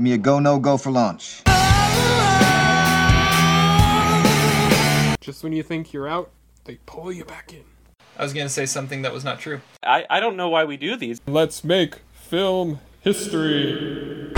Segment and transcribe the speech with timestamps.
[0.00, 1.42] Give me a go, no go for launch.
[5.20, 6.30] Just when you think you're out,
[6.64, 7.64] they pull you back in.
[8.16, 9.60] I was going to say something that was not true.
[9.82, 11.20] I, I don't know why we do these.
[11.26, 14.32] Let's make film history.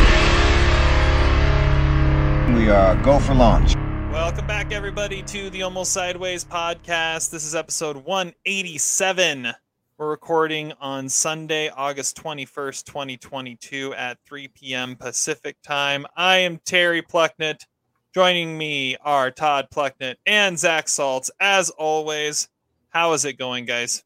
[2.48, 3.76] We are go for launch.
[4.10, 7.30] Welcome back, everybody, to the Almost Sideways podcast.
[7.30, 9.52] This is episode 187.
[9.98, 14.96] We're recording on Sunday, August 21st, 2022 at 3 p.m.
[14.96, 16.06] Pacific time.
[16.16, 17.66] I am Terry Plucknett.
[18.14, 21.28] Joining me are Todd Plucknett and Zach Saltz.
[21.40, 22.48] As always,
[22.88, 24.02] how is it going, guys?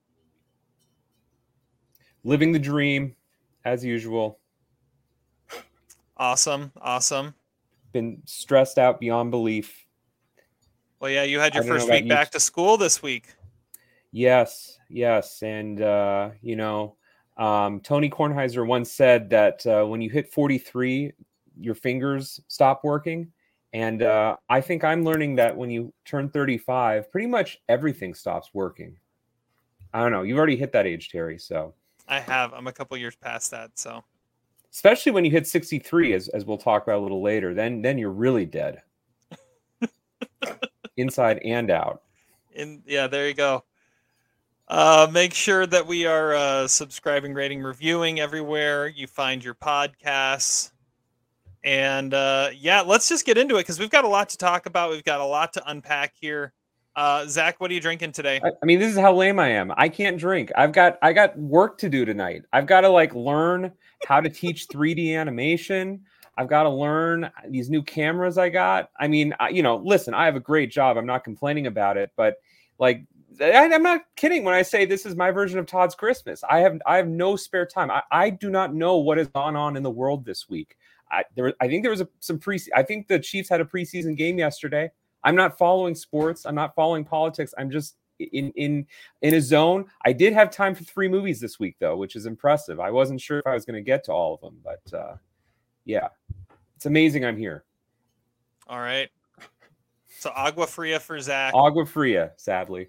[2.25, 3.15] Living the dream,
[3.65, 4.41] as usual.
[6.17, 7.33] Awesome, awesome.
[7.93, 9.87] Been stressed out beyond belief.
[10.99, 12.09] Well, yeah, you had your I don't know first week you.
[12.09, 13.29] back to school this week.
[14.11, 16.97] Yes, yes, and uh, you know,
[17.37, 21.13] um, Tony Kornheiser once said that uh, when you hit 43,
[21.61, 23.31] your fingers stop working,
[23.73, 28.51] and uh, I think I'm learning that when you turn 35, pretty much everything stops
[28.53, 28.97] working.
[29.93, 30.23] I don't know.
[30.23, 31.39] You've already hit that age, Terry.
[31.39, 31.75] So,
[32.09, 32.53] I have.
[32.53, 34.05] I'm a couple years past that, so
[34.77, 37.97] especially when you hit 63, as as we'll talk about a little later, then then
[37.97, 38.83] you're really dead,
[40.97, 42.03] inside and out.
[42.55, 43.65] in yeah there you go
[44.69, 50.73] uh make sure that we are uh subscribing rating reviewing everywhere you find your podcasts
[51.65, 54.67] and uh yeah let's just get into it because we've got a lot to talk
[54.67, 56.53] about we've got a lot to unpack here
[56.97, 59.49] uh zach what are you drinking today I, I mean, this is how lame I
[59.49, 59.73] am.
[59.77, 60.51] I can't drink.
[60.57, 62.43] I've got I got work to do tonight.
[62.53, 63.73] I've got to like learn
[64.07, 66.01] how to teach 3D animation.
[66.39, 68.91] I've got to learn these new cameras I got.
[68.99, 70.97] I mean, I, you know, listen, I have a great job.
[70.97, 72.37] I'm not complaining about it, but
[72.79, 73.05] like
[73.41, 76.43] I, I'm not kidding when I say this is my version of Todd's Christmas.
[76.49, 77.91] I have I have no spare time.
[77.91, 80.77] I, I do not know what has gone on in the world this week.
[81.11, 82.61] I there I think there was a, some pre.
[82.75, 84.91] I think the Chiefs had a preseason game yesterday.
[85.25, 86.47] I'm not following sports.
[86.47, 87.53] I'm not following politics.
[87.59, 88.87] I'm just in in
[89.23, 89.87] in a zone.
[90.05, 92.81] I did have time for three movies this week though, which is impressive.
[92.81, 95.17] I wasn't sure if I was going to get to all of them, but uh,
[95.85, 96.09] yeah,
[96.77, 97.25] it's amazing.
[97.25, 97.65] I'm here.
[98.69, 99.11] all right
[100.19, 102.89] so agua fria for zach Agua Fria, sadly.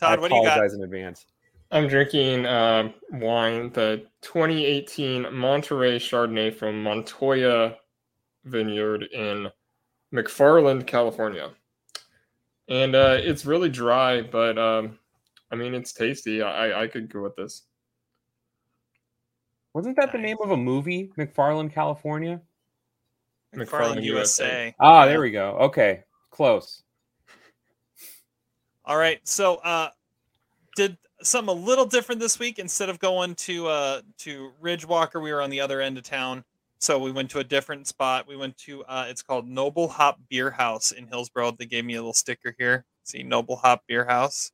[0.00, 1.26] Todd I what do you got apologize in advance.
[1.70, 7.76] I'm drinking uh, wine, the 2018 Monterey Chardonnay from Montoya
[8.44, 9.48] Vineyard in
[10.14, 11.50] McFarland, California.
[12.68, 14.98] And uh, it's really dry, but um,
[15.50, 16.42] I mean, it's tasty.
[16.42, 17.62] I, I could go with this.
[19.74, 22.40] Wasn't that the name of a movie, McFarland, California?
[23.54, 25.50] mcfarland McFarland, usa Ah, there we go.
[25.60, 26.82] Okay, close.
[28.86, 29.20] All right.
[29.24, 29.90] So, uh,
[30.76, 32.58] did something a little different this week.
[32.58, 36.44] Instead of going to uh to Ridgewalker, we were on the other end of town.
[36.78, 38.28] So we went to a different spot.
[38.28, 41.52] We went to uh, it's called Noble Hop Beer House in Hillsboro.
[41.52, 42.84] They gave me a little sticker here.
[43.02, 44.52] See Noble Hop Beer House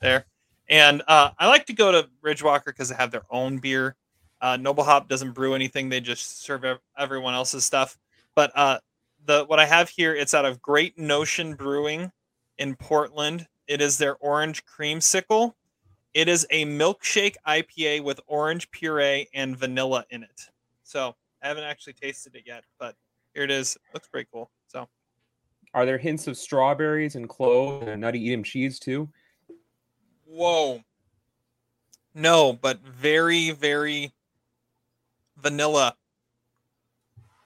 [0.00, 0.26] there.
[0.68, 3.96] And uh, I like to go to Ridgewalker because they have their own beer.
[4.40, 7.96] Uh, Noble Hop doesn't brew anything; they just serve ev- everyone else's stuff.
[8.34, 8.80] But uh,
[9.24, 12.12] the what I have here, it's out of Great Notion Brewing
[12.58, 13.46] in Portland.
[13.66, 15.52] It is their orange creamsicle.
[16.14, 20.48] It is a milkshake IPA with orange puree and vanilla in it.
[20.82, 22.94] So I haven't actually tasted it yet, but
[23.34, 23.76] here it is.
[23.92, 24.50] Looks pretty cool.
[24.66, 24.88] So
[25.74, 29.08] Are there hints of strawberries and clove and nutty Edam cheese too?
[30.24, 30.82] whoa.
[32.14, 34.12] No, but very, very
[35.36, 35.96] vanilla.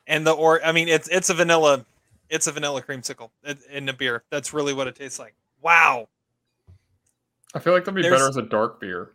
[0.07, 1.85] And the or I mean it's it's a vanilla
[2.29, 3.31] it's a vanilla creamsicle
[3.71, 4.23] in a beer.
[4.31, 5.35] That's really what it tastes like.
[5.63, 6.09] Wow.
[7.55, 9.11] I feel like that'd be There's- better as a dark beer.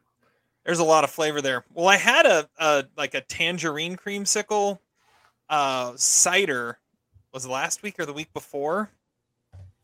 [0.66, 1.64] There's a lot of flavor there.
[1.76, 4.80] Well, I had a, a like a tangerine creamsicle
[5.48, 6.80] uh cider
[7.32, 8.90] was it last week or the week before.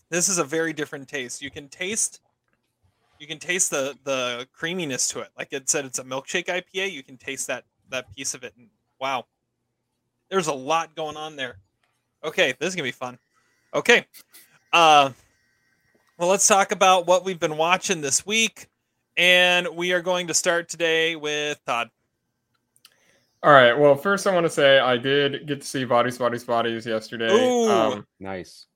[0.09, 1.39] This is a very different taste.
[1.41, 2.19] You can taste
[3.19, 5.29] you can taste the the creaminess to it.
[5.37, 8.53] Like it said it's a milkshake IPA, you can taste that that piece of it
[8.57, 8.67] and
[8.99, 9.25] wow.
[10.29, 11.57] There's a lot going on there.
[12.23, 13.19] Okay, this is going to be fun.
[13.75, 14.05] Okay.
[14.73, 15.11] Uh
[16.21, 18.67] well, let's talk about what we've been watching this week.
[19.17, 21.89] And we are going to start today with Todd.
[23.41, 23.73] All right.
[23.73, 27.33] Well, first I want to say I did get to see Bodies, Bodies, Bodies yesterday.
[27.33, 27.71] Ooh.
[27.71, 28.67] Um, Nice.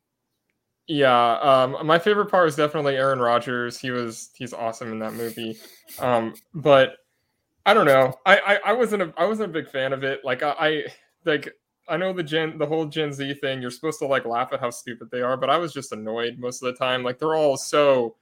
[0.88, 3.80] Yeah, um, my favorite part was definitely Aaron Rodgers.
[3.80, 5.58] He was he's awesome in that movie.
[5.98, 6.98] Um, but
[7.66, 8.14] I don't know.
[8.24, 10.22] I, I I wasn't a I wasn't a big fan of it.
[10.24, 10.84] Like I, I
[11.26, 11.56] like
[11.88, 13.62] I know the Gen the whole Gen Z thing.
[13.62, 16.38] You're supposed to like laugh at how stupid they are, but I was just annoyed
[16.40, 17.04] most of the time.
[17.04, 18.16] Like they're all so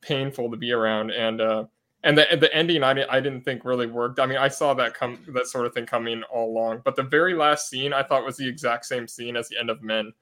[0.00, 1.64] painful to be around, and uh,
[2.04, 4.20] and the the ending I didn't I didn't think really worked.
[4.20, 7.02] I mean, I saw that come that sort of thing coming all along, but the
[7.02, 10.12] very last scene I thought was the exact same scene as the end of Men,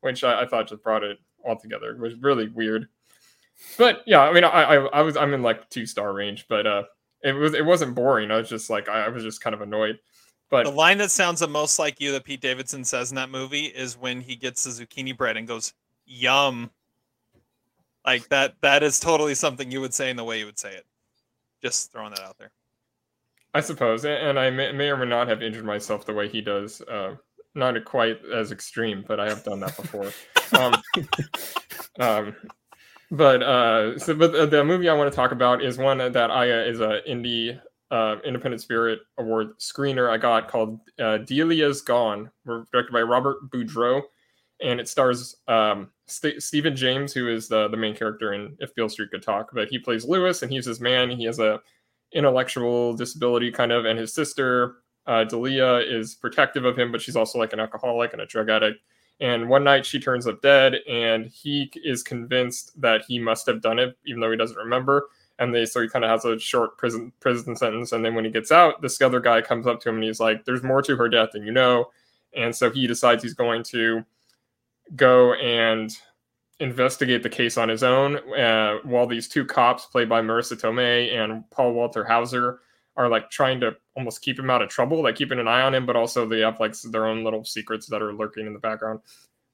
[0.00, 1.90] which I, I thought just brought it all together.
[1.90, 2.88] It was really weird.
[3.78, 6.66] But yeah, I mean, I, I I was I'm in like two star range, but
[6.66, 6.82] uh,
[7.22, 8.30] it was it wasn't boring.
[8.30, 9.98] I was just like I, I was just kind of annoyed.
[10.50, 13.30] But The line that sounds the most like you that Pete Davidson says in that
[13.30, 15.72] movie is when he gets the zucchini bread and goes,
[16.06, 16.70] "Yum."
[18.04, 18.54] Like that.
[18.60, 20.86] That is totally something you would say in the way you would say it.
[21.62, 22.50] Just throwing that out there.
[23.52, 26.40] I suppose, and I may, may or may not have injured myself the way he
[26.40, 26.80] does.
[26.82, 27.16] Uh,
[27.54, 30.12] not quite as extreme, but I have done that before.
[30.58, 30.76] um,
[31.98, 32.36] um,
[33.10, 36.30] but uh, so, but the- the movie I want to talk about is one that
[36.30, 41.80] I uh, is a indie uh, Independent Spirit Award screener I got called uh, Delia's
[41.80, 44.02] Gone, directed by Robert Budreau,
[44.62, 48.74] and it stars um, St- Stephan James, who is the the main character in If
[48.74, 51.10] Beale Street Could Talk, but he plays Lewis, and he's his man.
[51.10, 51.60] He has a
[52.12, 54.76] intellectual disability kind of, and his sister
[55.06, 58.48] uh, Delia is protective of him, but she's also like an alcoholic and a drug
[58.48, 58.80] addict.
[59.20, 63.60] And one night she turns up dead, and he is convinced that he must have
[63.60, 65.08] done it, even though he doesn't remember.
[65.40, 67.92] And they so he kind of has a short prison prison sentence.
[67.92, 70.20] And then when he gets out, this other guy comes up to him and he's
[70.20, 71.90] like, "There's more to her death than you know."
[72.36, 74.04] And so he decides he's going to
[74.94, 75.90] go and
[76.60, 78.16] investigate the case on his own.
[78.34, 82.60] Uh, while these two cops, played by Marisa Tomei and Paul Walter Hauser,
[82.96, 85.74] are like trying to almost keep him out of trouble, like keeping an eye on
[85.74, 88.58] him, but also they have like their own little secrets that are lurking in the
[88.58, 89.00] background.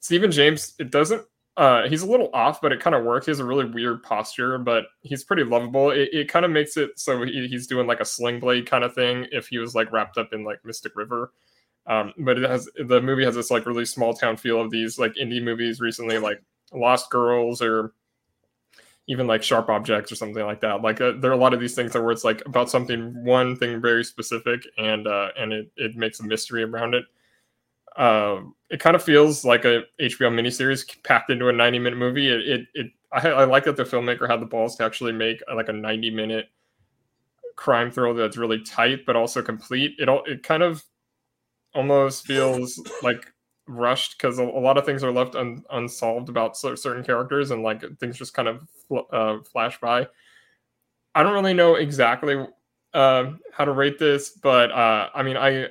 [0.01, 1.25] Stephan James, it doesn't.
[1.57, 3.27] Uh, he's a little off, but it kind of works.
[3.27, 5.91] He has a really weird posture, but he's pretty lovable.
[5.91, 8.85] It, it kind of makes it so he, he's doing like a sling blade kind
[8.85, 11.33] of thing if he was like wrapped up in like Mystic River.
[11.87, 14.99] Um, but it has the movie has this like really small town feel of these
[14.99, 16.43] like indie movies recently, like
[16.75, 17.95] Lost Girls or
[19.07, 20.83] even like Sharp Objects or something like that.
[20.83, 23.25] Like uh, there are a lot of these things that where it's like about something
[23.25, 27.05] one thing very specific and uh, and it it makes a mystery around it.
[27.97, 32.29] Uh, it kind of feels like a HBO miniseries packed into a 90 minute movie.
[32.29, 35.43] It it, it I, I like that the filmmaker had the balls to actually make
[35.51, 36.47] uh, like a 90 minute
[37.57, 39.95] crime thriller that's really tight but also complete.
[39.99, 40.85] It all it kind of
[41.75, 43.33] almost feels like
[43.67, 47.63] rushed because a, a lot of things are left un, unsolved about certain characters and
[47.63, 50.07] like things just kind of fl- uh, flash by.
[51.15, 52.47] I don't really know exactly
[52.93, 55.69] uh, how to rate this, but uh, I mean, I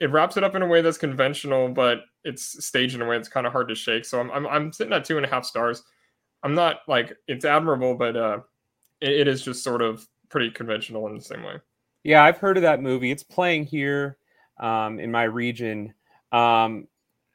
[0.00, 3.16] it wraps it up in a way that's conventional, but it's staged in a way
[3.16, 4.04] that's kind of hard to shake.
[4.04, 5.82] So I'm I'm, I'm sitting at two and a half stars.
[6.42, 8.38] I'm not like it's admirable, but uh,
[9.00, 11.56] it, it is just sort of pretty conventional in the same way.
[12.02, 13.10] Yeah, I've heard of that movie.
[13.10, 14.18] It's playing here
[14.60, 15.94] um, in my region.
[16.32, 16.86] Um,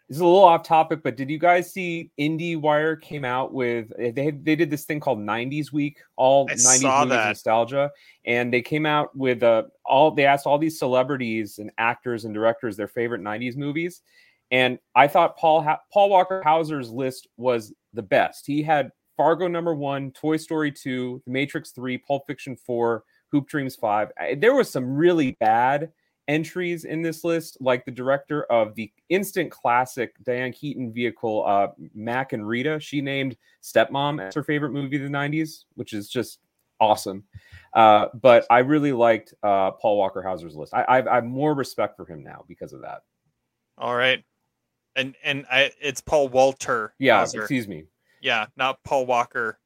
[0.09, 3.94] this is a little off topic, but did you guys see IndieWire came out with
[3.95, 7.91] they had, they did this thing called 90s Week, all I 90s saw movies nostalgia,
[8.25, 12.33] and they came out with uh, all they asked all these celebrities and actors and
[12.33, 14.01] directors their favorite 90s movies,
[14.50, 18.47] and I thought Paul ha- Paul Walker Hauser's list was the best.
[18.47, 23.47] He had Fargo number one, Toy Story two, The Matrix three, Pulp Fiction four, Hoop
[23.47, 24.12] Dreams five.
[24.38, 25.91] There was some really bad
[26.29, 31.69] entries in this list, like the director of the instant classic Diane Keaton vehicle, uh,
[31.93, 32.79] Mack and Rita.
[32.79, 36.39] She named Stepmom as her favorite movie of the 90s, which is just
[36.79, 37.23] awesome.
[37.73, 40.73] Uh, but I really liked uh, Paul Walker Hauser's list.
[40.73, 43.01] I, I've, I have more respect for him now because of that.
[43.77, 44.23] All right.
[44.95, 46.93] And and I it's Paul Walter.
[47.00, 47.41] Yeah, Hauser.
[47.41, 47.86] excuse me.
[48.21, 49.59] Yeah, not Paul Walker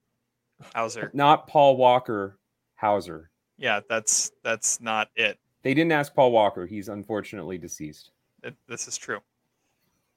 [0.75, 1.12] Hauser.
[1.13, 2.38] Not Paul Walker
[2.75, 3.32] Hauser.
[3.58, 5.39] Yeah, that's that's not it.
[5.63, 6.65] They didn't ask Paul Walker.
[6.65, 8.12] He's unfortunately deceased.
[8.43, 9.20] It- This is true.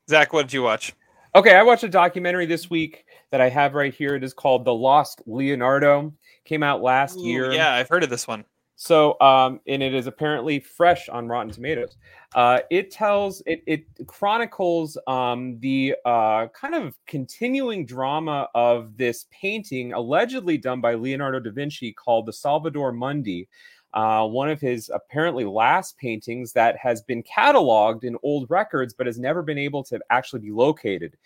[0.08, 0.94] Zach, what did you watch?
[1.34, 4.14] Okay, I watched a documentary this week that I have right here.
[4.14, 6.12] It is called The Lost Leonardo.
[6.44, 7.52] Came out last Ooh, year.
[7.52, 8.44] Yeah, I've heard of this one.
[8.76, 11.96] So, um, and it is apparently fresh on Rotten Tomatoes.
[12.34, 19.26] Uh, it tells, it, it chronicles um, the uh, kind of continuing drama of this
[19.30, 23.48] painting allegedly done by Leonardo da Vinci called the Salvator Mundi.
[23.96, 29.06] Uh, one of his apparently last paintings that has been cataloged in old records, but
[29.06, 31.16] has never been able to actually be located.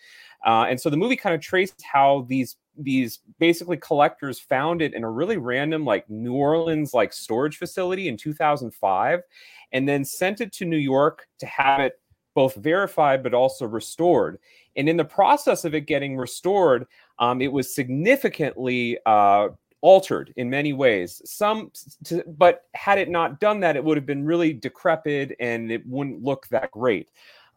[0.45, 4.93] Uh, and so the movie kind of traced how these these basically collectors found it
[4.93, 9.19] in a really random like New Orleans like storage facility in 2005
[9.73, 11.99] and then sent it to New York to have it
[12.33, 14.39] both verified but also restored.
[14.77, 16.87] And in the process of it getting restored,
[17.19, 19.49] um, it was significantly uh,
[19.81, 21.21] altered in many ways.
[21.25, 21.71] Some,
[22.05, 25.85] to, but had it not done that, it would have been really decrepit and it
[25.85, 27.09] wouldn't look that great.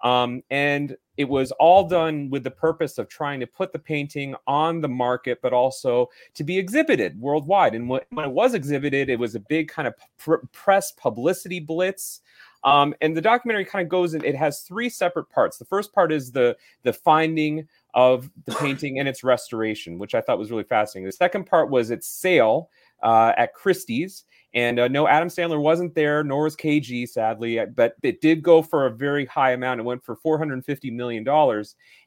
[0.02, 4.34] Um, and it was all done with the purpose of trying to put the painting
[4.46, 7.74] on the market, but also to be exhibited worldwide.
[7.74, 12.20] And when, it was exhibited, it was a big kind of pr- press publicity blitz.
[12.64, 15.58] Um, and the documentary kind of goes in, it has three separate parts.
[15.58, 20.20] The first part is the the finding of the painting and its restoration, which I
[20.20, 21.06] thought was really fascinating.
[21.06, 22.70] The second part was its sale
[23.02, 24.24] uh, at Christie's.
[24.54, 28.40] And uh, no, Adam Sandler wasn't there, nor was KG, sadly, uh, but it did
[28.40, 29.80] go for a very high amount.
[29.80, 31.26] It went for $450 million.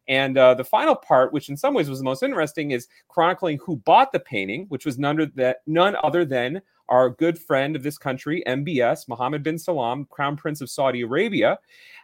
[0.08, 3.60] And uh, the final part, which in some ways was the most interesting, is chronicling
[3.62, 5.20] who bought the painting, which was none,
[6.04, 10.70] other than our good friend of this country, MBS, Mohammed bin Salman, Crown Prince of
[10.70, 11.60] Saudi Arabia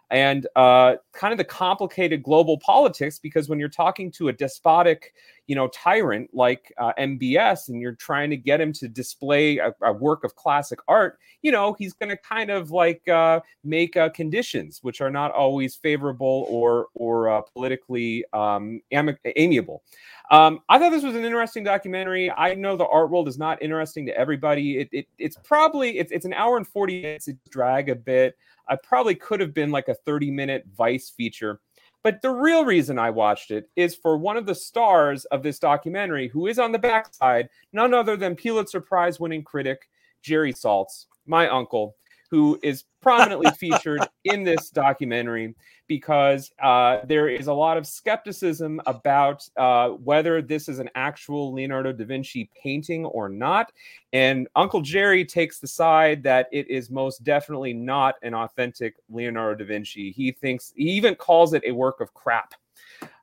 [0.09, 5.13] and uh, kind of the complicated global politics because when you're talking to a despotic
[5.47, 9.73] you know tyrant like uh, mbs and you're trying to get him to display a,
[9.81, 13.97] a work of classic art you know he's going to kind of like uh, make
[13.97, 19.83] uh, conditions which are not always favorable or or uh, politically um, am- amiable
[20.31, 22.31] um, I thought this was an interesting documentary.
[22.31, 24.79] I know the art world is not interesting to everybody.
[24.79, 27.27] It, it it's probably it's, it's an hour and 40 minutes.
[27.27, 28.37] It drag a bit.
[28.67, 31.59] I probably could have been like a 30 minute Vice feature.
[32.03, 35.57] But the real reason I watched it is for one of the stars of this
[35.57, 39.89] documentary, who is on the backside, none other than Pulitzer Prize winning critic
[40.21, 41.95] Jerry Saltz, my uncle,
[42.33, 45.53] who is prominently featured in this documentary
[45.87, 51.53] because uh, there is a lot of skepticism about uh, whether this is an actual
[51.53, 53.71] Leonardo da Vinci painting or not.
[54.13, 59.63] And Uncle Jerry takes the side that it is most definitely not an authentic Leonardo
[59.63, 60.09] da Vinci.
[60.09, 62.55] He thinks, he even calls it a work of crap.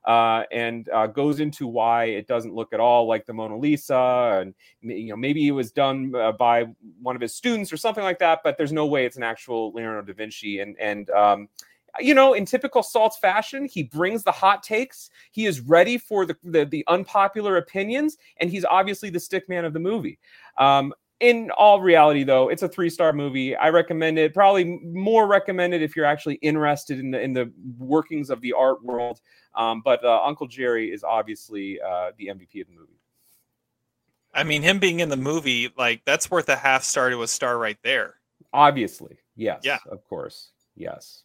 [0.05, 4.41] Uh, and uh, goes into why it doesn't look at all like the Mona Lisa,
[4.41, 6.65] and you know maybe it was done uh, by
[7.01, 8.39] one of his students or something like that.
[8.43, 11.49] But there's no way it's an actual Leonardo da Vinci, and and um,
[11.99, 15.09] you know, in typical Saltz fashion, he brings the hot takes.
[15.31, 19.65] He is ready for the, the, the unpopular opinions, and he's obviously the stick man
[19.65, 20.19] of the movie.
[20.57, 23.55] Um, in all reality, though, it's a three star movie.
[23.55, 24.33] I recommend it.
[24.33, 28.83] Probably more recommended if you're actually interested in the in the workings of the art
[28.83, 29.21] world.
[29.55, 32.99] Um, but uh, Uncle Jerry is obviously uh, the MVP of the movie.
[34.33, 37.27] I mean, him being in the movie, like that's worth a half star to a
[37.27, 38.15] star right there.
[38.53, 39.61] Obviously, yes.
[39.63, 39.79] Yeah.
[39.89, 41.23] Of course, yes.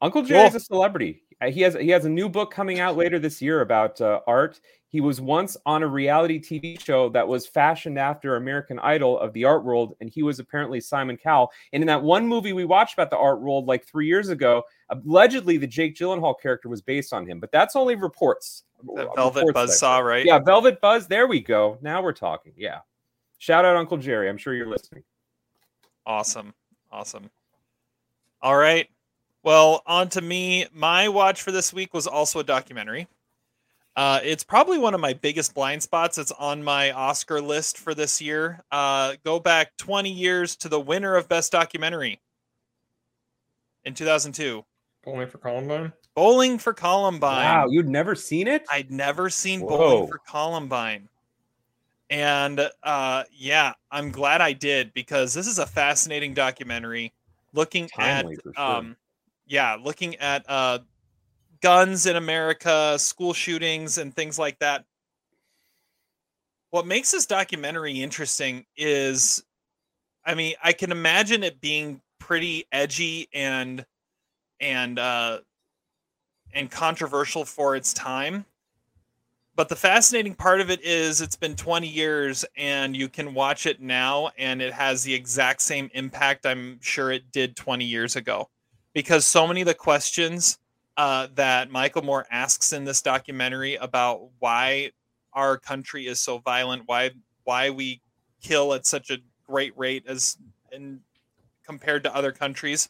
[0.00, 1.22] Uncle Jerry is a celebrity.
[1.40, 4.20] Uh, he has he has a new book coming out later this year about uh,
[4.26, 4.60] art.
[4.92, 9.32] He was once on a reality TV show that was fashioned after American Idol of
[9.32, 11.50] the art world, and he was apparently Simon Cowell.
[11.72, 14.64] And in that one movie we watched about the art world like three years ago,
[14.90, 18.64] allegedly the Jake Gyllenhaal character was based on him, but that's only reports.
[18.84, 20.26] Velvet Buzzsaw, right?
[20.26, 21.06] Yeah, Velvet Buzz.
[21.06, 21.78] There we go.
[21.80, 22.52] Now we're talking.
[22.54, 22.80] Yeah.
[23.38, 24.28] Shout out Uncle Jerry.
[24.28, 25.04] I'm sure you're listening.
[26.04, 26.52] Awesome.
[26.90, 27.30] Awesome.
[28.42, 28.88] All right.
[29.42, 30.66] Well, on to me.
[30.70, 33.08] My watch for this week was also a documentary.
[33.94, 36.16] Uh, it's probably one of my biggest blind spots.
[36.16, 38.64] It's on my Oscar list for this year.
[38.70, 42.20] Uh, go back 20 years to the winner of Best Documentary
[43.84, 44.64] in 2002.
[45.04, 45.92] Bowling for Columbine.
[46.14, 47.44] Bowling for Columbine.
[47.44, 48.64] Wow, you'd never seen it?
[48.70, 49.68] I'd never seen Whoa.
[49.68, 51.08] Bowling for Columbine.
[52.08, 57.12] And uh, yeah, I'm glad I did because this is a fascinating documentary
[57.54, 58.64] looking Timely, at for sure.
[58.64, 58.96] um,
[59.46, 60.80] yeah, looking at uh,
[61.62, 64.84] guns in America, school shootings, and things like that.
[66.70, 69.44] What makes this documentary interesting is,
[70.24, 73.84] I mean, I can imagine it being pretty edgy and
[74.60, 75.40] and uh,
[76.54, 78.44] and controversial for its time.
[79.54, 83.66] But the fascinating part of it is it's been 20 years and you can watch
[83.66, 88.16] it now and it has the exact same impact I'm sure it did 20 years
[88.16, 88.48] ago
[88.94, 90.58] because so many of the questions
[90.96, 94.90] uh, that Michael Moore asks in this documentary about why
[95.32, 97.10] our country is so violent, why
[97.44, 98.00] why we
[98.42, 100.36] kill at such a great rate as
[100.70, 101.00] in
[101.64, 102.88] compared to other countries,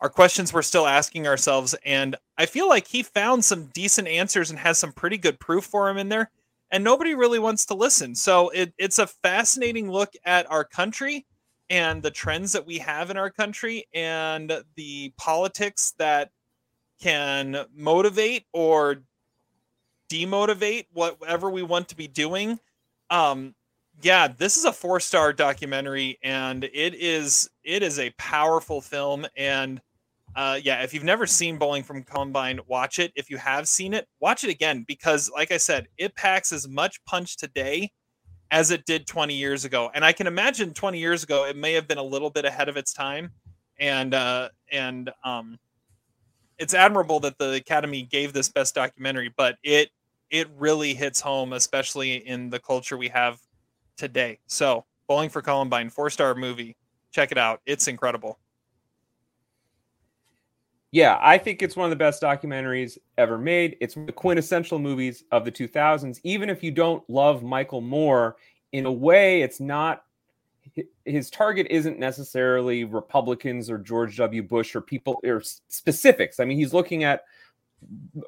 [0.00, 1.74] are questions we're still asking ourselves.
[1.84, 5.64] And I feel like he found some decent answers and has some pretty good proof
[5.64, 6.30] for him in there.
[6.70, 8.14] And nobody really wants to listen.
[8.14, 11.26] So it, it's a fascinating look at our country
[11.68, 16.30] and the trends that we have in our country and the politics that
[17.00, 19.02] can motivate or
[20.10, 22.58] demotivate whatever we want to be doing.
[23.10, 23.54] Um,
[24.02, 29.26] yeah, this is a four star documentary, and it is it is a powerful film.
[29.36, 29.80] And
[30.34, 33.12] uh, yeah, if you've never seen Bowling from Columbine, watch it.
[33.16, 36.68] If you have seen it, watch it again because, like I said, it packs as
[36.68, 37.90] much punch today
[38.50, 39.90] as it did 20 years ago.
[39.94, 42.68] And I can imagine 20 years ago it may have been a little bit ahead
[42.68, 43.32] of its time,
[43.78, 45.58] and uh, and um,
[46.60, 49.90] it's admirable that the Academy gave this best documentary, but it
[50.30, 53.40] it really hits home, especially in the culture we have
[53.96, 54.38] today.
[54.46, 56.76] So, Bowling for Columbine, four star movie.
[57.10, 57.60] Check it out.
[57.66, 58.38] It's incredible.
[60.92, 63.76] Yeah, I think it's one of the best documentaries ever made.
[63.80, 66.20] It's the quintessential movies of the 2000s.
[66.24, 68.36] Even if you don't love Michael Moore,
[68.72, 70.04] in a way, it's not
[71.04, 74.42] his target isn't necessarily Republicans or George W.
[74.42, 76.40] Bush or people or specifics.
[76.40, 77.24] I mean, he's looking at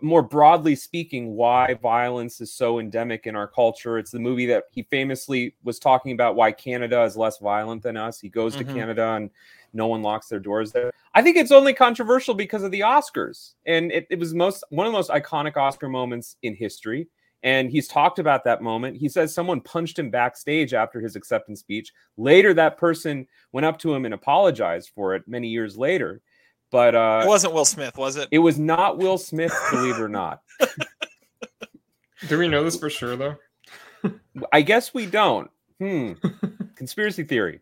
[0.00, 3.98] more broadly speaking why violence is so endemic in our culture.
[3.98, 7.96] It's the movie that he famously was talking about why Canada is less violent than
[7.98, 8.18] us.
[8.18, 8.58] He goes Mhm.
[8.58, 9.30] to Canada and
[9.74, 10.90] no one locks their doors there.
[11.14, 13.52] I think it's only controversial because of the Oscars.
[13.66, 17.08] And it, it was most one of the most iconic Oscar moments in history.
[17.42, 18.96] And he's talked about that moment.
[18.96, 21.92] He says someone punched him backstage after his acceptance speech.
[22.16, 26.20] Later, that person went up to him and apologized for it many years later.
[26.70, 28.28] But uh, It wasn't Will Smith, was it?
[28.30, 30.40] it was not Will Smith, believe it or not.
[32.28, 33.36] Do we know this for sure though?
[34.52, 35.50] I guess we don't.
[35.80, 36.12] Hmm.
[36.76, 37.60] Conspiracy theory.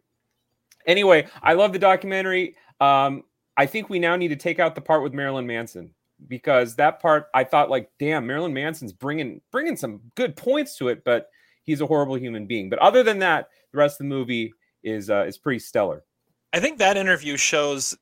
[0.86, 2.56] Anyway, I love the documentary.
[2.80, 3.24] Um,
[3.56, 5.94] I think we now need to take out the part with Marilyn Manson
[6.28, 10.88] because that part I thought like, damn, Marilyn Manson's bringing bringing some good points to
[10.88, 11.30] it, but
[11.64, 12.68] he's a horrible human being.
[12.70, 16.04] But other than that, the rest of the movie is uh, is pretty stellar.
[16.52, 17.96] I think that interview shows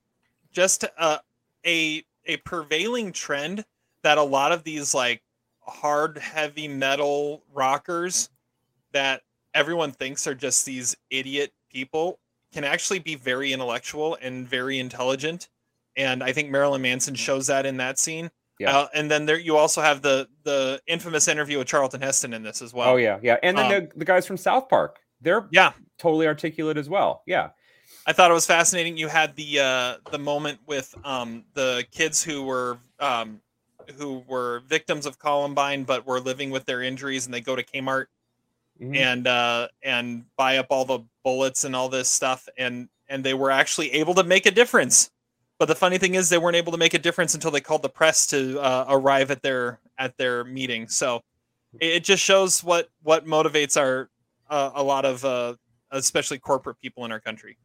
[0.52, 1.18] just uh,
[1.66, 3.64] a a prevailing trend
[4.02, 5.22] that a lot of these like
[5.60, 8.30] hard heavy metal rockers
[8.92, 9.22] that
[9.54, 12.18] everyone thinks are just these idiot people
[12.52, 15.48] can actually be very intellectual and very intelligent
[15.98, 18.30] and I think Marilyn Manson shows that in that scene.
[18.58, 18.76] Yeah.
[18.76, 22.42] Uh, and then there you also have the the infamous interview with Charlton Heston in
[22.42, 22.88] this as well.
[22.90, 23.36] oh yeah, yeah.
[23.42, 25.72] And then Um, the, the guys from South Park, they're Yeah.
[25.98, 27.22] totally articulate as well.
[27.26, 27.50] Yeah.
[28.06, 28.96] I thought it was fascinating.
[28.96, 33.40] You had the uh, the moment with um, the kids who were um,
[33.96, 37.62] who were victims of Columbine, but were living with their injuries, and they go to
[37.62, 38.06] Kmart
[38.80, 38.96] Mhm.
[38.96, 43.34] and uh, and buy up all the bullets and all this stuff, and and they
[43.34, 45.10] were actually able to make a difference.
[45.58, 47.82] But the funny thing is, they weren't able to make a difference until they called
[47.82, 50.88] the press to uh, arrive at their at their meeting.
[50.88, 51.22] So
[51.80, 54.08] it, it just shows what what motivates our
[54.48, 55.54] uh, a lot of uh,
[55.90, 57.58] especially corporate people in our country.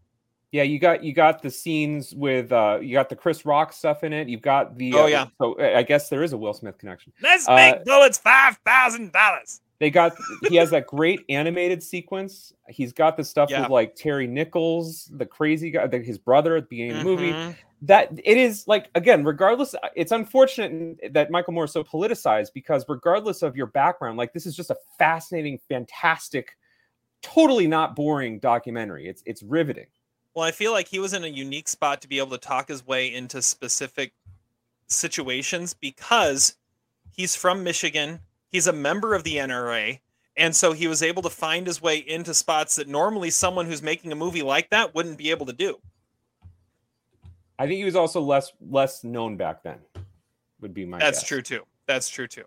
[0.51, 4.03] Yeah, you got you got the scenes with uh you got the Chris Rock stuff
[4.03, 4.27] in it.
[4.27, 5.27] You've got the Oh, uh, yeah.
[5.41, 7.11] So I guess there is a Will Smith connection.
[7.21, 9.61] Let's Uh, make bullets five thousand dollars.
[9.83, 10.15] They got
[10.47, 12.53] he has that great animated sequence.
[12.69, 13.63] He's got the stuff Yeah.
[13.63, 17.03] with like Terry Nichols, the crazy guy, the, his brother at the beginning of the
[17.03, 17.33] movie.
[17.33, 17.55] Mhm.
[17.81, 22.85] That it is like again, regardless, it's unfortunate that Michael Moore is so politicized because
[22.87, 26.55] regardless of your background, like this is just a fascinating, fantastic,
[27.21, 29.09] totally not boring documentary.
[29.09, 29.87] It's it's riveting.
[30.33, 32.69] Well, I feel like he was in a unique spot to be able to talk
[32.69, 34.13] his way into specific
[34.87, 36.55] situations because
[37.11, 38.21] he's from Michigan.
[38.53, 39.99] He's a member of the NRA.
[40.37, 43.81] And so he was able to find his way into spots that normally someone who's
[43.83, 45.77] making a movie like that wouldn't be able to do.
[47.59, 49.77] I think he was also less less known back then.
[50.61, 51.27] Would be my That's guess.
[51.27, 51.63] true too.
[51.87, 52.45] That's true too.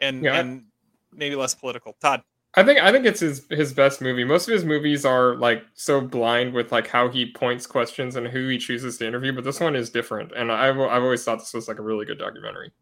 [0.00, 0.38] And Yeah.
[0.40, 0.64] and
[1.12, 1.96] maybe less political.
[2.00, 2.22] Todd.
[2.56, 4.24] I think I think it's his his best movie.
[4.24, 8.26] Most of his movies are like so blind with like how he points questions and
[8.26, 10.32] who he chooses to interview, but this one is different.
[10.36, 12.72] And I've I've always thought this was like a really good documentary.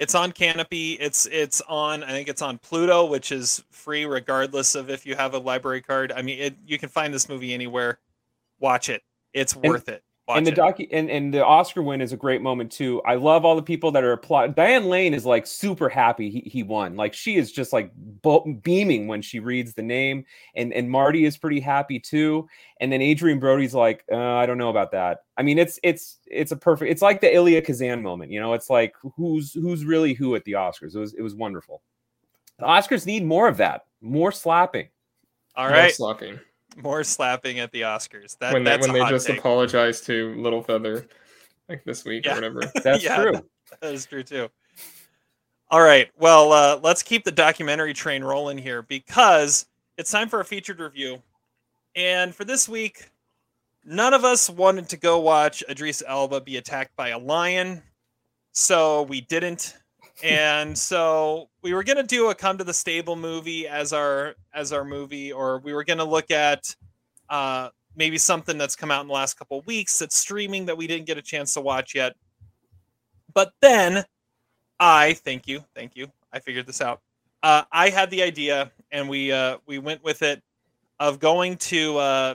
[0.00, 0.96] It's on Kanopy.
[0.98, 2.02] It's it's on.
[2.02, 5.82] I think it's on Pluto, which is free regardless of if you have a library
[5.82, 6.10] card.
[6.10, 7.98] I mean, it, you can find this movie anywhere.
[8.58, 9.02] Watch it.
[9.34, 10.02] It's worth it.
[10.30, 10.56] Watch and the it.
[10.58, 13.02] docu and, and the Oscar win is a great moment too.
[13.02, 14.52] I love all the people that are applauding.
[14.52, 16.94] Diane Lane is like super happy he, he won.
[16.94, 21.24] Like she is just like bo- beaming when she reads the name, and and Marty
[21.24, 22.48] is pretty happy too.
[22.78, 25.24] And then Adrien Brody's like, uh, I don't know about that.
[25.36, 26.92] I mean, it's it's it's a perfect.
[26.92, 28.30] It's like the Elia Kazan moment.
[28.30, 30.94] You know, it's like who's who's really who at the Oscars.
[30.94, 31.82] It was it was wonderful.
[32.60, 33.86] The Oscars need more of that.
[34.00, 34.90] More slapping.
[35.56, 35.82] All right.
[35.82, 36.40] More slapping.
[36.82, 38.36] more slapping at the Oscars.
[38.38, 39.38] That, when they that's when they just take.
[39.38, 41.06] apologize to Littlefeather,
[41.68, 42.32] like this week Yeah.
[42.32, 42.60] or whatever.
[42.82, 43.16] That's Yeah.
[43.16, 43.32] true.
[43.80, 44.48] That is true too.
[45.70, 46.10] All right.
[46.18, 49.66] Well, uh, let's keep the documentary train rolling here because
[49.96, 51.22] it's time for a featured review.
[51.94, 53.08] And for this week,
[53.84, 57.82] none of us wanted to go watch Idris Elba be attacked by a lion,
[58.52, 59.76] so we didn't.
[60.22, 64.72] And so we were gonna do a Come to the Stable movie as our as
[64.72, 66.74] our movie, or we were gonna look at
[67.28, 70.86] uh, maybe something that's come out in the last couple weeks that's streaming that we
[70.86, 72.14] didn't get a chance to watch yet.
[73.32, 74.04] But then
[74.78, 76.10] I thank you, thank you.
[76.32, 77.00] I figured this out.
[77.42, 80.42] Uh, I had the idea, and we uh, we went with it
[80.98, 82.34] of going to uh,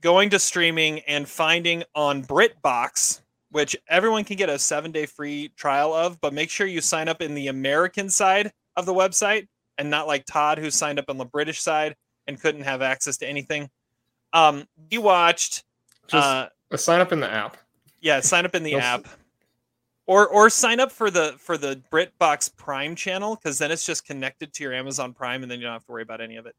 [0.00, 3.20] going to streaming and finding on BritBox,
[3.54, 7.06] which everyone can get a seven day free trial of, but make sure you sign
[7.06, 9.46] up in the American side of the website
[9.78, 11.94] and not like Todd, who signed up on the British side
[12.26, 13.70] and couldn't have access to anything.
[14.32, 15.62] Um, we watched.
[16.08, 17.56] Just uh, sign up in the app.
[18.00, 19.06] yeah, sign up in the app,
[20.08, 24.04] or or sign up for the for the BritBox Prime channel because then it's just
[24.04, 26.46] connected to your Amazon Prime and then you don't have to worry about any of
[26.46, 26.56] it.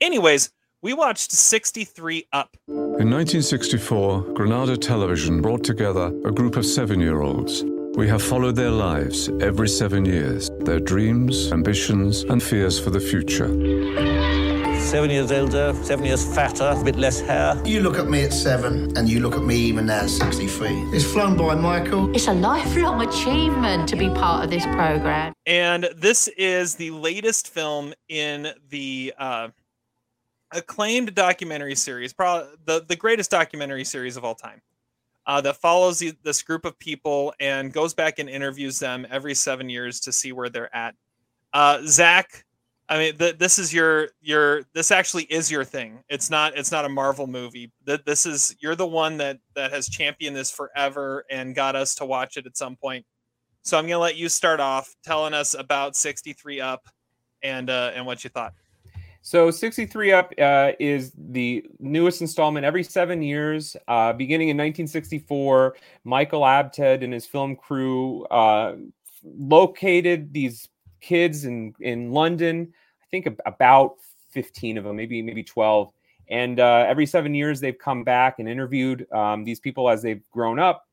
[0.00, 2.56] Anyways, we watched 63 Up.
[2.68, 7.64] In 1964, Granada Television brought together a group of seven year olds.
[7.94, 13.00] We have followed their lives every seven years, their dreams, ambitions, and fears for the
[13.00, 13.48] future.
[14.80, 17.60] Seven years older, seven years fatter, a bit less hair.
[17.64, 20.68] You look at me at seven, and you look at me even now at 63.
[20.94, 22.14] It's flown by Michael.
[22.14, 25.34] It's a lifelong achievement to be part of this program.
[25.44, 29.48] And this is the latest film in the uh,
[30.52, 34.60] acclaimed documentary series, probably the, the greatest documentary series of all time,
[35.26, 39.34] uh, that follows the, this group of people and goes back and interviews them every
[39.34, 40.94] seven years to see where they're at.
[41.52, 42.44] Uh, Zach,
[42.88, 46.02] I mean, th- this is your your this actually is your thing.
[46.08, 47.70] It's not it's not a Marvel movie.
[47.86, 51.94] Th- This is you're the one that that has championed this forever and got us
[51.96, 53.04] to watch it at some point.
[53.62, 56.88] So I'm gonna let you start off telling us about 63 Up
[57.42, 58.54] and uh, and what you thought.
[59.28, 63.76] So 63 Up uh, is the newest installment every seven years.
[63.86, 68.76] Uh, beginning in 1964, Michael Apted and his film crew uh,
[69.22, 70.70] located these
[71.02, 72.72] kids in, in London.
[73.02, 73.96] I think about
[74.30, 75.92] 15 of them, maybe maybe 12.
[76.30, 80.22] And uh, every seven years, they've come back and interviewed um, these people as they've
[80.30, 80.88] grown up.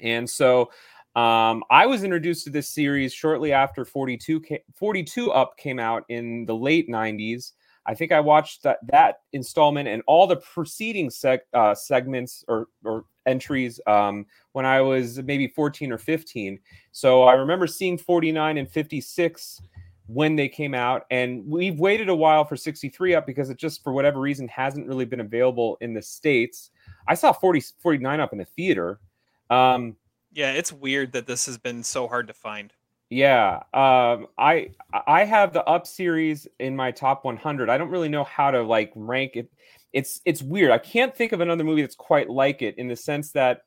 [0.00, 0.70] And so
[1.16, 6.04] um, I was introduced to this series shortly after 42, ca- 42 Up came out
[6.10, 7.52] in the late 90s.
[7.86, 12.66] I think I watched that, that installment and all the preceding seg- uh, segments or,
[12.84, 16.58] or entries um, when I was maybe 14 or 15.
[16.92, 19.62] So I remember seeing 49 and 56
[20.08, 21.06] when they came out.
[21.10, 24.86] And we've waited a while for 63 Up because it just, for whatever reason, hasn't
[24.86, 26.70] really been available in the States.
[27.08, 29.00] I saw 40, 49 Up in the theater.
[29.48, 29.96] Um,
[30.36, 32.72] Yeah, it's weird that this has been so hard to find.
[33.08, 34.70] yeah, um, I
[35.06, 37.70] I have the Up series in my top 100.
[37.70, 39.50] I don't really know how to like rank it.
[39.94, 40.70] It's it's weird.
[40.72, 43.62] I can't think of another movie that's quite like it in the sense that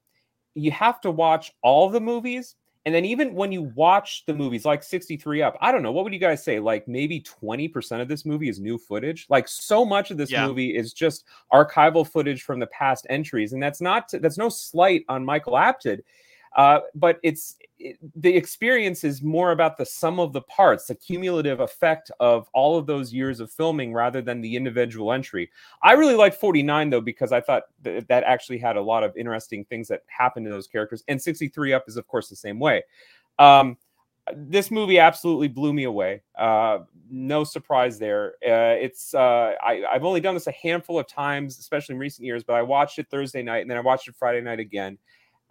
[0.56, 2.56] you have to watch all the movies,
[2.86, 6.04] and then even when you watch the movies, like 63 Up, I don't know what
[6.04, 6.60] would you guys say?
[6.60, 9.26] Like maybe 20% of this movie is new footage.
[9.30, 10.46] Like so much of this Yeah.
[10.48, 15.04] movie is just archival footage from the past entries, and that's not that's no slight
[15.10, 16.04] on Michael Apted.
[16.56, 20.96] Uh, but it's it, the experience is more about the sum of the parts, the
[20.96, 25.50] cumulative effect of all of those years of filming rather than the individual entry.
[25.82, 29.16] I really like 49 though because I thought th- that actually had a lot of
[29.16, 31.04] interesting things that happened to those characters.
[31.08, 32.84] And 63 Up is of course the same way.
[33.38, 33.78] Um,
[34.36, 36.22] this movie absolutely blew me away.
[36.38, 38.34] Uh, no surprise there.
[38.46, 42.26] Uh, it's uh, I, I've only done this a handful of times, especially in recent
[42.26, 44.98] years, but I watched it Thursday night and then I watched it Friday night again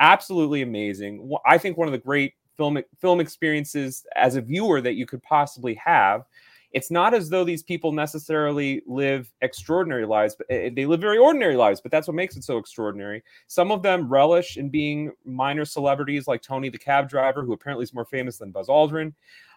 [0.00, 1.30] absolutely amazing.
[1.46, 5.22] I think one of the great film film experiences as a viewer that you could
[5.22, 6.24] possibly have.
[6.72, 11.16] It's not as though these people necessarily live extraordinary lives, but eh, they live very
[11.16, 11.80] ordinary lives.
[11.80, 13.22] But that's what makes it so extraordinary.
[13.46, 17.84] Some of them relish in being minor celebrities, like Tony the cab driver, who apparently
[17.84, 19.14] is more famous than Buzz Aldrin.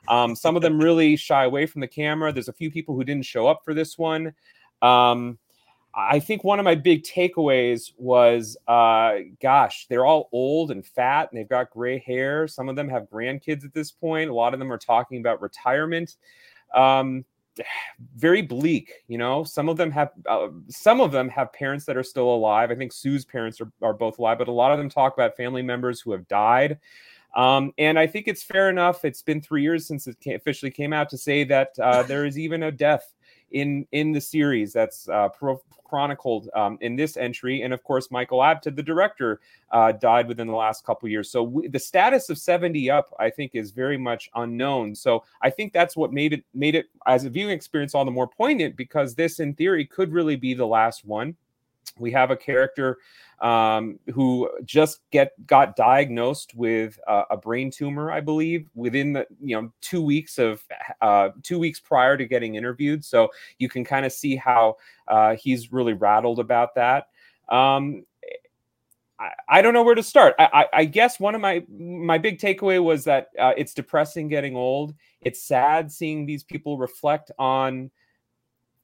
[0.08, 2.32] Um, some of them really shy away from the camera.
[2.32, 4.34] There's a few people who didn't show up for this one.
[4.82, 5.38] Um,
[5.94, 11.30] I think one of my big takeaways was, uh, gosh, they're all old and fat,
[11.30, 12.48] and they've got gray hair.
[12.48, 14.30] Some of them have grandkids at this point.
[14.30, 16.16] A lot of them are talking about retirement.
[16.74, 17.26] Um,
[18.16, 19.44] very bleak, you know.
[19.44, 22.72] Some of them have, uh, some of them have parents that are still alive.
[22.72, 25.36] I think Sue's parents are, are both alive, but a lot of them talk about
[25.36, 26.80] family members who have died.
[27.36, 29.06] Um, and I think it's fair enough.
[29.06, 32.38] It's been three years since it officially came out to say that uh, there is
[32.38, 33.14] even a death
[33.52, 35.62] in in the series that's uh, pro-
[35.92, 37.64] chronicled um, in this entry.
[37.64, 41.30] And of course, Michael Apted, the director, uh, died within the last couple years.
[41.30, 44.96] So the status of 70 up, I think, is very much unknown.
[44.96, 48.12] So I think that's what made it made it as a viewing experience all the
[48.12, 51.36] more poignant because this, in theory, could really be the last one.
[51.98, 52.98] We have a character
[53.42, 59.26] um, who just get got diagnosed with uh, a brain tumor, I believe, within the
[59.42, 60.64] you know two weeks of
[61.02, 63.04] uh, two weeks prior to getting interviewed.
[63.04, 64.78] So you can kind of see how
[65.08, 67.08] uh, he's really rattled about that.
[67.50, 68.06] Um,
[69.20, 70.36] I, I don't know where to start.
[70.40, 74.28] I, I, I guess one of my my big takeaway was that uh, it's depressing
[74.28, 74.94] getting old.
[75.22, 77.92] It's sad seeing these people reflect on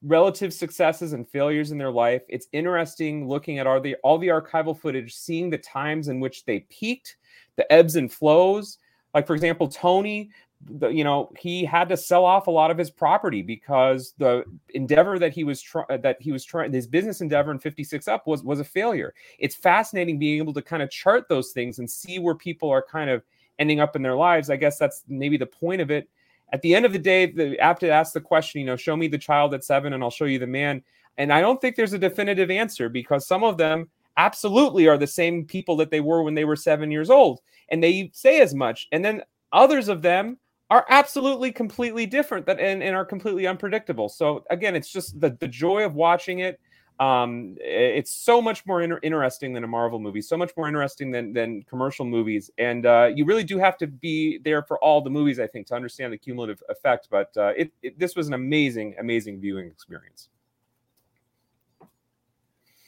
[0.02, 2.22] relative successes and failures in their life.
[2.28, 6.44] It's interesting looking at all the all the archival footage, seeing the times in which
[6.44, 7.16] they peaked,
[7.56, 8.78] the ebbs and flows.
[9.14, 10.30] Like for example, Tony,
[10.64, 14.44] the, you know, he had to sell off a lot of his property because the
[14.74, 18.26] endeavor that he was trying that he was trying his business endeavor in 56 up
[18.26, 19.14] was was a failure.
[19.38, 22.82] It's fascinating being able to kind of chart those things and see where people are
[22.82, 23.24] kind of
[23.58, 24.50] ending up in their lives.
[24.50, 26.08] I guess that's maybe the point of it
[26.52, 29.08] at the end of the day, the, to ask the question, you know, show me
[29.08, 30.82] the child at seven and I'll show you the man.
[31.16, 35.06] And I don't think there's a definitive answer because some of them absolutely are the
[35.06, 37.40] same people that they were when they were seven years old.
[37.70, 38.88] And they say as much.
[38.92, 40.38] And then others of them
[40.70, 44.08] are absolutely completely different that and, and are completely unpredictable.
[44.08, 46.60] So again, it's just the, the joy of watching it
[47.00, 51.10] um, it's so much more inter- interesting than a Marvel movie, so much more interesting
[51.12, 55.00] than than commercial movies, and uh, you really do have to be there for all
[55.00, 57.08] the movies, I think, to understand the cumulative effect.
[57.10, 60.28] But uh, it, it, this was an amazing, amazing viewing experience.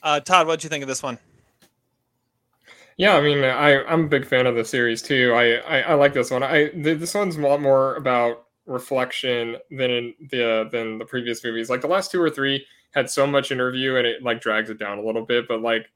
[0.03, 1.17] Uh, Todd, what do you think of this one?
[2.97, 5.33] Yeah, I mean, I I'm a big fan of the series too.
[5.33, 6.43] I I, I like this one.
[6.43, 11.69] I this one's a lot more about reflection than in the than the previous movies.
[11.69, 14.79] Like the last two or three had so much interview and it like drags it
[14.79, 15.87] down a little bit, but like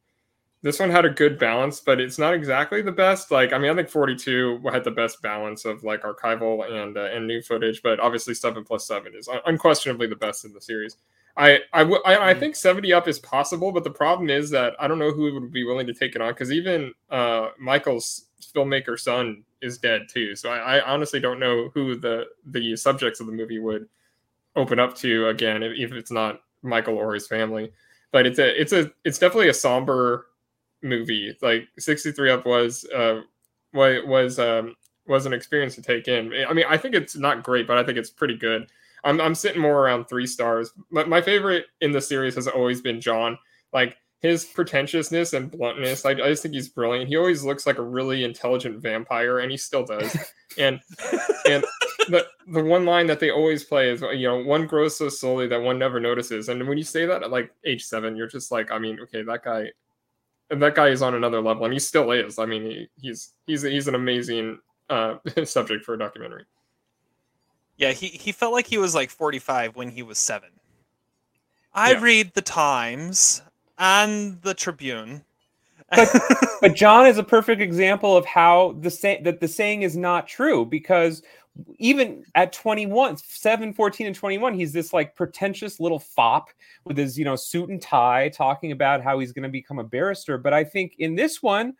[0.66, 3.30] this one had a good balance, but it's not exactly the best.
[3.30, 7.04] Like, I mean, I think 42 had the best balance of like archival and uh,
[7.04, 10.98] and new footage, but obviously seven plus seven is unquestionably the best in the series.
[11.38, 12.40] I I, w- I, I mm.
[12.40, 15.52] think 70 up is possible, but the problem is that I don't know who would
[15.52, 20.36] be willing to take it on because even uh, Michael's filmmaker son is dead too.
[20.36, 23.88] So I, I honestly don't know who the the subjects of the movie would
[24.56, 27.72] open up to again if, if it's not Michael or his family.
[28.12, 30.28] But it's a it's a it's definitely a somber
[30.82, 31.36] movie.
[31.42, 33.22] Like 63 Up was uh
[33.74, 34.76] was um
[35.08, 36.32] was an experience to take in.
[36.48, 38.68] I mean, I think it's not great, but I think it's pretty good.
[39.04, 40.72] I'm I'm sitting more around three stars.
[40.92, 43.38] But my favorite in the series has always been John.
[43.72, 47.10] Like his pretentiousness and bluntness, I, I just think he's brilliant.
[47.10, 50.18] He always looks like a really intelligent vampire, and he still does.
[50.58, 50.80] and
[51.48, 51.64] and
[52.10, 55.48] the the one line that they always play is you know one grows so slowly
[55.48, 56.50] that one never notices.
[56.50, 59.22] And when you say that at like age seven you're just like i mean okay
[59.24, 59.70] that guy
[60.50, 62.40] that guy is on another level and he still is.
[62.40, 66.46] I mean he, he's he's he's an amazing uh subject for a documentary.
[67.78, 70.50] Yeah he he felt like he was like 45 when he was seven.
[71.74, 72.02] I yeah.
[72.02, 73.42] read the times
[73.78, 75.24] and the tribune.
[75.90, 76.10] But,
[76.62, 80.28] but John is a perfect example of how the say that the saying is not
[80.28, 81.22] true because
[81.78, 86.50] even at 21 7 14 and 21 he's this like pretentious little fop
[86.84, 89.84] with his you know suit and tie talking about how he's going to become a
[89.84, 90.38] barrister.
[90.38, 91.74] But i think in this one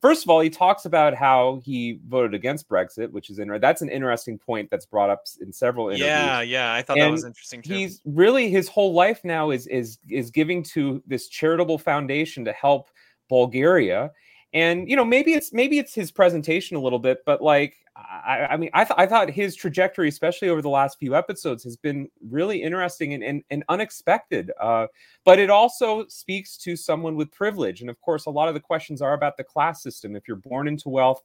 [0.00, 3.82] first of all he talks about how he voted against brexit which is in that's
[3.82, 6.06] an interesting point that's brought up in several interviews.
[6.06, 7.72] Yeah yeah i thought and that was interesting too.
[7.72, 12.52] he's really his whole life now is is is giving to this charitable foundation to
[12.52, 12.90] help
[13.28, 14.10] bulgaria.
[14.52, 18.48] And you know maybe it's maybe it's his presentation a little bit but like i,
[18.50, 21.76] I mean I, th- I thought his trajectory especially over the last few episodes has
[21.76, 24.86] been really interesting and, and, and unexpected uh,
[25.24, 27.80] but it also speaks to someone with privilege.
[27.80, 30.16] And of course a lot of the questions are about the class system.
[30.16, 31.22] If you're born into wealth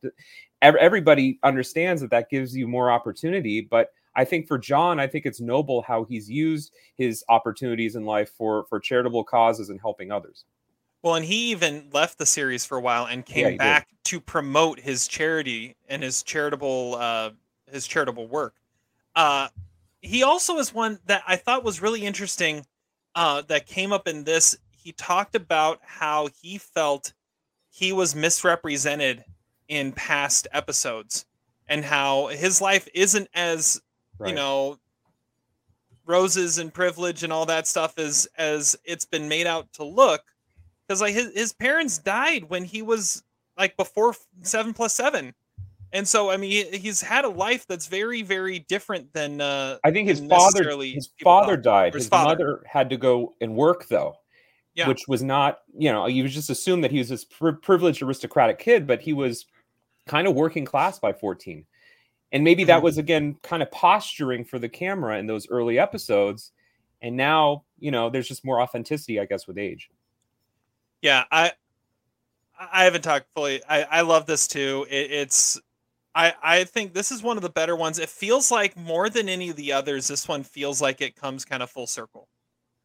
[0.62, 3.62] everybody understands that that gives you more opportunity.
[3.62, 8.04] But I think for John, I think it's noble how he's used his opportunities in
[8.04, 10.46] life for for charitable causes and helping others.
[11.02, 13.98] Well, and he even left the series for a while and came yeah, back did.
[14.06, 17.32] to promote his charity and his charitable uh,
[17.72, 18.56] his charitable work.
[19.16, 19.48] Uh,
[20.02, 22.66] he also is one that I thought was really interesting
[23.16, 24.58] uh, that came up in this.
[24.72, 27.14] He talked about how he felt
[27.70, 29.24] he was misrepresented
[29.68, 31.26] in past episodes
[31.68, 33.80] and how his life isn't as
[34.18, 34.30] right.
[34.30, 34.78] you know
[36.06, 40.24] roses and privilege and all that stuff as as it's been made out to look
[40.90, 43.22] because like his, his parents died when he was
[43.58, 45.34] like before seven plus seven
[45.94, 49.92] and so i mean he's had a life that's very very different than uh i
[49.92, 51.64] think his father his father thought.
[51.64, 52.30] died his, his father.
[52.30, 54.16] mother had to go and work though
[54.74, 54.88] yeah.
[54.88, 58.58] which was not you know you just assume that he was this pri- privileged aristocratic
[58.58, 59.46] kid but he was
[60.08, 61.66] kind of working class by 14
[62.32, 62.86] and maybe that mm-hmm.
[62.86, 66.52] was again kind of posturing for the camera in those early episodes
[67.04, 69.92] and now you know there's just more authenticity i guess with age
[71.02, 71.54] yeah, I
[72.60, 73.62] I haven't talked fully.
[73.68, 74.86] I I love this too.
[74.90, 75.60] It, it's
[76.16, 78.00] I I think this is one of the better ones.
[78.00, 81.46] It feels like more than any of the others, this one feels like it comes
[81.46, 82.28] kind of full circle.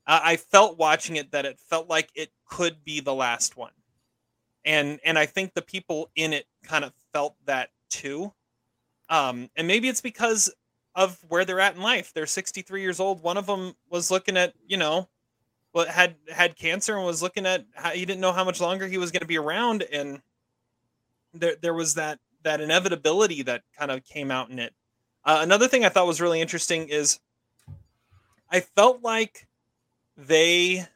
[0.07, 3.73] I, I felt watching it that it felt like it could be the last one,
[4.65, 8.33] and and I think the people in it kind of felt that too.
[9.11, 10.53] Um, and maybe it's because
[10.95, 12.13] of where they're at in life.
[12.15, 13.23] They're 63 years old.
[13.23, 15.09] One of them was looking at, you know,
[15.75, 18.87] what had had cancer and was looking at how he didn't know how much longer
[18.87, 20.23] he was going to be around and
[21.33, 24.73] there there was that that inevitability that kind of came out in it.
[25.25, 27.19] Uh, another thing I thought was really interesting is
[28.53, 29.49] I felt like
[30.17, 30.87] they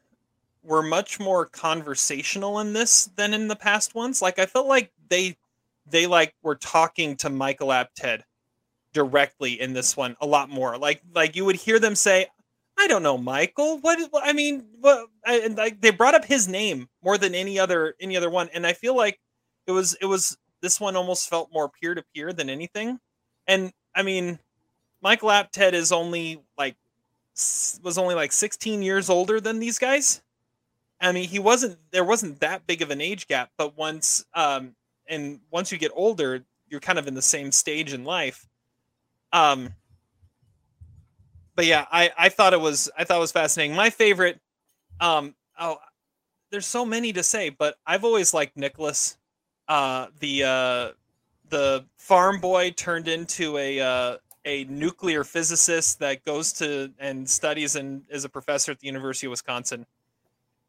[0.62, 4.22] were much more conversational in this than in the past ones.
[4.22, 5.36] Like I felt like they
[5.90, 8.22] they like were talking to Michael Apted
[8.92, 10.78] directly in this one a lot more.
[10.78, 12.28] Like like you would hear them say,
[12.78, 13.78] "I don't know, Michael.
[13.78, 17.94] What I mean, what?" And like they brought up his name more than any other
[18.00, 19.18] any other one, and I feel like
[19.66, 22.98] it was it was this one almost felt more peer to peer than anything.
[23.46, 24.38] And I mean,
[25.02, 26.76] Michael Apted is only like
[27.82, 30.22] was only like 16 years older than these guys.
[31.00, 34.74] I mean, he wasn't there wasn't that big of an age gap, but once um
[35.08, 38.46] and once you get older, you're kind of in the same stage in life.
[39.32, 39.74] Um
[41.58, 43.74] but yeah, I I thought it was I thought it was fascinating.
[43.74, 44.40] My favorite
[45.00, 45.78] um oh
[46.52, 49.18] there's so many to say, but I've always liked Nicholas.
[49.66, 50.90] Uh the uh
[51.48, 57.74] the farm boy turned into a uh a nuclear physicist that goes to and studies
[57.74, 59.84] and is a professor at the University of Wisconsin.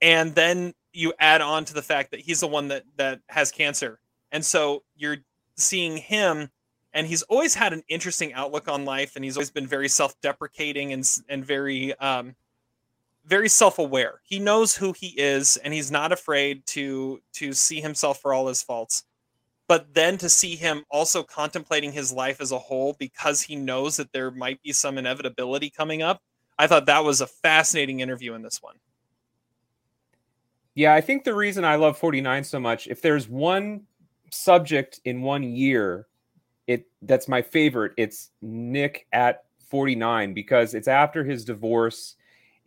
[0.02, 3.52] And then you add on to the fact that he's the one that that has
[3.52, 3.99] cancer.
[4.32, 5.17] And so you're
[5.56, 6.49] seeing him
[6.93, 10.93] and he's always had an interesting outlook on life and he's always been very self-deprecating
[10.93, 12.36] and and very um
[13.25, 14.21] very self-aware.
[14.23, 18.47] He knows who he is and he's not afraid to to see himself for all
[18.47, 19.04] his faults
[19.67, 23.97] but then to see him also contemplating his life as a whole because he knows
[23.97, 26.21] that there might be some inevitability coming up
[26.58, 28.75] i thought that was a fascinating interview in this one
[30.75, 33.82] Yeah, I think the reason I love 49 so much, if there's one
[34.32, 36.08] subject in one year,
[36.69, 42.15] it that's my favorite, it's Nick at 49 because it's after his divorce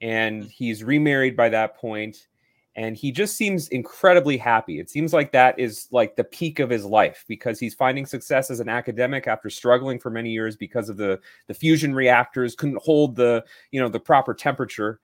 [0.00, 2.26] and he's remarried by that point
[2.74, 4.80] and he just seems incredibly happy.
[4.80, 8.50] It seems like that is like the peak of his life because he's finding success
[8.50, 12.82] as an academic after struggling for many years because of the the fusion reactors couldn't
[12.82, 14.98] hold the you know the proper temperature,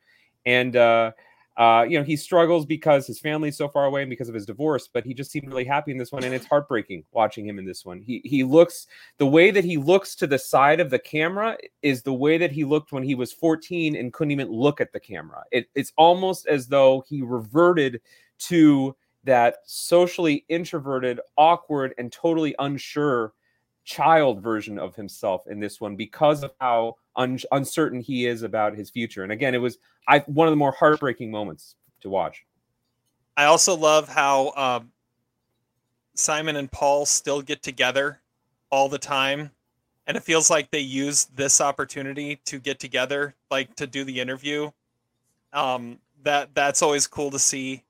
[0.44, 1.12] and uh,
[1.58, 4.46] uh, you know he struggles because his family's so far away and because of his
[4.46, 4.88] divorce.
[4.90, 7.64] But he just seemed really happy in this one, and it's heartbreaking watching him in
[7.64, 8.00] this one.
[8.00, 8.86] He he looks
[9.18, 12.52] the way that he looks to the side of the camera is the way that
[12.52, 15.42] he looked when he was 14 and couldn't even look at the camera.
[15.50, 18.00] It, it's almost as though he reverted
[18.38, 18.94] to
[19.24, 23.32] that socially introverted, awkward, and totally unsure
[23.84, 28.74] child version of himself in this one because of how un- uncertain he is about
[28.74, 29.22] his future.
[29.22, 29.76] And again, it was
[30.06, 32.44] I one of the more heartbreaking moments to watch.
[33.36, 34.92] i also love how um,
[36.14, 38.20] simon and paul still get together
[38.70, 39.50] all the time
[40.06, 44.20] and it feels like they use this opportunity to get together like to do the
[44.20, 44.70] interview
[45.52, 47.82] um, that that's always cool to see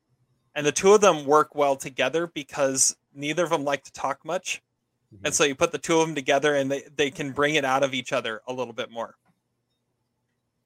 [0.55, 4.25] and the two of them work well together because neither of them like to talk
[4.25, 4.63] much
[5.11, 5.33] and mm-hmm.
[5.33, 7.83] so you put the two of them together and they, they can bring it out
[7.83, 9.15] of each other a little bit more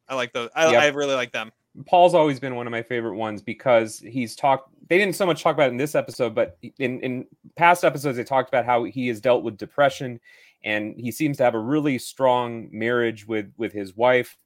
[0.08, 0.82] i like those i, Yep.
[0.82, 1.52] I really like them
[1.86, 4.70] Paul's always been one of my favorite ones because he's talked.
[4.88, 7.26] They didn't so much talk about it in this episode, but in in
[7.56, 10.20] past episodes they talked about how he has dealt with depression,
[10.64, 14.36] and he seems to have a really strong marriage with with his wife.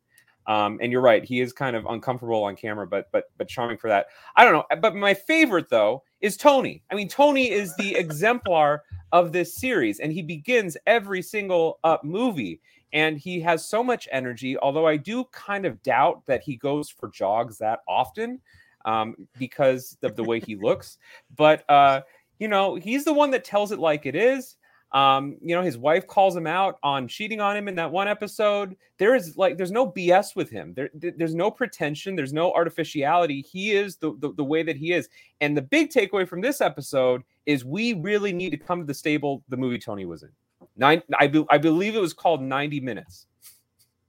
[0.46, 3.78] Um, and you're right, he is kind of uncomfortable on camera, but but but charming
[3.78, 4.06] for that.
[4.36, 6.82] I don't know, but my favorite though is Tony.
[6.90, 11.98] I mean, Tony is the exemplar of this series, and he begins every single uh,
[12.02, 12.60] movie
[12.92, 14.56] and he has so much energy.
[14.58, 18.40] Although I do kind of doubt that he goes for jogs that often
[18.84, 20.98] um, because of the way he looks.
[21.36, 22.02] But uh,
[22.38, 24.56] you know, he's the one that tells it like it is.
[24.92, 28.08] Um, you know, his wife calls him out on cheating on him in that one
[28.08, 28.76] episode.
[28.98, 30.72] There is like, there's no BS with him.
[30.74, 32.14] There, there's no pretension.
[32.16, 33.42] There's no artificiality.
[33.42, 35.08] He is the, the the way that he is.
[35.40, 38.94] And the big takeaway from this episode is we really need to come to the
[38.94, 40.30] stable the movie Tony was in.
[40.76, 43.26] Nine, I, be, I believe it was called 90 Minutes.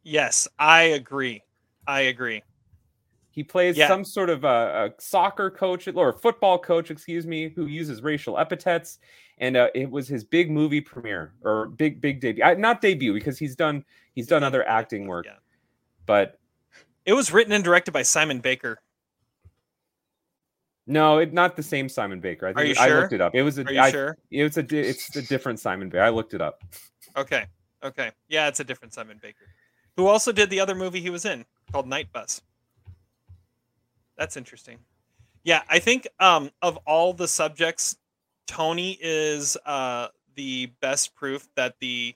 [0.03, 1.41] yes i agree
[1.87, 2.41] i agree
[3.31, 3.87] He plays Yeah.
[3.87, 8.01] some sort of a, a soccer coach or a football coach, excuse me, who uses
[8.01, 8.99] racial epithets.
[9.39, 12.43] And uh, it was his big movie premiere or big big debut.
[12.43, 15.25] I, not debut because he's done he's done other acting work.
[15.25, 15.35] Yeah.
[16.07, 16.39] But
[17.05, 18.79] It was written and directed by Simon Baker.
[20.87, 22.47] no, it, not the same Simon Baker.
[22.47, 23.01] I think Are you I sure?
[23.01, 23.35] looked it up.
[23.35, 24.17] It was a Are you I- sure?
[24.31, 26.03] it was a it's a different Simon Baker.
[26.03, 26.63] I looked it up.
[27.15, 27.45] Okay.
[27.83, 28.11] Okay.
[28.29, 29.45] Yeah, it's a different Simon Baker.
[29.97, 32.41] Who also did the other movie he was in called Night Bus.
[34.17, 34.79] That's interesting.
[35.43, 37.97] Yeah, I think um of all the subjects,
[38.47, 42.15] Tony is uh the best proof that the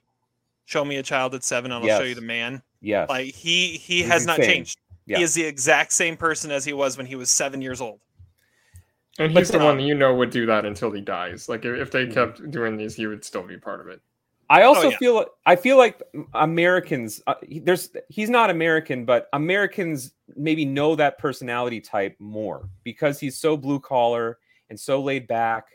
[0.64, 2.62] Show me a child at seven, and I'll show you the man.
[2.80, 3.08] Yes.
[3.10, 4.54] Like he he He's has not insane.
[4.54, 4.78] changed.
[5.06, 5.18] Yeah.
[5.18, 8.00] He is the exact same person as he was when he was seven years old.
[9.18, 11.48] And But, he's the um, one you know would do that until he dies.
[11.48, 12.14] Like if, if they Mhm.
[12.14, 14.00] kept doing these, he would still be part of it.
[14.48, 14.96] I also Oh, yeah.
[14.98, 16.00] feel I feel like
[16.34, 22.68] Americans uh, he- there's he's not American but Americans maybe know that personality type more
[22.84, 24.38] because he's so blue collar
[24.70, 25.66] and so laid back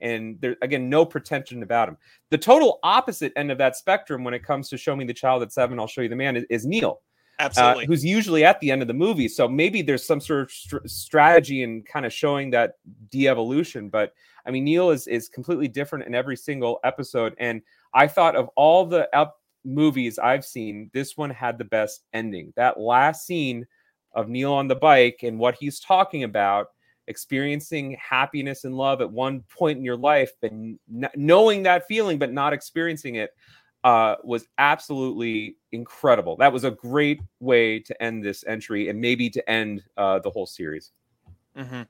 [0.00, 1.96] and there again no pretension about him.
[2.30, 5.42] The total opposite end of that spectrum when it comes to show me the child
[5.42, 7.00] at 7 I'll show you the man is, is Neil.
[7.38, 7.86] Uh, Absolutely.
[7.86, 9.28] who's usually at the end of the movie.
[9.28, 12.76] So maybe there's some sort of str- strategy in kind of showing that
[13.10, 13.90] de-evolution.
[13.90, 14.14] But
[14.46, 17.34] I mean, Neil is is completely different in every single episode.
[17.38, 17.60] And
[17.92, 19.36] I thought of all the up
[19.66, 22.52] movies I've seen, this one had the best ending.
[22.56, 23.66] That last scene
[24.14, 26.68] of Neil on the bike and what he's talking about,
[27.08, 32.18] experiencing happiness and love at one point in your life, and kn- knowing that feeling
[32.18, 33.30] but not experiencing it
[33.84, 36.36] uh, was absolutely incredible.
[36.36, 40.30] That was a great way to end this entry and maybe to end uh, the
[40.30, 40.92] whole series.
[41.54, 41.82] hmm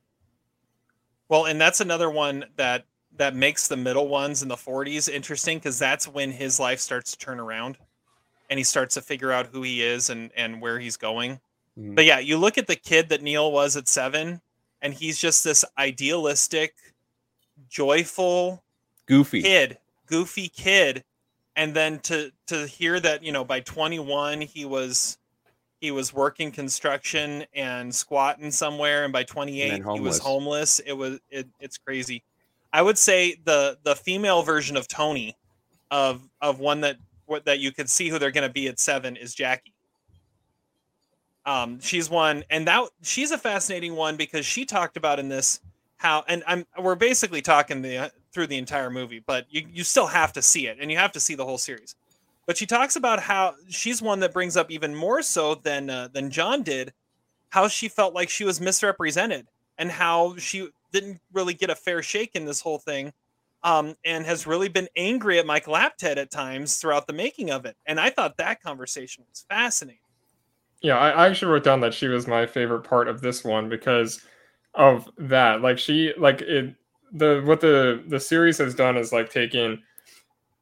[1.28, 2.84] Well, and that's another one that
[3.16, 7.12] that makes the middle ones in the 40s interesting because that's when his life starts
[7.12, 7.78] to turn around,
[8.50, 11.40] and he starts to figure out who he is and and where he's going.
[11.78, 11.94] Mhm.
[11.94, 14.40] But yeah, you look at the kid that Neil was at seven,
[14.82, 16.74] and he's just this idealistic,
[17.68, 18.62] joyful
[19.06, 19.42] Goofy.
[19.42, 21.04] kid, goofy kid,
[21.54, 25.18] and then to to hear that you know by 21 he was
[25.80, 30.78] he was working construction and squatting somewhere, and by 28 he was homeless.
[30.80, 32.22] It was it, it's crazy.
[32.72, 35.36] I would say the the female version of Tony,
[35.90, 36.96] of of one that
[37.26, 39.75] what that you could see who they're going to be at seven is Jackie.
[41.46, 45.60] Um, she's one, and that she's a fascinating one because she talked about in this
[45.96, 50.08] how, and I'm we're basically talking the through the entire movie, but you you still
[50.08, 51.94] have to see it, and you have to see the whole series.
[52.46, 56.08] But she talks about how she's one that brings up even more so than uh,
[56.12, 56.92] than John did,
[57.50, 59.46] how she felt like she was misrepresented
[59.78, 63.12] and how she didn't really get a fair shake in this whole thing,
[63.62, 67.64] um, and has really been angry at Michael Apted at times throughout the making of
[67.66, 67.76] it.
[67.86, 70.00] And I thought that conversation was fascinating.
[70.82, 73.68] Yeah, I, I actually wrote down that she was my favorite part of this one
[73.68, 74.20] because
[74.74, 75.62] of that.
[75.62, 76.74] Like she like it
[77.12, 79.82] the what the the series has done is like taking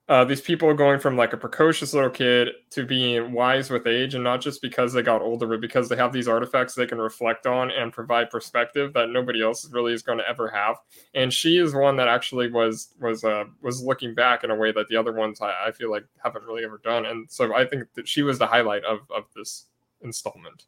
[0.09, 4.15] uh, these people going from like a precocious little kid to being wise with age,
[4.15, 6.99] and not just because they got older, but because they have these artifacts they can
[6.99, 10.77] reflect on and provide perspective that nobody else really is going to ever have.
[11.15, 14.73] And she is one that actually was was uh, was looking back in a way
[14.73, 17.07] that the other ones I, I feel like haven't really ever done.
[17.07, 19.67] And so I think that she was the highlight of of this
[20.05, 20.67] installment.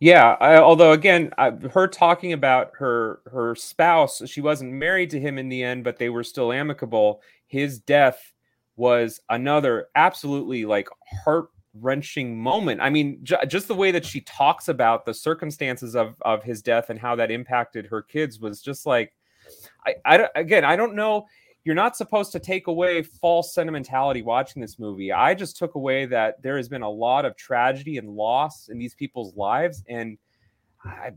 [0.00, 5.20] Yeah, I, although again, I, her talking about her her spouse, she wasn't married to
[5.20, 7.20] him in the end, but they were still amicable.
[7.48, 8.32] His death
[8.76, 10.88] was another absolutely like
[11.24, 12.80] heart wrenching moment.
[12.80, 16.62] I mean, j- just the way that she talks about the circumstances of of his
[16.62, 19.12] death and how that impacted her kids was just like,
[19.84, 21.26] I, I again, I don't know.
[21.64, 25.12] You're not supposed to take away false sentimentality watching this movie.
[25.12, 28.78] I just took away that there has been a lot of tragedy and loss in
[28.78, 30.16] these people's lives, and
[30.84, 31.10] I,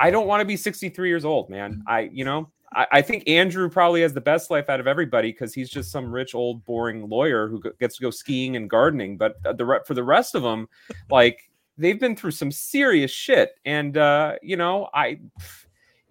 [0.00, 1.82] I don't want to be 63 years old, man.
[1.86, 5.32] I, you know, I, I think Andrew probably has the best life out of everybody
[5.32, 9.16] because he's just some rich, old, boring lawyer who gets to go skiing and gardening.
[9.16, 10.68] But the for the rest of them,
[11.10, 15.20] like they've been through some serious shit, and uh, you know, I.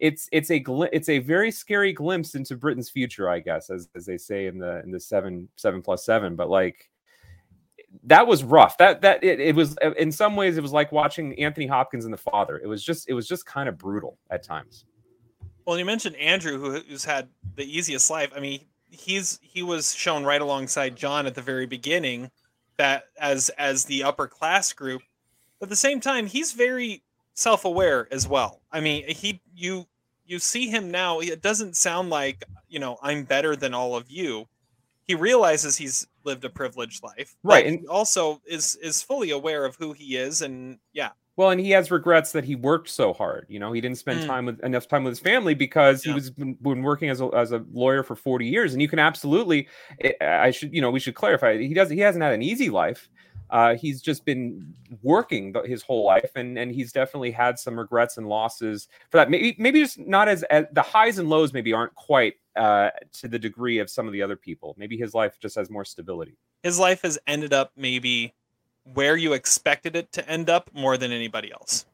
[0.04, 3.88] It's it's a gl- it's a very scary glimpse into Britain's future, I guess, as,
[3.96, 6.36] as they say in the in the seven seven plus seven.
[6.36, 6.92] But like,
[8.04, 8.78] that was rough.
[8.80, 12.04] That that it, it was uh, in some ways it was like watching Anthony Hopkins
[12.04, 12.60] and the Father.
[12.62, 14.84] It was just it was just kind of brutal at times.
[15.66, 18.30] Well, you mentioned Andrew, who, who's had the easiest life.
[18.36, 18.60] I mean,
[18.92, 22.30] he's he was shown right alongside John at the very beginning,
[22.76, 25.02] that as as the upper class group.
[25.60, 27.04] But at the same time, he's very
[27.36, 28.62] self-aware as well.
[28.70, 29.88] I mean, he you
[30.26, 31.20] you see him now.
[31.20, 34.48] It doesn't sound like you know I'm better than all of you.
[35.06, 39.76] He realizes he's lived a privileged life, Right, and- also is is fully aware of
[39.76, 43.46] who he is, and yeah, Well, and he has regrets that he worked so hard.
[43.50, 44.28] You know, he didn't spend Mm.
[44.28, 46.12] time with enough time with his family because Yeah.
[46.12, 48.72] he was been, been working as a, as a lawyer for 40 years.
[48.74, 49.68] And you can absolutely,
[50.04, 50.14] I
[50.48, 51.58] I should, you know, we should clarify.
[51.58, 51.90] He does.
[51.90, 53.10] He hasn't had an easy life.
[53.54, 54.74] Uh, he's just been
[55.04, 59.30] working his whole life, and and he's definitely had some regrets and losses for that.
[59.30, 61.54] Maybe maybe just not as, as the highs and lows.
[61.54, 62.90] Maybe aren't quite uh,
[63.20, 64.74] to the degree of some of the other people.
[64.76, 66.36] Maybe his life just has more stability.
[66.64, 68.34] his life has ended up maybe
[68.96, 71.86] where you expected it to end up more than anybody else.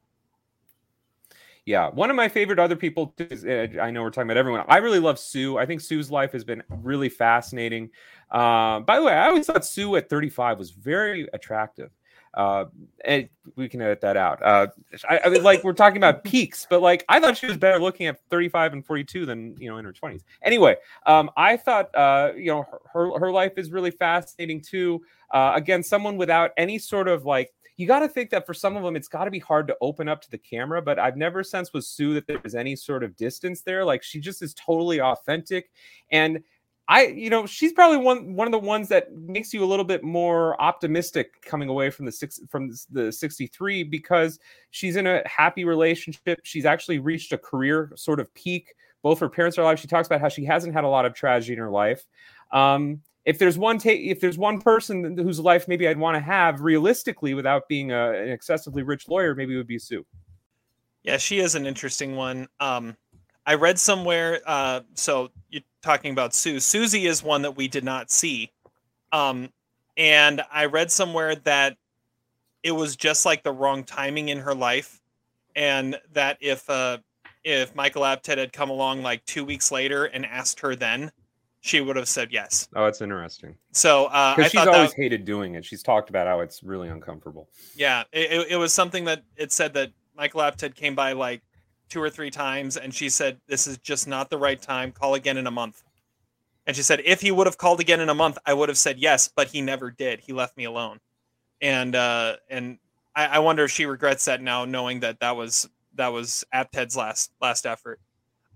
[1.69, 3.13] Yeah, one of my favorite other people.
[3.19, 4.65] is, uh, I know we're talking about everyone.
[4.67, 5.59] I really love Sue.
[5.59, 7.91] I think Sue's life has been really fascinating.
[8.31, 11.91] Uh, by the way, I always thought Sue at 35 was very attractive.
[12.33, 12.65] Uh,
[13.05, 14.41] and we can edit that out.
[14.43, 14.67] Uh,
[15.07, 17.79] I, I mean, like we're talking about peaks, but like I thought she was better
[17.79, 20.21] looking at 35 and 42 than you know in her 20s.
[20.41, 25.03] Anyway, um, I thought uh, you know her her life is really fascinating too.
[25.31, 28.75] Uh, again, someone without any sort of like you got to think that for some
[28.75, 31.15] of them it's got to be hard to open up to the camera but i've
[31.15, 34.41] never sensed with sue that there was any sort of distance there like she just
[34.41, 35.71] is totally authentic
[36.11, 36.43] and
[36.89, 39.85] i you know she's probably one one of the ones that makes you a little
[39.85, 44.39] bit more optimistic coming away from the six from the 63 because
[44.71, 46.39] she's in a happy relationship.
[46.43, 49.79] She's actually reached a career sort of peak both her parents are alive.
[49.79, 52.05] She talks about how she hasn't had a lot of tragedy in her life.
[52.51, 56.21] Um, if there's one ta- if there's one person whose life maybe I'd want to
[56.21, 60.05] have realistically without being a, an excessively rich lawyer, maybe it would be Sue.
[61.03, 62.47] Yeah, she is an interesting one.
[62.59, 62.95] Um,
[63.45, 64.41] I read somewhere.
[64.45, 66.59] Uh, so you're talking about Sue.
[66.59, 68.51] Susie is one that we did not see,
[69.11, 69.49] um,
[69.97, 71.77] and I read somewhere that
[72.63, 75.01] it was just like the wrong timing in her life,
[75.55, 76.97] and that if uh,
[77.43, 81.11] if Michael Apted had come along like two weeks later and asked her then,
[81.61, 82.67] she would have said yes.
[82.75, 83.55] Oh, it's interesting.
[83.71, 85.65] So uh, I she's thought always hated doing it.
[85.65, 87.49] She's talked about how it's really uncomfortable.
[87.75, 91.41] yeah, it, it- it was something that it said that Michael Apted came by like
[91.89, 94.91] two or three times, and she said, "This is just not the right time.
[94.91, 95.83] Call again in a month."
[96.67, 98.77] And she said, "If he would have called again in a month, I would have
[98.77, 100.19] said yes, but he never did.
[100.19, 100.99] He left me alone."
[101.61, 102.77] And uh, and
[103.15, 106.95] I, I wonder if she regrets that now, knowing that that was that was Apted's
[106.95, 107.99] last last effort.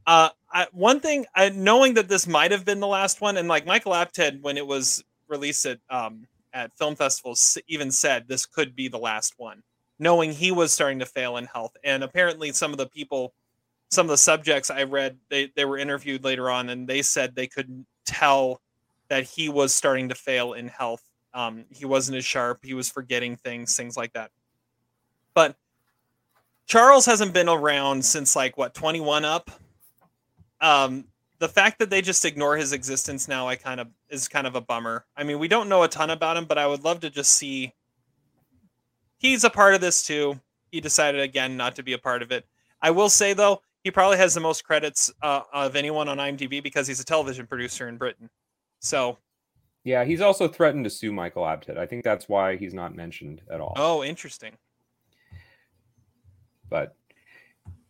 [0.05, 3.47] Uh, I, one thing, I, knowing that this might have been the last one, and
[3.47, 8.45] like Michael Apted, when it was released at um, at film festivals, even said this
[8.45, 9.63] could be the last one,
[9.99, 11.75] knowing he was starting to fail in health.
[11.83, 13.33] And apparently, some of the people,
[13.89, 17.35] some of the subjects I read, they they were interviewed later on, and they said
[17.35, 18.61] they could tell
[19.07, 21.03] that he was starting to fail in health.
[21.33, 22.59] Um, he wasn't as sharp.
[22.63, 24.29] He was forgetting things, things like that.
[25.33, 25.55] But
[26.67, 29.49] Charles hasn't been around since like what 21 up
[30.63, 31.05] um
[31.39, 34.55] the fact that they just ignore his existence now i kind of is kind of
[34.55, 35.05] a bummer.
[35.15, 37.33] I mean we don't know a ton about him but i would love to just
[37.33, 37.73] see
[39.19, 40.39] he's a part of this too.
[40.71, 42.45] He decided again not to be a part of it.
[42.81, 46.63] I will say though he probably has the most credits uh, of anyone on imdb
[46.63, 48.29] because he's a television producer in britain.
[48.79, 49.17] So
[49.83, 51.77] Yeah, he's also threatened to sue Michael Apted.
[51.77, 53.73] I think that's why he's not mentioned at all.
[53.75, 54.53] oh interesting.
[56.69, 56.95] But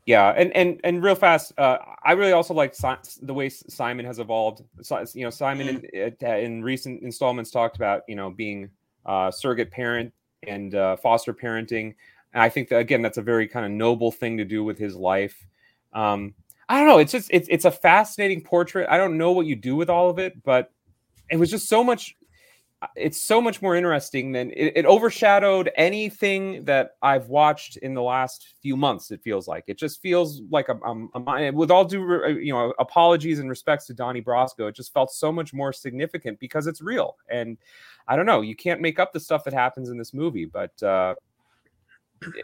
[0.05, 4.05] yeah and and and real fast uh i really also like si- the way simon
[4.05, 4.63] has evolved.
[4.81, 8.69] So, you know simon in, uh, in recent installments talked about you know being
[9.05, 10.13] uh surrogate parent
[10.47, 11.95] and uh, foster parenting.
[12.33, 14.77] And i think that again that's a very kind of noble thing to do with
[14.77, 15.45] his life.
[15.93, 16.33] Um
[16.69, 18.87] i don't know it's just it's, it's a fascinating portrait.
[18.89, 20.71] I don't know what you do with all of it but
[21.29, 22.15] it was just so much
[22.95, 28.01] it's so much more interesting than it, it overshadowed anything that I've watched in the
[28.01, 29.11] last few months.
[29.11, 33.39] It feels like it just feels like a, a, with all due you know apologies
[33.39, 37.17] and respects to Donnie Brasco, it just felt so much more significant because it's real.
[37.29, 37.57] And
[38.07, 40.81] I don't know, you can't make up the stuff that happens in this movie, but
[40.83, 41.15] uh,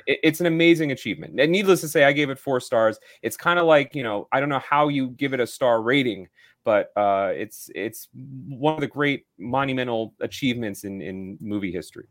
[0.08, 1.40] it, it's an amazing achievement.
[1.40, 3.00] And needless to say, I gave it four stars.
[3.22, 5.82] It's kind of like you know I don't know how you give it a star
[5.82, 6.28] rating
[6.64, 12.08] but uh, it's it's one of the great monumental achievements in in movie history.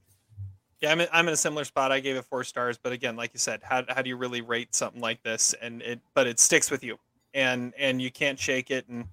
[0.80, 1.90] Yeah, I'm in, I'm in a similar spot.
[1.90, 4.42] I gave it four stars, but again, like you said, how, how do you really
[4.42, 5.53] rate something like this?
[5.61, 6.99] And it, but it sticks with you,
[7.34, 8.86] and and you can't shake it.
[8.88, 9.07] And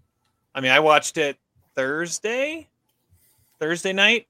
[0.53, 1.37] I mean, I watched it
[1.73, 2.67] Thursday,
[3.59, 4.27] Thursday night,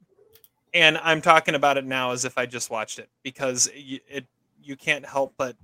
[0.73, 4.25] and I'm talking about it now as if I just watched it because you, it
[4.63, 5.55] you can't help but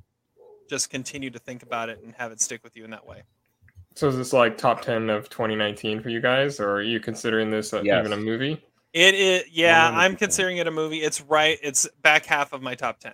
[0.70, 3.24] just continue to think about it and have it stick with you in that way.
[3.96, 7.50] So is this like top ten of 2019 for you guys, or are you considering
[7.52, 8.00] this a, Yes.
[8.06, 8.64] even a movie?
[8.94, 10.98] It is, yeah, I'm considering it a movie.
[11.02, 11.58] It's right.
[11.62, 13.14] It's back half of my top ten.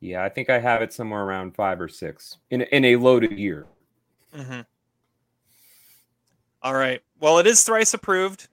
[0.00, 3.38] Yeah, I think I have it somewhere around five or six in in a loaded
[3.38, 3.66] year.
[4.36, 4.60] Mm-hmm.
[6.62, 7.00] All right.
[7.20, 8.48] Well, it is thrice approved.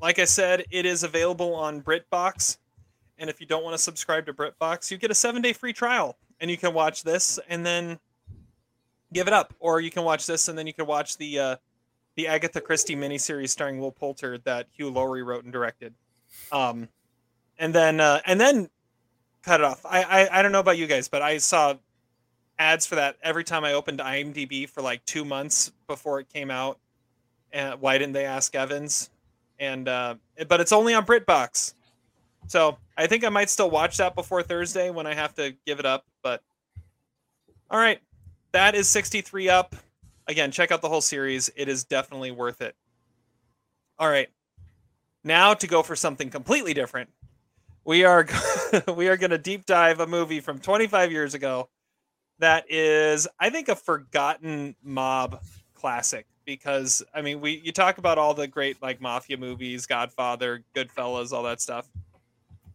[0.00, 2.58] Like I said, it is available on BritBox.
[3.18, 5.72] And if you don't want to subscribe to BritBox, you get a seven day free
[5.72, 7.98] trial and you can watch this and then
[9.12, 9.54] give it up.
[9.60, 11.56] Or you can watch this and then you can watch the uh,
[12.16, 15.94] the Agatha Christie miniseries starring Will Poulter that Hugh Laurie wrote and directed.
[16.50, 16.88] Um,
[17.58, 18.70] and then uh, and then
[19.42, 19.84] cut it off.
[19.84, 21.74] I, I I don't know about you guys, but I saw
[22.58, 26.50] ads for that every time I opened IMDb for like two months before it came
[26.50, 26.78] out.
[27.52, 29.10] And why didn't they ask Evans?
[29.58, 30.16] And uh,
[30.48, 31.74] but it's only on BritBox,
[32.46, 35.80] so I think I might still watch that before Thursday when I have to give
[35.80, 36.04] it up.
[36.22, 36.42] But
[37.70, 38.00] all right,
[38.52, 39.76] that is 63 up.
[40.26, 41.50] Again, check out the whole series.
[41.56, 42.74] It is definitely worth it.
[43.98, 44.28] All right.
[45.24, 47.10] Now to go for something completely different.
[47.84, 48.26] We are
[48.94, 51.68] we are going to deep dive a movie from 25 years ago
[52.38, 55.42] that is I think a forgotten mob
[55.74, 60.64] classic because I mean we you talk about all the great like mafia movies, Godfather,
[60.74, 61.88] Goodfellas, all that stuff.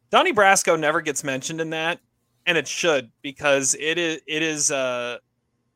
[0.09, 1.99] Donnie Brasco never gets mentioned in that
[2.45, 5.17] and it should because it is it is uh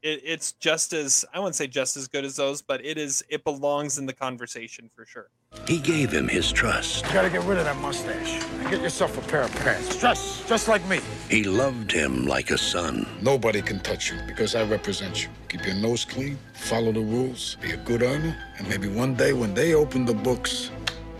[0.07, 3.23] it, it's just as I wouldn't say just as good as those, but it is
[3.29, 5.27] it belongs in the conversation for sure.
[5.67, 7.05] He gave him his trust.
[7.05, 9.99] You gotta get rid of that mustache and get yourself a pair of pants.
[9.99, 10.99] Just, just like me.
[11.29, 13.05] He loved him like a son.
[13.21, 15.29] Nobody can touch you because I represent you.
[15.49, 19.33] Keep your nose clean, follow the rules, be a good earner, and maybe one day
[19.33, 20.71] when they open the books,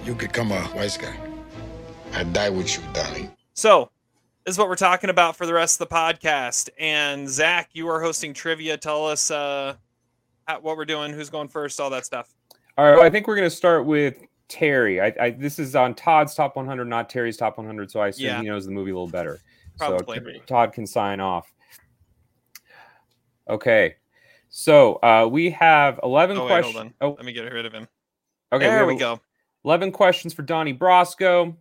[0.05, 1.15] you become a wise guy.
[2.13, 3.29] I die with you, Donnie.
[3.53, 3.89] So,
[4.47, 6.69] this is what we're talking about for the rest of the podcast.
[6.79, 8.77] And Zach, you are hosting trivia.
[8.77, 9.75] Tell us uh,
[10.47, 12.33] how, what we're doing, who's going first, all that stuff.
[12.77, 14.15] All right, well, I think we're going to start with
[14.47, 15.01] Terry.
[15.01, 18.25] I, I, this is on Todd's top 100, not Terry's top 100, so I assume
[18.27, 18.39] Yeah.
[18.39, 19.41] he knows the movie a little better.
[19.77, 20.17] Probably.
[20.17, 21.51] So Todd can sign off.
[23.49, 23.95] Okay,
[24.47, 26.71] so uh, we have 11 Oh, wait, hold on.
[26.71, 26.93] questions.
[27.01, 27.85] Oh, Let me get rid of him.
[28.53, 29.19] okay, there have we go.
[29.65, 31.53] 11 questions for Donnie Brasco.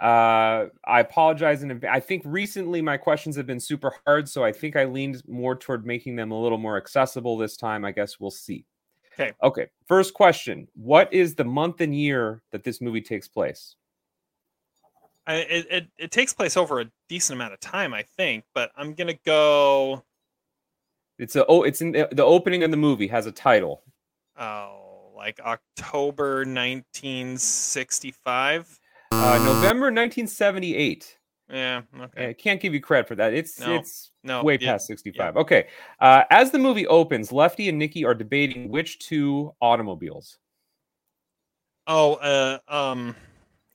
[0.00, 1.92] Uh, I apologize in advance.
[1.92, 5.56] I think recently my questions have been super hard, so I think I leaned more
[5.56, 7.84] toward making them a little more accessible this time.
[7.84, 8.64] I guess we'll see.
[9.14, 9.32] Okay.
[9.42, 9.66] Okay.
[9.86, 13.74] First question: What is the month and year that this movie takes place?
[15.26, 18.70] I, it, it, it takes place over a decent amount of time, I think, but
[18.76, 20.04] I'm going to go.
[21.18, 23.82] It's a oh, it's in the, the opening of the movie has a title.
[24.38, 28.77] Oh, like October 1965.
[29.20, 31.18] Uh, November 1978.
[31.50, 31.82] Yeah.
[32.00, 32.28] Okay.
[32.28, 33.34] I can't give you credit for that.
[33.34, 35.36] It's No, it's no, way yeah, past 65.
[35.36, 35.66] Okay.
[35.98, 40.38] Uh, as the movie opens, Lefty and Nikki are debating which two automobiles.
[41.88, 43.16] Oh, uh, um,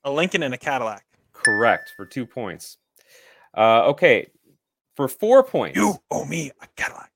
[0.05, 1.03] a Lincoln and a Cadillac.
[1.33, 2.77] Correct for two points.
[3.55, 4.27] Uh, okay,
[4.95, 5.75] for four points.
[5.75, 7.11] You owe me a Cadillac.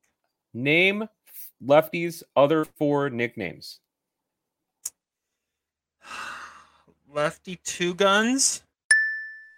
[0.54, 1.08] Name
[1.62, 3.80] Lefty's other four nicknames.
[7.18, 8.62] Lefty Two Guns.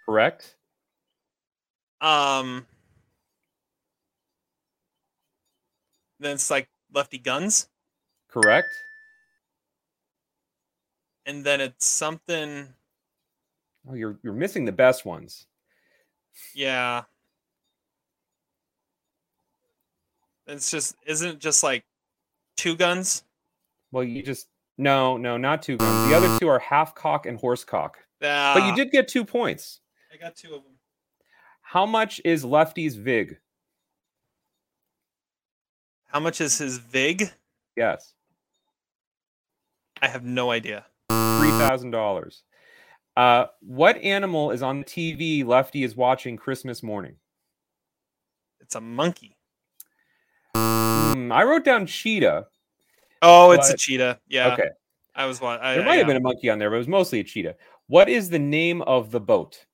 [0.06, 0.56] Correct.
[2.00, 2.66] Um,
[6.18, 7.68] then it's like Lefty Guns,
[8.28, 8.70] Correct.
[11.26, 12.68] and then it's something.
[13.86, 15.46] Oh, you're you're missing the best ones.
[16.54, 17.02] Yeah.
[20.46, 21.84] It's just isn't it just like
[22.56, 23.22] two guns?
[23.92, 24.48] Well, you just
[24.80, 26.08] no, no, not two guns.
[26.10, 27.98] The other two are half cock and horse cock.
[28.20, 29.80] But you Ah, did get two points.
[30.12, 30.72] I got two of them.
[31.62, 33.38] How much is Lefty's vig?
[36.06, 37.30] How much is his vig?
[37.76, 38.14] Yes,
[40.02, 40.84] I have no idea.
[41.08, 42.42] three thousand dollars.
[43.16, 47.16] Uh, what animal is on the TV Lefty is watching Christmas morning?
[48.60, 49.36] It's a monkey.
[50.56, 52.46] Hmm, I wrote down cheetah.
[53.22, 54.18] Oh, it's a cheetah.
[54.28, 54.52] Yeah.
[54.54, 54.68] Okay.
[55.14, 55.60] I was one.
[55.60, 55.98] There might yeah.
[55.98, 57.56] have been a monkey on there, but it was mostly a cheetah.
[57.88, 59.66] What is the name of the boat?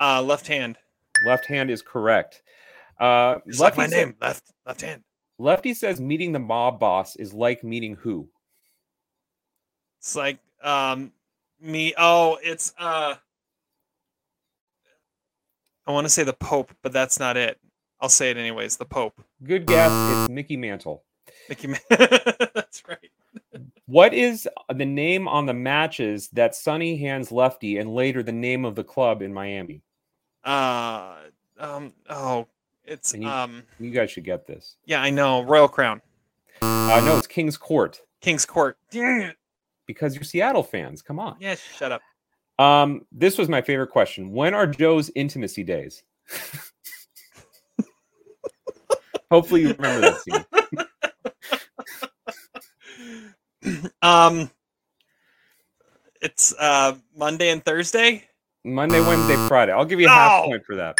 [0.00, 0.78] uh, left hand.
[1.26, 2.42] Left hand is correct.
[3.00, 4.16] Uh, It's like my said- name.
[4.20, 5.02] Left left hand.
[5.40, 8.28] Lefty says meeting the mob boss is like meeting who?
[10.00, 11.12] It's like um
[11.60, 11.94] me.
[11.98, 13.14] Oh, it's uh.
[15.86, 17.58] I want to say the Pope, but that's not it.
[18.00, 18.76] I'll say it anyways.
[18.76, 19.22] The Pope.
[19.42, 19.90] Good guess.
[19.92, 21.02] It's Mickey Mantle.
[21.48, 23.10] Mickey that's right.
[23.86, 28.64] What is the name on the matches that Sonny hands Lefty and later the name
[28.64, 29.82] of the club in Miami?
[30.44, 31.14] Uh,
[31.58, 31.92] um.
[32.08, 32.46] Oh,
[32.84, 33.62] it's you- um.
[33.80, 34.76] You guys should get this.
[34.84, 35.42] Yeah, I know.
[35.42, 36.00] Royal Crown,
[36.62, 38.76] Uh, no, it's King's Court King's Court.
[38.90, 39.36] Dang it.
[39.86, 41.00] because you're Seattle fans.
[41.02, 41.36] Come on.
[41.40, 42.02] Yeah, shut up.
[42.58, 44.32] Um, this was my favorite question.
[44.32, 46.02] When are Joe's intimacy days?
[49.30, 50.44] Hopefully you remember that scene.
[54.02, 54.50] Um,
[56.20, 58.24] it's uh Monday and Thursday.
[58.64, 59.72] Monday, Wednesday, Friday.
[59.72, 60.48] I'll give you a half No!
[60.48, 60.96] point for that.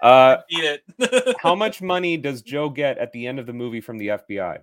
[0.00, 1.36] Uh, Eat it.
[1.42, 4.58] how much money does Joe get at the end of the movie from the FBI?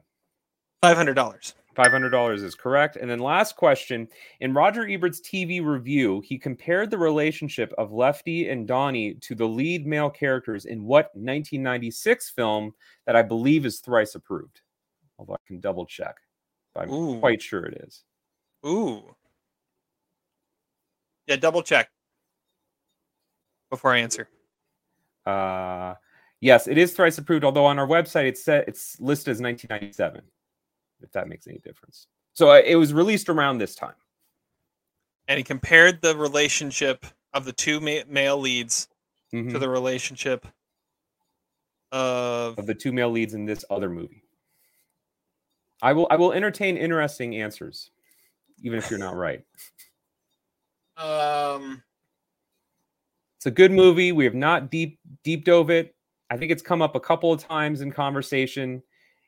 [0.82, 1.56] Five hundred dollars.
[1.76, 2.96] $500 is correct.
[2.96, 4.08] And then last question.
[4.40, 9.46] In Roger Ebert's TV review, he compared the relationship of Lefty and Donnie to the
[9.46, 12.72] lead male characters in what 1996 film
[13.06, 14.62] that I believe is thrice approved?
[15.20, 16.16] Although I can double check.
[16.76, 17.20] I'm Ooh.
[17.20, 18.04] quite sure it is.
[18.66, 19.16] Ooh.
[21.28, 21.90] Yeah, double check
[23.70, 24.28] before I answer.
[25.26, 25.96] Uh,
[26.42, 27.44] Yes, it is thrice approved.
[27.44, 30.22] Although on our website it's set it's listed as 1997.
[31.02, 32.08] If that makes any difference.
[32.34, 33.96] So uh, it was released around this time.
[35.28, 38.90] And he compared the relationship of the two ma- male leads
[39.34, 39.52] Mhm.
[39.54, 40.46] to the relationship
[41.92, 44.22] of of the two male leads in this other movie.
[45.82, 47.92] I will I will entertain interesting answers,
[48.64, 49.44] even if you're not right.
[50.98, 51.84] um
[53.46, 54.12] It's a good movie.
[54.12, 55.94] We have not deep deep dove it.
[56.32, 58.82] I think it's come up a couple of times in conversation.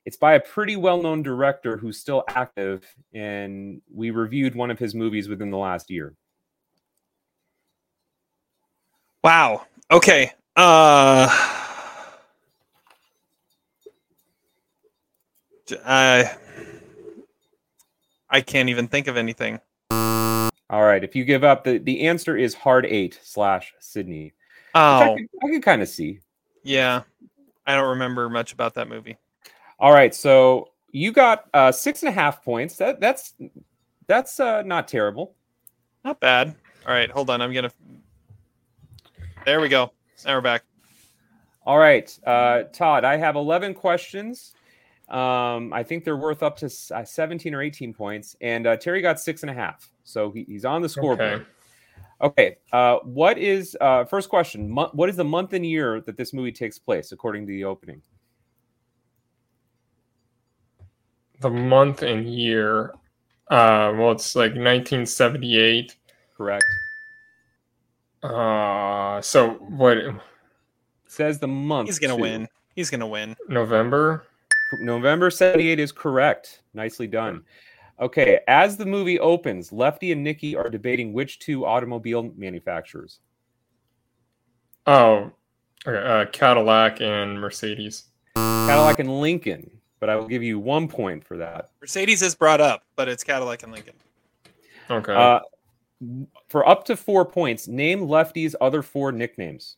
[0.06, 2.84] It's by a pretty well-known director who's still active,
[3.14, 6.16] and we reviewed one of his movies within the last year.
[9.24, 9.66] Wow.
[9.92, 10.32] Okay.
[10.56, 11.57] Uh
[15.86, 16.36] I
[18.30, 19.60] I can't even think of anything.
[19.92, 24.26] All right, if you give up, the, the answer is Hard Eight slash Sydney.
[24.26, 24.34] which
[24.74, 26.20] I Oh, could, I could kind of see.
[26.64, 27.04] yeah.
[27.66, 29.18] I don't remember much about that movie.
[29.80, 32.78] All right, so you got uh, six and a half points.
[32.78, 33.34] That that's
[34.08, 35.36] that's uh, not terrible.
[36.06, 36.56] Not bad.
[36.86, 37.42] All right, hold on.
[37.42, 37.72] I'm gonna.
[39.46, 39.92] There we go.
[40.26, 40.64] Now we're back.
[41.66, 44.54] All right, uh, Todd, I have 11 questions.
[45.10, 48.36] Um, I think they're worth up to uh, 17 or 18 points.
[48.42, 49.90] And uh, Terry got six and a half.
[50.04, 51.46] So he, he's on the scoreboard.
[52.22, 52.58] Okay.
[52.74, 56.34] Uh, what is, uh, first question, mo- what is the month and year that this
[56.34, 58.02] movie takes place according to the opening?
[61.40, 62.94] The month and year.
[63.50, 65.96] Uh, well, it's like 1978.
[66.36, 66.66] Correct.
[68.24, 69.98] Uh, so what?
[71.08, 71.88] Says the month.
[71.88, 72.22] He's gonna too.
[72.22, 72.48] win.
[72.76, 73.36] He's gonna win.
[73.48, 74.26] November.
[74.74, 76.62] November 78 is correct.
[76.74, 77.44] Nicely done.
[78.00, 83.20] Okay, as the movie opens, Lefty and Nikki are debating which two automobile manufacturers.
[84.86, 85.32] Oh,
[85.86, 88.06] okay, uh, Cadillac and Mercedes.
[88.36, 91.72] Cadillac and Lincoln, but I will give you one point for that.
[91.82, 93.96] Mercedes is brought up, but it's Cadillac and Lincoln.
[94.92, 95.14] Okay.
[95.14, 95.40] Uh,
[96.50, 99.78] for up to four points, name Lefty's other four nicknames.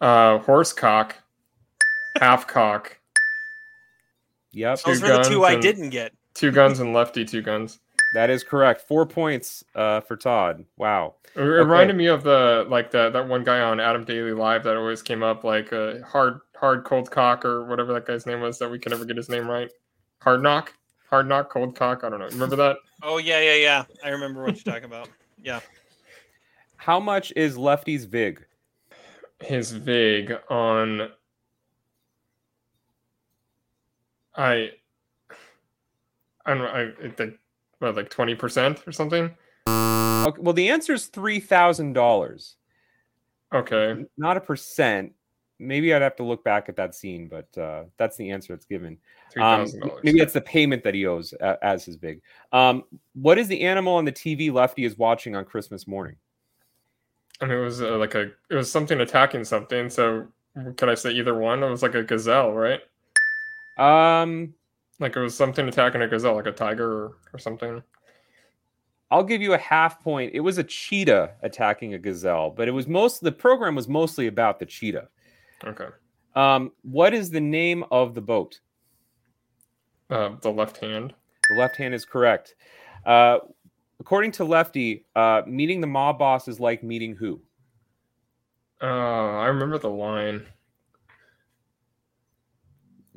[0.00, 1.12] uh, horsecock,
[2.18, 2.95] halfcock,
[4.56, 6.12] Yep, Those were the two I and- didn't get.
[6.34, 7.78] two guns and lefty two guns.
[8.14, 8.80] that is correct.
[8.80, 10.64] Four points uh, for Todd.
[10.78, 11.14] Wow.
[11.34, 14.76] It reminded me of the like that that one guy on Adam Daily Live that
[14.76, 18.58] always came up like uh, hard hard cold cock or whatever that guy's name was
[18.58, 19.70] that we can never get his name right.
[20.22, 20.72] Hard knock,
[21.10, 22.02] hard knock, cold cock.
[22.04, 22.28] I don't know.
[22.28, 22.76] Remember that?
[23.02, 23.84] Oh yeah, yeah, yeah.
[24.02, 25.10] I remember what you're talking about.
[25.42, 25.60] Yeah.
[26.78, 28.42] How much is Lefty's VIG?
[29.42, 31.10] His vig on.
[34.36, 34.70] I.
[36.44, 36.92] I don't know.
[37.02, 37.34] I think
[37.78, 39.34] what like twenty percent or something.
[39.68, 42.56] Okay, well, the answer is three thousand dollars.
[43.54, 44.04] Okay.
[44.16, 45.12] Not a percent.
[45.58, 48.66] Maybe I'd have to look back at that scene, but uh, that's the answer that's
[48.66, 48.98] given.
[49.38, 50.04] Um, $3,000.
[50.04, 52.20] maybe that's the payment that he owes uh, as his vig.
[52.52, 52.84] Um,
[53.14, 56.16] what is the animal on the TV Lefty is watching on Christmas morning?
[57.40, 59.88] I mean, it was uh, like a it was something attacking something.
[59.88, 60.26] So
[60.76, 61.62] can I say either one?
[61.62, 62.80] It was like a gazelle, right?
[63.76, 64.54] Um,
[64.98, 67.82] Like it was something attacking a gazelle, like a tiger or, or something.
[69.10, 70.32] I'll give you a half point.
[70.34, 74.26] It was a cheetah attacking a gazelle, but it was most the program was mostly
[74.26, 75.08] about the cheetah.
[75.64, 75.86] Okay.
[76.34, 78.60] Um, what is the name of the boat?
[80.10, 81.14] Uh, the left hand.
[81.48, 82.56] The left hand is correct.
[83.04, 83.38] Uh,
[84.00, 87.40] according to Lefty, uh, meeting the mob boss is like meeting who?
[88.82, 90.46] Uh, I remember the line.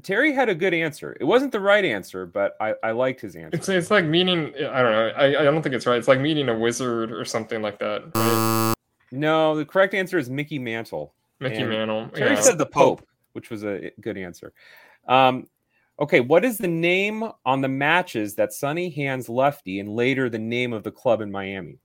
[0.04, 1.16] Terry had a good answer.
[1.20, 3.50] It wasn't the right answer, but I, I liked his answer.
[3.54, 4.54] It's it's like meeting.
[4.56, 5.12] I don't know.
[5.16, 5.98] I, I don't think it's right.
[5.98, 8.04] It's like meeting a wizard or something like that.
[8.16, 8.76] Right?
[9.12, 11.14] No, the correct answer is Mickey Mantle.
[11.40, 12.10] Mickey And Mantle.
[12.10, 12.42] Terry yeah.
[12.42, 14.54] said the Pope, which was a good answer.
[15.08, 15.48] Um,
[16.00, 20.40] okay, what is the name on the matches that Sonny hands Lefty and later the
[20.40, 21.80] name of the club in Miami?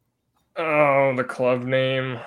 [0.57, 2.19] Oh, the club name.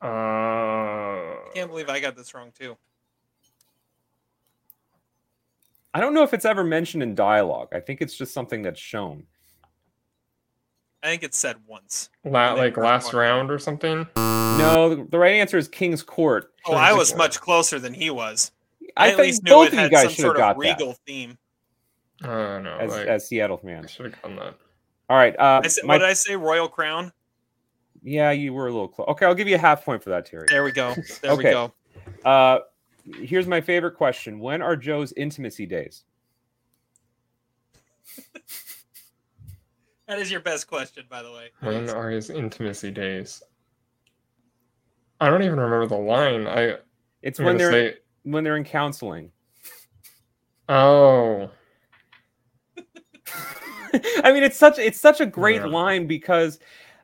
[0.00, 2.76] Uh, Can't believe I got this wrong too.
[5.96, 7.68] I don't know if it's ever mentioned in dialogue.
[7.72, 9.24] I think it's just something that's shown.
[11.02, 12.10] I think it's said once.
[12.22, 13.22] la- like last one.
[13.22, 14.06] round or something.
[14.16, 16.52] No, the, the right answer is King's Court.
[16.66, 18.50] Oh, I was much closer than he was.
[18.94, 20.26] I I, at think least both knew it of you had guys some should have
[20.26, 20.68] sort got of that.
[20.68, 21.38] regal theme.
[22.22, 23.90] Uh, no, as, like, as Seattle I fans.
[23.90, 24.54] should have done that.
[25.08, 25.34] All right.
[25.38, 26.36] Uh, I said, my- what did I say?
[26.36, 27.10] Royal Crown.
[28.02, 29.08] yeah, you were a little close.
[29.08, 30.46] Okay, I'll give you a half point for that, Terry.
[30.48, 30.94] There we go.
[31.22, 31.72] There we go.
[32.24, 32.58] Uh,
[33.14, 36.04] here's my favorite question: When are Joe's intimacy days?
[40.08, 41.50] That is your best question, by the way.
[41.60, 43.42] When are his intimacy days?
[45.20, 46.46] I don't even remember the line.
[46.46, 46.76] I
[47.22, 49.32] It's I'm when they're say- when they're in counseling.
[50.68, 51.50] Oh,
[54.22, 55.66] I mean, it's such it's such a great Yeah.
[55.66, 56.58] line because,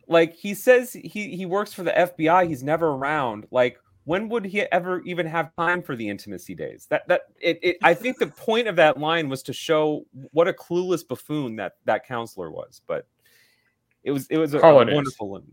[0.08, 2.46] like, he says he he works for the FBI.
[2.48, 3.46] He's never around.
[3.50, 6.86] Like, when would he ever even have time for the intimacy days?
[6.90, 10.48] That that it, it I think the point of that line was to show what
[10.48, 12.80] a clueless buffoon that that counselor was.
[12.86, 13.06] But
[14.02, 15.44] it was it was a, a wonderful one.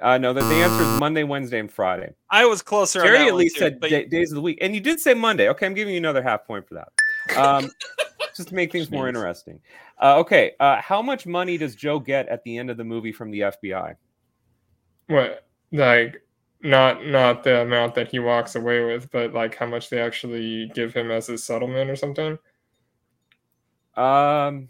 [0.00, 2.12] Uh, no, that the answer is Monday, Wednesday, and Friday.
[2.30, 3.00] I was closer.
[3.00, 4.80] on Jerry that at least too, said but da- days of the week, and you
[4.80, 5.48] did say Monday.
[5.48, 7.68] Okay, I'm giving you another half point for that, um,
[8.36, 9.58] just to make things more interesting.
[10.00, 13.10] Uh, okay, uh, how much money does Joe get at the end of the movie
[13.10, 13.96] from the FBI?
[15.08, 15.44] what?
[15.72, 16.22] Like,
[16.62, 20.70] not not the amount that he walks away with, but like how much they actually
[20.74, 22.38] give him as his settlement or something.
[23.96, 24.68] Um,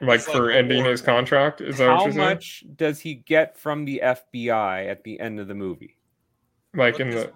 [0.00, 1.60] Like It's like for ending his contract.
[1.60, 2.28] Is that what how you're saying?
[2.28, 5.96] much does he get from the FBI at the end of the movie?
[6.74, 7.32] Like what in his the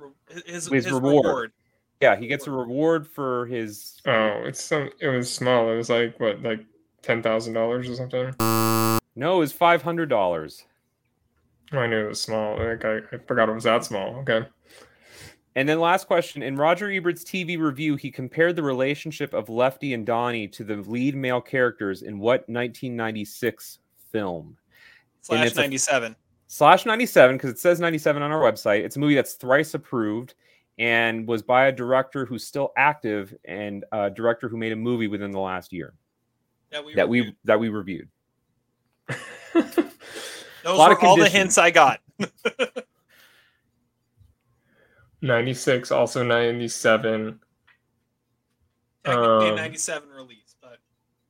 [0.47, 1.27] his, His his reward.
[1.27, 1.53] reward.
[2.01, 4.01] Yeah, he gets a reward for his.
[4.07, 4.91] oh, it's some.
[5.01, 5.71] It was small.
[5.71, 6.61] It was like what, like
[7.03, 8.35] ten thousand dollars or something.
[9.15, 10.67] No, it was five hundred dollars.
[11.73, 12.59] Oh, I knew it was small.
[12.59, 14.17] Like I, I forgot it was that small.
[14.17, 14.47] Okay.
[15.57, 16.43] And then last question.
[16.43, 20.77] In Roger Ebert's TV review, he compared the relationship of Lefty and Donnie to the
[20.77, 23.79] lead male characters in what 1996
[24.13, 24.57] film?
[25.23, 26.15] Slash it's a- ninety seven.
[26.49, 28.85] Slash 97, because it says 97 on our website.
[28.85, 30.35] It's a movie that's thrice approved
[30.79, 35.09] and was by a director who's still active and a director who made a movie
[35.09, 35.95] within the last year
[36.71, 38.09] That we that we that we reviewed.
[40.67, 42.01] Those lot were all the hints I got.
[45.23, 47.39] 96, also 97.
[49.05, 50.79] Technically a Um, ninety seven release, but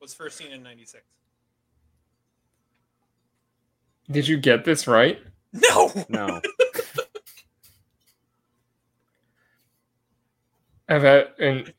[0.00, 1.04] was first seen in ninety six.
[4.10, 5.20] Did you get this right?
[5.52, 5.92] No.
[6.08, 6.40] No.
[10.88, 11.74] I've had and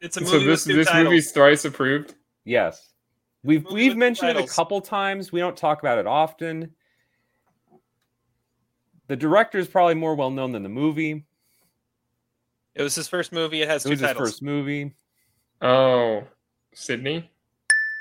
[0.00, 1.04] It's a movie so this with two this titles.
[1.04, 2.14] movie's thrice approved.
[2.44, 2.90] Yes.
[3.44, 5.30] We've we've with mentioned it a couple times.
[5.30, 6.74] We don't talk about it often.
[9.08, 11.24] The director is probably more well known than the movie.
[12.74, 13.62] It was his first movie.
[13.62, 14.28] It has It two was his titles.
[14.30, 14.92] first movie.
[15.62, 16.24] Oh,
[16.74, 17.30] Sydney.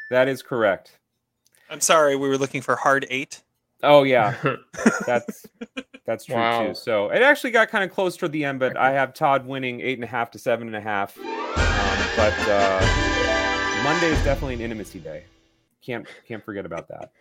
[0.10, 0.98] That is correct.
[1.70, 3.42] I'm sorry, we were looking for Hard Eight.
[3.84, 4.36] Oh yeah,
[5.06, 5.46] that's
[6.06, 6.68] that's true Wow.
[6.68, 6.76] too.
[6.76, 9.82] So it actually got kind of close toward the end, but I have Todd winning
[9.82, 11.18] eight and a half to seven and a half.
[11.18, 15.24] Um, but uh, Monday is definitely an intimacy day.
[15.82, 17.12] Can't can't forget about that.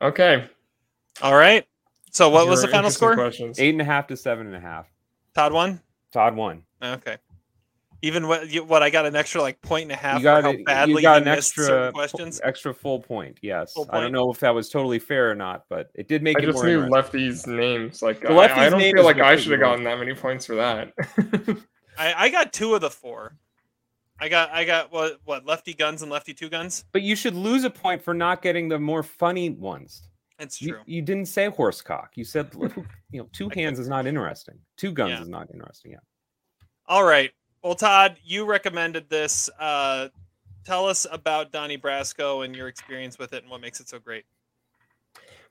[0.00, 0.44] okay.
[1.22, 1.66] All right.
[2.12, 3.14] So what was the final score?
[3.14, 3.58] Questions.
[3.58, 4.86] Eight and a half to seven and a half.
[5.34, 5.80] Todd won.
[6.12, 6.62] Todd won.
[6.82, 7.16] Okay.
[8.04, 10.42] Even what you, what I got an extra like point and a half You got
[10.42, 12.40] for how it- badly you got an extra certain po- questions.
[12.42, 13.38] extra full point.
[13.42, 16.20] Yes, Full I don't know if that was totally fair or not, but it did
[16.22, 16.92] make I it just more knew interesting.
[16.92, 18.02] Lefty's names.
[18.02, 20.46] Like The I, Lefty's I don't feel like I should have gotten that many points
[20.46, 20.92] for that.
[21.98, 23.36] I, I got two of the four.
[24.18, 26.84] I got I got what what lefty guns and lefty two guns.
[26.92, 30.08] But you should lose a point for not getting the more funny ones.
[30.42, 30.80] It's You, true.
[30.86, 32.08] you didn't say horsecock.
[32.16, 32.50] You said
[33.10, 34.58] you know two hands is not interesting.
[34.76, 35.22] Two guns Yeah.
[35.22, 35.92] is not interesting.
[35.92, 35.98] Yeah.
[36.86, 37.30] All right.
[37.62, 39.48] Well, Todd, you recommended this.
[39.58, 40.08] Uh,
[40.64, 44.00] tell us about Donnie Brasco and your experience with it and what makes it so
[44.00, 44.24] great.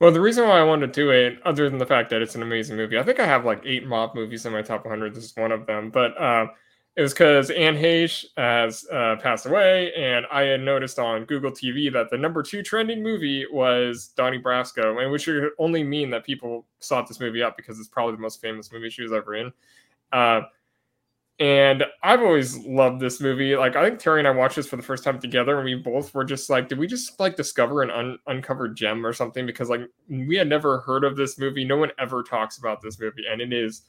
[0.02, 2.36] Well, the reason why I wanted to do it, other than the fact that it's
[2.36, 5.14] an amazing movie, I think I have like eight mob movies in my top 100.
[5.16, 5.90] This is one of them.
[5.92, 6.48] But uh,
[6.98, 11.52] it was because Anne Heche has uh, passed away, and I had noticed on Google
[11.52, 16.10] TV that the number two trending movie was Donnie Brasco, and which would only mean
[16.10, 19.14] that people sought this movie up because it's probably the most famous movie she was
[19.14, 19.54] ever in.
[20.12, 20.42] Uh,
[21.40, 23.56] and I've always loved this movie.
[23.56, 25.76] Like I think Terry and I watched this for the first time together, and we
[25.76, 29.46] both were just like, "Did we just like discover an un- uncovered gem or something?"
[29.46, 31.66] Because like we had never heard of this movie.
[31.66, 33.84] No one ever talks about this movie, and it is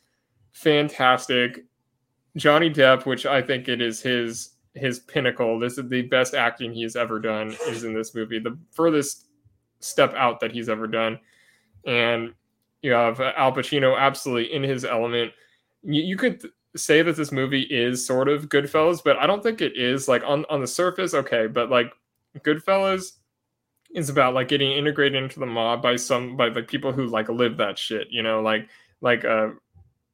[0.53, 1.65] fantastic.
[2.37, 5.59] Johnny Depp, which I think it is his his pinnacle.
[5.59, 7.55] This is the best acting he's ever done.
[7.69, 9.27] Is in this movie the furthest
[9.81, 11.19] step out that he's ever done,
[11.87, 12.33] and
[12.83, 15.33] you have Al Pacino absolutely in his element.
[15.83, 19.61] You, you could say that this movie is sort of Goodfellas, but I don't think
[19.61, 20.09] it is.
[20.09, 21.93] Like on on the surface, okay, but like
[22.41, 23.13] Goodfellas
[23.95, 27.29] is about like getting integrated into the mob by some by the people who like
[27.29, 28.09] live that shit.
[28.11, 28.69] You know, like
[29.03, 29.51] like uh,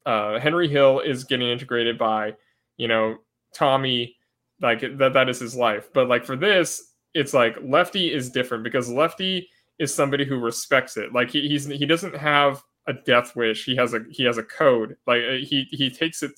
[0.08, 2.34] uh, Henry Hill is getting integrated by
[2.78, 3.18] you know
[3.54, 4.16] Tommy.
[4.60, 5.88] Like that that is his life.
[5.92, 9.48] But like for this, it's like Lefty is different because Lefty
[9.78, 11.12] is somebody who respects it.
[11.12, 13.66] Like he, he's he doesn't have a death wish.
[13.66, 14.96] He has a he has a code.
[15.06, 16.32] Like uh, he he takes it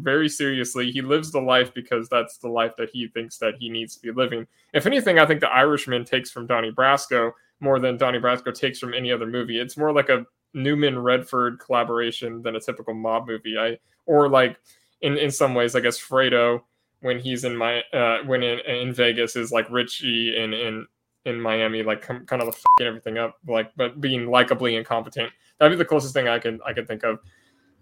[0.00, 0.92] very seriously.
[0.92, 4.00] He lives the life because that's the life that he thinks that he needs to
[4.00, 4.46] be living.
[4.72, 8.78] If anything, I think the Irishman takes from Donnie Brasco more than Donnie Brasco takes
[8.78, 9.58] from any other movie.
[9.58, 10.24] It's more like a
[10.56, 13.56] Newman Redford collaboration than a typical mob movie.
[13.56, 14.58] I or like
[15.02, 16.62] in in some ways, I guess Fredo
[17.00, 20.86] when he's in my uh, when in, in Vegas is like Richie in in
[21.24, 25.30] in Miami, like com- kind of fucking everything up, like but being likably incompetent.
[25.58, 27.20] That'd be the closest thing I can I can think of.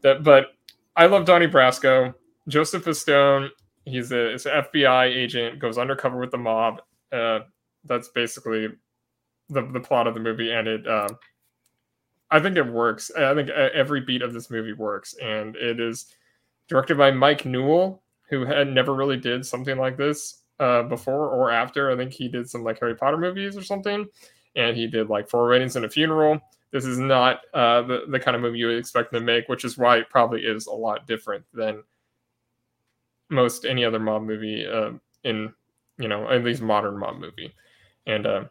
[0.03, 0.55] That, but
[0.97, 2.14] I love Donnie Brasco.
[2.49, 3.49] Joseph Pistone,
[3.87, 6.83] he's a, he's an FBI agent, goes undercover with the mob.
[7.11, 7.41] Uh,
[7.85, 8.68] that's basically
[9.49, 10.87] the the plot of the movie, and it.
[10.87, 11.09] Uh,
[12.35, 13.12] I think it works.
[13.16, 16.07] I think uh, every beat of this movie works, and it is
[16.68, 21.53] directed by Mike Newell, who had never really did something like this uh, before or
[21.53, 21.93] after.
[21.93, 24.05] I think he did some like Harry Potter movies or something,
[24.57, 26.41] and he did like Four Weddings and a Funeral.
[26.72, 29.49] This is not uh, the the kind of movie you would expect him to make,
[29.49, 31.85] which is why it probably is a lot different than
[33.30, 34.91] most any other mob movie uh,
[35.22, 35.53] in
[35.99, 37.55] you know at least modern mob movie,
[38.09, 38.45] and uh,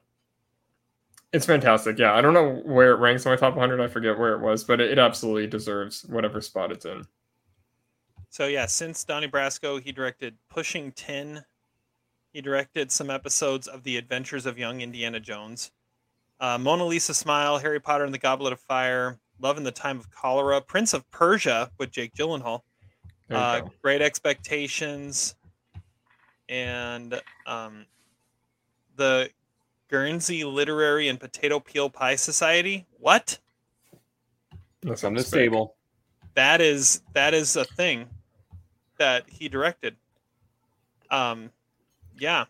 [1.33, 1.97] it's fantastic.
[1.97, 3.81] Yeah, I don't know where it ranks in my top 100.
[3.81, 7.03] I forget where it was, but it, it absolutely deserves whatever spot it's in.
[8.29, 11.43] So yeah, since Donnie Brasco, he directed Pushing Tin.
[12.33, 15.71] He directed some episodes of The Adventures of Young Indiana Jones,
[16.39, 19.99] uh, Mona Lisa Smile, Harry Potter and the Goblet of Fire, Love in the Time
[19.99, 22.61] of Cholera, Prince of Persia with Jake Gyllenhaal,
[23.29, 25.35] uh, Great Expectations,
[26.49, 27.85] and um,
[28.95, 29.29] the
[29.93, 32.87] Guernsey Literary and Potato Peel Pie Society.
[32.99, 33.37] What?
[34.81, 35.75] That's on the table.
[36.33, 38.07] That is that is a thing
[38.97, 39.95] that he directed.
[41.11, 41.51] Um,
[42.17, 42.45] yeah.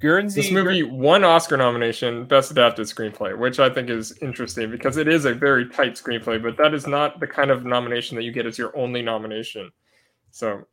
[0.00, 0.40] Guernsey.
[0.40, 5.06] This movie won Oscar nomination, Best Adapted Screenplay, which I think is interesting because it
[5.06, 8.32] is a very tight screenplay, but that is not the kind of nomination that you
[8.32, 9.70] get as your only nomination.
[10.32, 10.66] So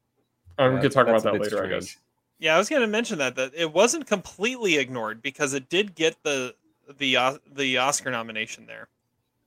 [0.58, 1.72] um, we could talk about that later, strange.
[1.72, 1.98] I guess.
[2.44, 5.96] Yeah, I was going to mention that that it wasn't completely ignored because it did
[5.96, 6.54] get the
[6.98, 8.90] the uh, the Oscar nomination there.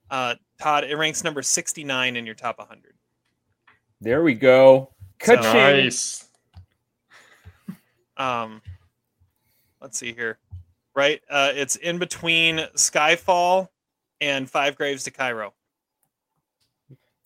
[0.09, 2.95] Uh, Todd, it ranks number sixty nine in your top 100.
[4.01, 4.89] There we go.
[5.19, 5.53] Ka-ching.
[5.53, 6.23] Nice.
[8.17, 8.63] Um,
[9.79, 10.39] let's see here.
[10.95, 13.67] Right, uh, it's in between Skyfall
[14.21, 15.53] and Five Graves to Cairo.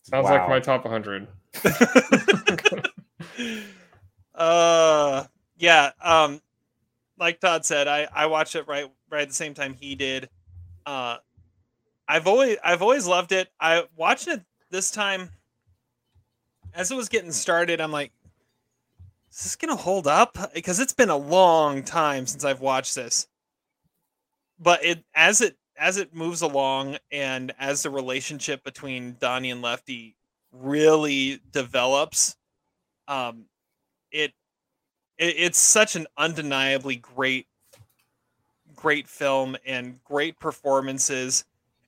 [0.03, 0.32] Sounds wow.
[0.32, 1.28] like my top 100.
[4.36, 5.24] uh,
[5.62, 5.91] yeah.
[6.01, 6.41] Um,
[7.20, 10.28] like Todd said, I I watched it right right at the same time he did.
[10.86, 11.18] Uh,
[12.07, 13.49] I've always I've always loved it.
[13.59, 14.41] I watched it
[14.72, 15.30] this time
[16.74, 17.80] as it was getting started.
[17.80, 18.12] I'm like,
[19.32, 20.36] is this gonna hold up?
[20.53, 23.28] Because it's been a long time since I've watched this.
[24.59, 29.62] But it as it as it moves along and as the relationship between Donnie and
[29.62, 30.16] Lefty
[30.51, 32.36] really develops,
[33.07, 33.45] um,
[34.12, 34.34] it,
[35.22, 37.47] it it's such an undeniably great
[38.76, 41.45] great film and great performances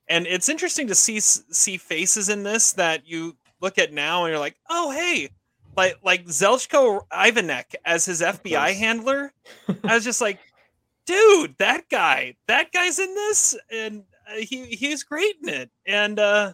[0.08, 4.30] and it's interesting to see see faces in this that you look at now and
[4.30, 5.28] you're like oh hey
[5.76, 9.32] like like Zeljko Ivanek as his FBI handler.
[9.84, 10.38] I was just like,
[11.06, 15.70] dude, that guy, that guy's in this, and uh, he he's great in it.
[15.86, 16.52] And uh,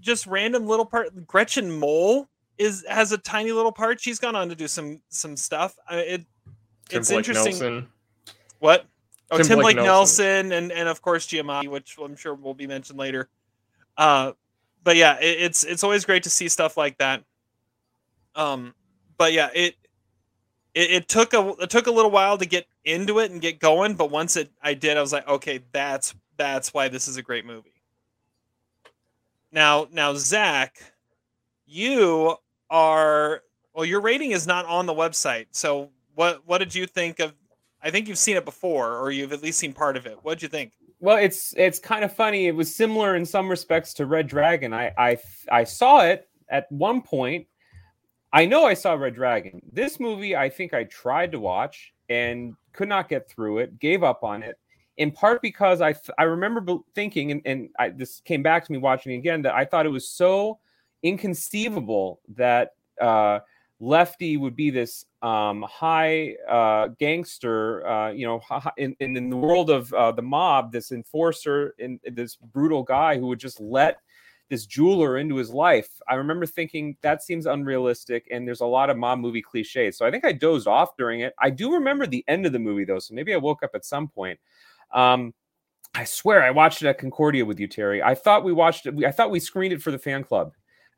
[0.00, 1.26] just random little part.
[1.26, 2.28] Gretchen Mol
[2.58, 4.00] is has a tiny little part.
[4.00, 5.76] She's gone on to do some some stuff.
[5.90, 6.24] Uh, it
[6.88, 7.52] Tim it's Blake interesting.
[7.52, 7.88] Nelson.
[8.58, 8.86] What?
[9.30, 10.48] Oh, Tim Tim, Blake Blake Nelson.
[10.48, 13.28] Nelson, and and of course Giamatti, which I'm sure will be mentioned later.
[13.96, 14.32] Uh,
[14.82, 17.22] but yeah, it, it's it's always great to see stuff like that.
[18.34, 18.74] Um,
[19.16, 19.76] but yeah, it,
[20.74, 23.60] it it took a it took a little while to get into it and get
[23.60, 27.16] going, but once it I did, I was like, okay, that's that's why this is
[27.16, 27.70] a great movie.
[29.52, 30.78] Now, now Zach,
[31.64, 32.36] you
[32.74, 33.42] are
[33.74, 35.46] well, your rating is not on the website.
[35.52, 37.32] So what what did you think of
[37.82, 40.18] I think you've seen it before, or you've at least seen part of it.
[40.22, 40.72] What did you think?
[41.00, 42.46] Well, it's it's kind of funny.
[42.46, 44.72] It was similar in some respects to Red Dragon.
[44.72, 45.18] I I
[45.52, 47.46] I saw it at one point
[48.34, 49.62] I know I saw Red Dragon.
[49.72, 54.02] This movie, I think I tried to watch and could not get through it, gave
[54.02, 54.58] up on it,
[54.96, 58.78] in part because I, I remember thinking, and, and I, this came back to me
[58.78, 60.58] watching again, that I thought it was so
[61.04, 63.38] inconceivable that uh,
[63.78, 68.40] Lefty would be this um, high uh, gangster, uh, you know,
[68.76, 73.18] in, in, in, the world of uh, the mob, this enforcer, and this brutal guy
[73.18, 73.98] who would just let
[74.48, 75.88] this jeweler into his life.
[76.08, 79.96] I remember thinking that seems unrealistic, and there's a lot of mom movie cliches.
[79.96, 81.34] So I think I dozed off during it.
[81.38, 83.84] I do remember the end of the movie though, so maybe I woke up at
[83.84, 84.38] some point.
[84.92, 85.34] Um,
[85.94, 88.02] I swear I watched it at Concordia with you, Terry.
[88.02, 88.94] I thought we watched it.
[89.04, 90.52] I thought we screened it for the fan club.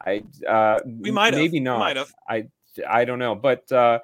[0.05, 1.79] I uh, we might maybe not.
[1.79, 2.07] Might.
[2.29, 2.49] I
[2.87, 4.01] I don't know, but uh,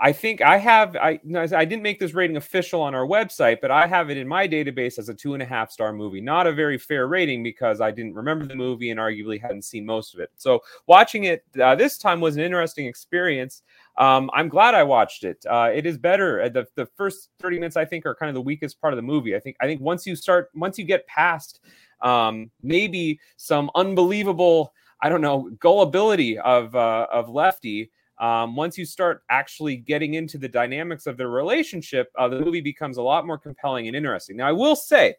[0.00, 3.58] I think I have I no, I didn't make this rating official on our website,
[3.60, 6.20] but I have it in my database as a two and a half star movie.
[6.20, 9.86] Not a very fair rating because I didn't remember the movie and arguably hadn't seen
[9.86, 10.30] most of it.
[10.36, 13.62] So watching it uh, this time was an interesting experience.
[13.96, 15.44] Um, I'm glad I watched it.
[15.48, 16.42] Uh, it is better.
[16.42, 18.96] Uh, the the first 30 minutes I think are kind of the weakest part of
[18.96, 19.36] the movie.
[19.36, 21.60] I think I think once you start once you get past
[22.00, 24.72] um, maybe some unbelievable
[25.04, 30.38] I don't know gullibility of uh, of Lefty um, once you start actually getting into
[30.38, 34.36] the dynamics of their relationship, uh, the movie becomes a lot more compelling and interesting.
[34.36, 35.16] Now, I will say,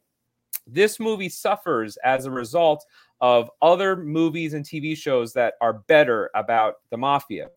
[0.67, 2.85] this movie suffers as a result
[3.21, 7.49] of other movies and TV shows that are better about the mafia.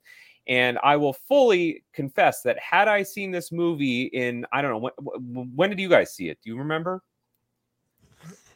[0.47, 4.91] And I will fully confess that had I seen this movie in, I don't know,
[4.99, 6.39] when, when did you guys see it?
[6.43, 7.03] Do you remember?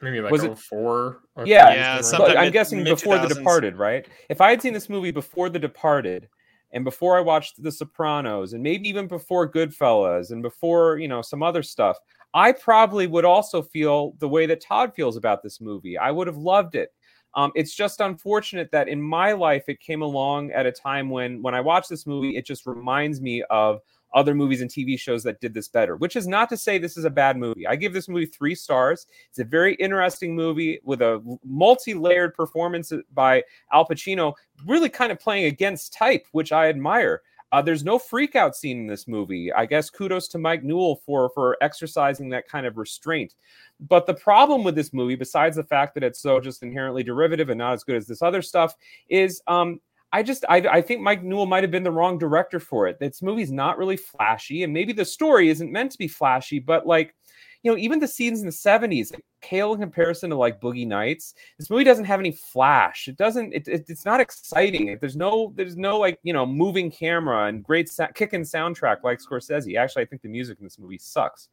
[0.03, 1.21] Maybe like Was it- 04?
[1.37, 4.07] or Yeah, Yeah, but I'm mid- guessing before The Departed, right?
[4.29, 6.29] If I had seen this movie before The Departed,
[6.73, 11.23] and before I watched The Sopranos, and maybe even before Goodfellas, and before you know
[11.23, 11.99] some other stuff,
[12.35, 15.97] I probably would also feel the way that Todd feels about this movie.
[15.99, 16.91] I would have loved it.
[17.35, 21.41] Um, it's just unfortunate that in my life it came along at a time when
[21.43, 23.81] when I watch this movie, it just reminds me of
[24.15, 26.97] other movies and TV shows that did this better, which is not to say this
[26.97, 27.67] is a bad movie.
[27.67, 29.07] I give this movie three stars.
[29.29, 33.43] It's a very interesting movie with a multi layered performance by
[33.73, 34.35] Al Pacino,
[34.67, 37.23] really kind of playing against type, which I admire.
[37.53, 39.53] Uh, there's no freak out scene in this movie.
[39.53, 43.35] I guess kudos to Mike Newell for for exercising that kind of restraint.
[43.79, 47.51] But the problem with this movie, besides the fact that it's so just inherently derivative
[47.51, 48.75] and not as good as this other stuff,
[49.11, 49.81] is um,
[50.13, 52.99] I just I, I think Mike Newell might have been the wrong director for it.
[52.99, 56.87] This movie's not really flashy, and maybe the story isn't meant to be flashy, but
[56.87, 57.15] like
[57.63, 60.87] you know, even the scenes in the 70s, like, pale in comparison to like Boogie
[60.87, 63.07] Nights, this movie doesn't have any flash.
[63.07, 64.99] It doesn't, it, it- it's not exciting.
[65.01, 69.21] There's no, there's no like, you know, moving camera and great sa- kicking soundtrack like
[69.21, 69.77] Scorsese.
[69.77, 71.51] Actually, I think the music in this movie sucks.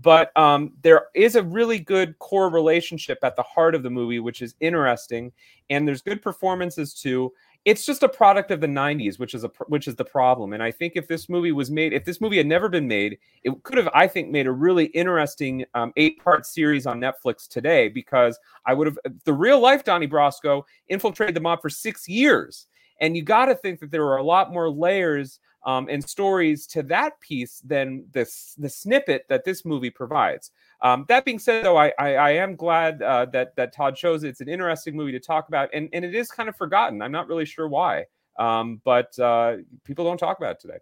[0.00, 4.20] But um, there is a really good core relationship at the heart of the movie,
[4.20, 5.32] which is interesting.
[5.70, 7.32] And there's good performances too
[7.68, 10.52] it's just a product of the 90s which is a which is the problem.
[10.54, 13.18] And i think if this movie was made if this movie had never been made
[13.44, 17.46] it could have i think made a really interesting um, eight part series on netflix
[17.46, 22.08] today because i would have the real life donnie brasco infiltrated the mob for six
[22.08, 22.66] years.
[23.00, 26.66] And you got to think that there were a lot more layers um, and stories
[26.68, 30.50] to that piece than this the snippet that this movie provides
[30.80, 34.24] um, that being said, though, I I, I am glad uh, that that Todd chose
[34.24, 34.28] it.
[34.28, 37.02] It's an interesting movie to talk about, and and it is kind of forgotten.
[37.02, 38.04] I'm not really sure why,
[38.38, 40.78] um, but uh, people don't talk about it today.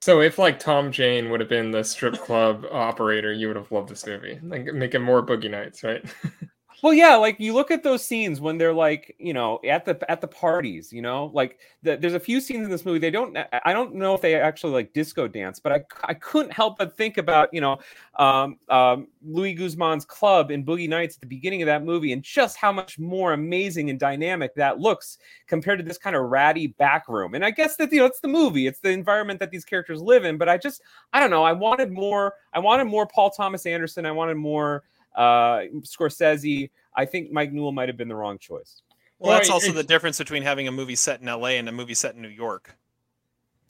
[0.00, 3.72] So if like Tom Jane would have been the strip club operator, you would have
[3.72, 4.38] loved this movie.
[4.42, 6.04] Like making more boogie nights, right?
[6.80, 9.98] Well, yeah, like you look at those scenes when they're like, you know, at the
[10.08, 13.00] at the parties, you know, like the, there's a few scenes in this movie.
[13.00, 16.52] They don't, I don't know if they actually like disco dance, but I, I couldn't
[16.52, 17.78] help but think about, you know,
[18.16, 22.22] um, um, Luis Guzman's club in Boogie Nights at the beginning of that movie, and
[22.22, 25.18] just how much more amazing and dynamic that looks
[25.48, 27.34] compared to this kind of ratty back room.
[27.34, 30.00] And I guess that you know, it's the movie, it's the environment that these characters
[30.00, 30.38] live in.
[30.38, 32.34] But I just, I don't know, I wanted more.
[32.52, 34.06] I wanted more Paul Thomas Anderson.
[34.06, 34.84] I wanted more
[35.14, 36.70] uh, Scorsese.
[36.94, 38.82] I think Mike Newell might have been the wrong choice.
[39.18, 41.72] Well, that's Well, also the difference between having a movie set in LA and a
[41.72, 42.76] movie set in New York.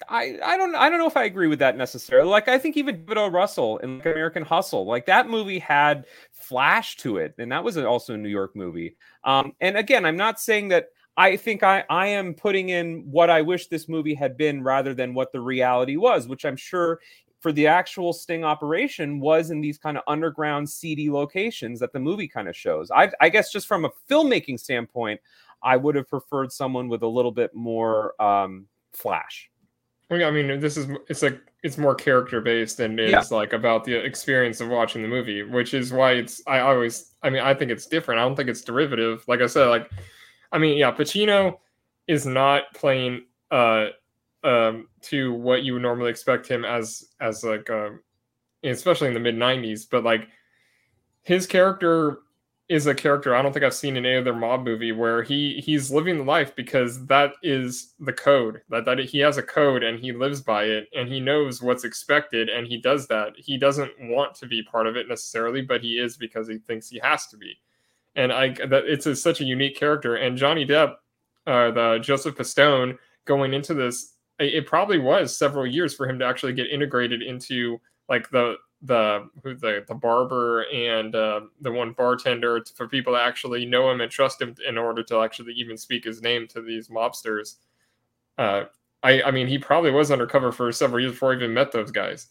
[0.08, 2.28] I, I don't I don't know if I agree with that necessarily.
[2.28, 3.28] Like I think even David O.
[3.28, 7.76] Russell in like American Hustle, like that movie had flash to it, and that was
[7.78, 8.96] also a New York movie.
[9.24, 13.30] Um, and again, I'm not saying that I think I I am putting in what
[13.30, 17.00] I wish this movie had been rather than what the reality was, which I'm sure
[17.40, 22.00] for the actual sting operation was in these kind of underground seedy locations that the
[22.00, 22.90] movie kind of shows.
[22.90, 25.20] I, I guess just from a filmmaking standpoint,
[25.62, 29.50] I would have preferred someone with a little bit more um, flash.
[30.10, 33.36] I mean, this is it's like it's more character based and it is Yeah.
[33.36, 36.40] like about the experience of watching the movie, which is why it's.
[36.46, 38.18] I always, I mean, I think it's different.
[38.18, 39.22] I don't think it's derivative.
[39.28, 39.90] Like I said, like,
[40.50, 41.58] I mean, yeah, Pacino
[42.06, 43.88] is not playing uh
[44.44, 48.00] um to what you would normally expect him as as like um
[48.62, 50.28] especially in the mid 90s but like
[51.22, 52.18] his character
[52.68, 55.60] is a character I don't think I've seen in any other mob movie where he
[55.64, 59.82] he's living the life because that is the code that that he has a code
[59.82, 63.32] and he lives by it and he knows what's expected and he does that.
[63.36, 66.88] He doesn't want to be part of it necessarily, but he is because he thinks
[66.88, 67.58] he has to be.
[68.16, 70.16] And I that it's a, such a unique character.
[70.16, 70.96] And Johnny Depp,
[71.46, 76.24] uh, the Joseph Pistone, going into this, it, probably was several years for him to
[76.24, 81.92] actually get integrated into like the the who the the barber and uh, the one
[81.92, 85.76] bartender for people to actually know him and trust him in order to actually even
[85.76, 87.56] speak his name to these mobsters.
[88.36, 88.64] Uh,
[89.02, 91.90] I I mean, he probably was undercover for several years before he even met those
[91.90, 92.28] guys.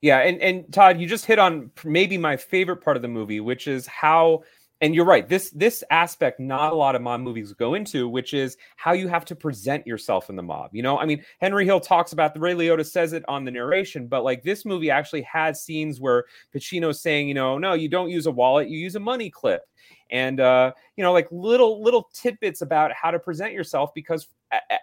[0.00, 3.40] Yeah, and and Todd, you just hit on maybe my favorite part of the movie,
[3.40, 4.44] which is how
[4.80, 5.28] and you're right.
[5.28, 9.08] This this aspect not a lot of mob movies go into, which is how you
[9.08, 10.70] have to present yourself in the mob.
[10.72, 13.50] You know, I mean, Henry Hill talks about the Ray Liotta says it on the
[13.50, 16.24] narration, but like this movie actually has scenes where
[16.54, 19.62] Pacino's saying, you know, no, you don't use a wallet, you use a money clip,
[20.10, 24.28] and uh, you know, like little little tidbits about how to present yourself because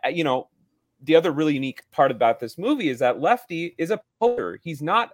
[0.10, 0.50] you know
[1.04, 4.60] the other really unique part about this movie is that Lefty is a poker.
[4.62, 5.12] He's not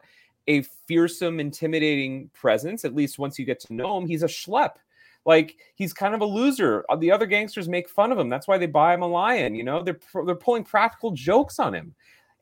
[0.52, 2.84] a fearsome, intimidating presence.
[2.84, 4.73] At least once you get to know him, he's a schlep.
[5.26, 6.84] Like he's kind of a loser.
[6.90, 8.30] Uh, the other gangsters make fun of him.
[8.30, 9.56] That's why they buy him a lion.
[9.56, 11.94] You know, they're they're pulling practical jokes on him,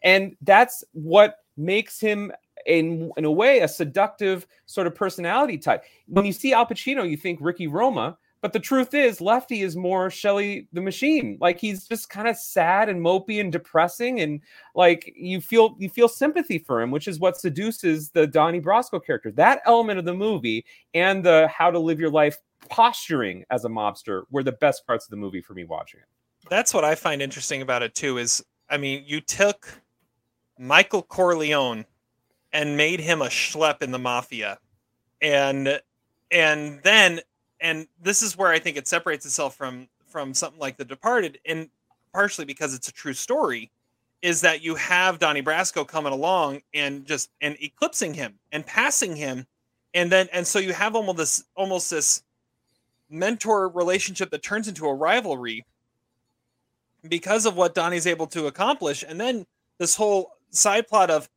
[0.01, 2.31] and that's what makes him
[2.65, 5.83] in in a way a seductive sort of personality type.
[6.07, 9.75] When you see Al Pacino, you think Ricky Roma, but the truth is, Lefty is
[9.75, 11.37] more Shelley the Machine.
[11.41, 14.41] Like he's just kind of sad and mopey and depressing, and
[14.75, 19.03] like you feel you feel sympathy for him, which is what seduces the Donnie Brasco
[19.03, 19.31] character.
[19.31, 22.37] That element of the movie and the how to live your life
[22.69, 26.49] posturing as a mobster were the best parts of the movie for me watching it.
[26.49, 28.17] That's what I find interesting about it too.
[28.17, 29.67] Is I mean, you took
[30.57, 31.85] Michael Corleone
[32.53, 34.59] and made him a schlep in the mafia,
[35.21, 35.81] and
[36.31, 37.19] and then
[37.61, 41.39] and this is where I think it separates itself from from something like The Departed,
[41.45, 41.69] and
[42.13, 43.71] partially because it's a true story,
[44.21, 49.15] is that you have Donnie Brasco coming along and just and eclipsing him and passing
[49.15, 49.45] him,
[49.93, 52.23] and then and so you have almost this almost this
[53.09, 55.65] mentor relationship that turns into a rivalry
[57.07, 59.45] because of what Donnie's able to accomplish, and then
[59.77, 61.29] this whole side plot of,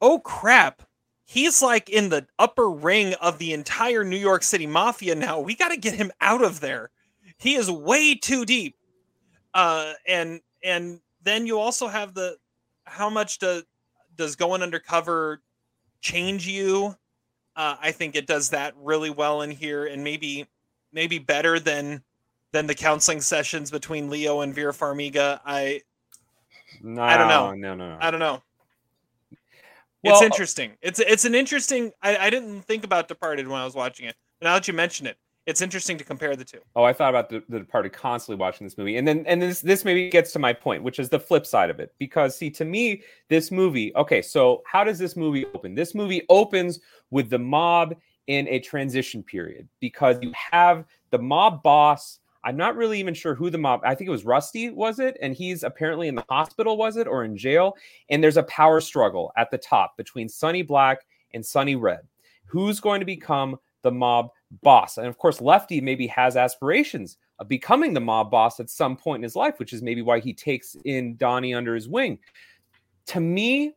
[0.00, 0.82] oh crap,
[1.30, 5.38] he's like in the upper ring of the entire New York City mafia now.
[5.38, 6.90] We got to get him out of there.
[7.38, 8.76] He is way too deep.
[9.54, 12.36] Uh, and and then you also have the
[12.84, 13.62] how much does
[14.16, 15.40] does going undercover
[16.00, 16.96] change you?
[17.54, 20.48] Uh, I think it does that really well in here, and maybe
[20.92, 22.02] maybe better than
[22.52, 25.40] than the counseling sessions between Leo and Vera Farmiga.
[25.44, 25.82] I
[26.82, 27.52] no, I don't know.
[27.52, 27.98] No, no, no.
[28.00, 28.42] I don't know
[30.02, 30.72] Well, it's interesting.
[30.80, 31.92] It's it's an interesting.
[32.02, 34.74] I, I didn't think about Departed when I was watching it, but now that you
[34.74, 35.16] mention it,
[35.46, 36.60] it's interesting to compare the two.
[36.76, 39.60] Oh, I thought about the, the Departed constantly watching this movie, and then and this
[39.60, 41.92] this maybe gets to my point, which is the flip side of it.
[41.98, 43.94] Because see, to me, this movie.
[43.96, 45.74] Okay, so how does this movie open?
[45.74, 47.94] This movie opens with the mob
[48.26, 52.20] in a transition period because you have the mob boss.
[52.44, 53.80] I'm not really even sure who the mob.
[53.84, 55.16] I think it was Rusty, was it?
[55.20, 57.76] And he's apparently in the hospital, was it, or in jail?
[58.08, 62.00] And there's a power struggle at the top between Sonny Black and Sonny Red.
[62.46, 64.30] Who's going to become the mob
[64.62, 64.98] boss?
[64.98, 69.20] And of course, Lefty maybe has aspirations of becoming the mob boss at some point
[69.20, 72.18] in his life, which is maybe why he takes in Donnie under his wing.
[73.06, 73.74] To me,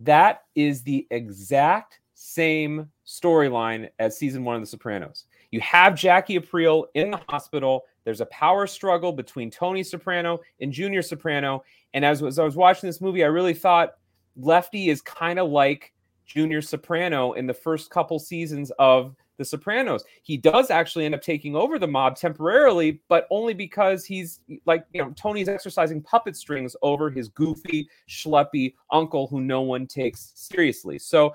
[0.00, 5.26] that is the exact same storyline as season one of The Sopranos.
[5.52, 7.84] You have Jackie Aprile in the hospital.
[8.04, 11.62] There's a power struggle between Tony Soprano and Junior Soprano.
[11.94, 13.94] And as, as I was watching this movie, I really thought
[14.34, 15.92] Lefty is kind of like
[16.24, 20.04] Junior Soprano in the first couple seasons of The Sopranos.
[20.22, 24.86] He does actually end up taking over the mob temporarily, but only because he's like,
[24.94, 30.32] you know, Tony's exercising puppet strings over his goofy, schleppy uncle who no one takes
[30.34, 30.98] seriously.
[30.98, 31.34] So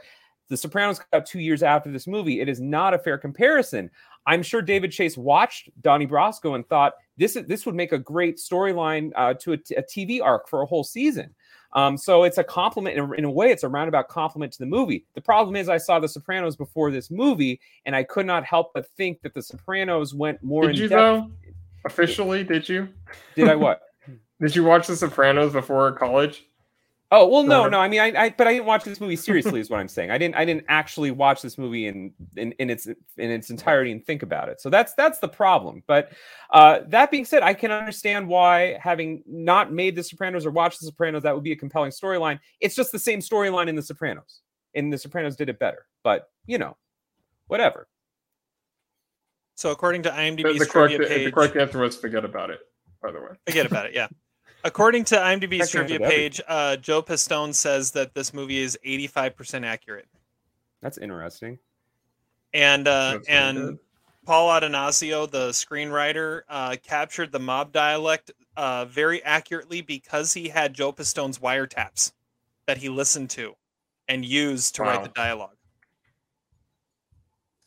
[0.49, 2.41] the Sopranos got two years after this movie.
[2.41, 3.89] It is not a fair comparison.
[4.25, 7.97] I'm sure David Chase watched Donnie Brasco and thought this is, this would make a
[7.97, 11.33] great storyline uh, to a, t- a TV arc for a whole season.
[11.73, 13.51] Um, so it's a compliment in a, in a way.
[13.51, 15.05] It's a roundabout compliment to the movie.
[15.15, 18.71] The problem is, I saw The Sopranos before this movie, and I could not help
[18.73, 20.99] but think that The Sopranos went more Did in you depth.
[20.99, 21.31] though?
[21.85, 22.89] Officially, did you?
[23.35, 23.81] Did I what?
[24.41, 26.45] Did you watch The Sopranos before college?
[27.09, 27.79] Oh well, no, no.
[27.79, 29.61] I mean, I, I, but I didn't watch this movie seriously.
[29.61, 30.11] is what I'm saying.
[30.11, 33.93] I didn't, I didn't actually watch this movie in, in, in its, in its entirety
[33.93, 34.59] and think about it.
[34.59, 35.83] So that's, that's the problem.
[35.87, 36.11] But
[36.51, 40.81] uh, that being said, I can understand why having not made The Sopranos or watched
[40.81, 42.39] The Sopranos, that would be a compelling storyline.
[42.59, 44.41] It's just the same storyline in The Sopranos,
[44.75, 45.85] and The Sopranos did it better.
[46.03, 46.75] But you know,
[47.47, 47.87] whatever.
[49.55, 52.49] So according to The, IMDb's the correct, trivia the page, correct answer was forget about
[52.49, 52.59] it.
[53.01, 53.93] By the way, forget about it.
[53.93, 54.07] Yeah.
[54.67, 59.65] According to IMDb's Correct trivia page, uh, Joe Pistone says that this movie is 85%
[59.65, 60.07] accurate,
[60.81, 61.57] That's interesting.
[62.53, 63.79] and uh, That's and good.
[64.25, 70.73] Paul Attanasio, the screenwriter, uh, captured the mob dialect uh, very accurately because he had
[70.73, 72.11] Joe Pistone's wiretaps
[72.65, 73.53] that he listened to
[74.09, 75.55] and used to write the dialogue.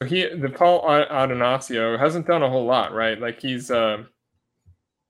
[0.03, 3.19] So he the Paul Ad- Attanasio hasn't done a whole lot, right?
[3.19, 4.05] Like he's uh,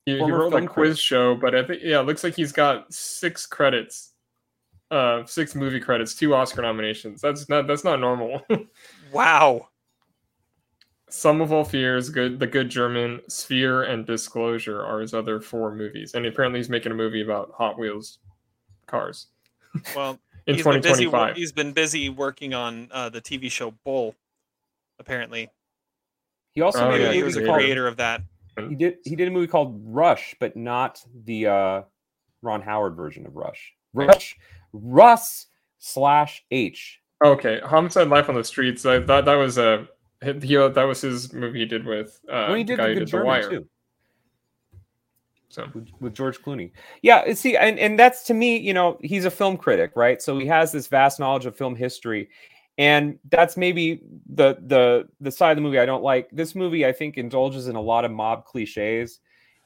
[0.07, 0.99] He, he wrote a quiz critic.
[0.99, 4.13] show, but I think yeah, it looks like he's got six credits,
[4.91, 7.21] uh, six movie credits, two Oscar nominations.
[7.21, 8.43] That's not that's not normal.
[9.13, 9.69] Wow.
[11.09, 15.75] Sum of All Fears, Good, The Good German, Sphere, and Disclosure are his other four
[15.75, 18.21] movies, and apparently he's making a movie about Hot Wheels
[18.87, 19.27] cars
[19.97, 21.05] Well, in he's been busy.
[21.07, 21.37] 2025.
[21.37, 24.15] He's been busy working on uh, the TV show Bull.
[25.01, 25.51] Apparently,
[26.53, 28.23] He also Oh, made yeah, a he was a creator of that.
[28.69, 31.83] He did he did a movie called Rush, but not the uh,
[32.43, 33.73] Ron Howard version of Rush.
[33.95, 34.37] Rush,
[34.73, 35.47] Russ
[35.79, 37.01] slash H.
[37.25, 38.87] Okay, Homicide: Life on the Streets.
[38.87, 39.89] I thought that was a
[40.23, 43.09] he, that was his movie he did with uh, he the did guy the did
[43.09, 43.51] The Wire.
[43.51, 43.69] too.
[45.51, 46.71] So with, with George Clooney.
[47.03, 50.23] Yeah, see, and, and that's to me, you know, he's a film critic, right?
[50.23, 52.29] So he has this vast knowledge of film history.
[52.79, 54.03] And that's maybe
[54.33, 56.31] the the the side of the movie I don't like.
[56.31, 59.21] This movie, I think, indulges in a lot of mob cliches.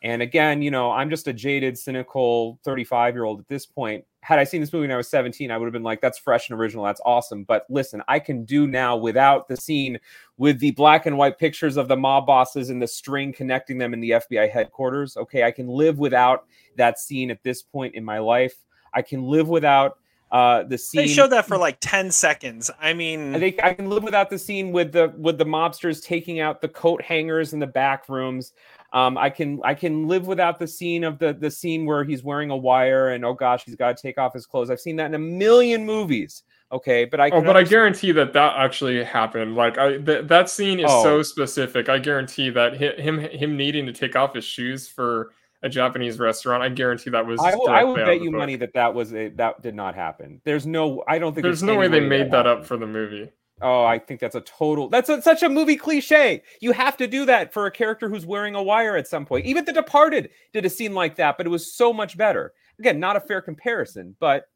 [0.05, 4.05] And again, you know, I'm just a jaded, cynical 35 year old at this point.
[4.21, 6.19] Had I seen this movie when I was 17, I would have been like, that's
[6.19, 6.85] fresh and original.
[6.85, 7.45] That's awesome.
[7.45, 9.99] But listen, I can do now without the scene
[10.37, 13.95] with the black and white pictures of the mob bosses and the string connecting them
[13.95, 15.17] in the FBI headquarters.
[15.17, 16.45] Okay, I can live without
[16.77, 18.57] that scene at this point in my life.
[18.93, 19.99] I can live without
[20.31, 21.03] uh, the scene.
[21.03, 22.71] They showed that for like ten seconds.
[22.81, 26.03] I mean, I think I can live without the scene with the with the mobsters
[26.03, 28.53] taking out the coat hangers in the back rooms.
[28.93, 32.23] Um, I can I can live without the scene of the the scene where he's
[32.23, 34.71] wearing a wire and oh gosh he's got to take off his clothes.
[34.71, 36.43] I've seen that in a million movies.
[36.73, 39.55] Okay, but I Oh, can but I guarantee that that actually happened.
[39.55, 41.03] Like, I th- that scene is Oh.
[41.05, 41.89] so specific.
[41.89, 45.31] I guarantee that him him needing to take off his shoes for
[45.65, 46.63] a Japanese restaurant.
[46.63, 47.41] I guarantee that was.
[47.41, 48.39] I will, I will bet you book.
[48.39, 50.41] money that that was a that did not happen.
[50.45, 52.61] There's no I don't think There's no way any they made that happened.
[52.61, 53.31] up for the movie.
[53.63, 54.89] Oh, I think that's a total.
[54.89, 56.43] That's a, such a movie cliche.
[56.61, 59.47] You have to do that for a character who's wearing a wire at some point.
[59.47, 62.53] Even The Departed did a scene like that, but it was so much better.
[62.81, 64.47] Again, not a fair comparison, but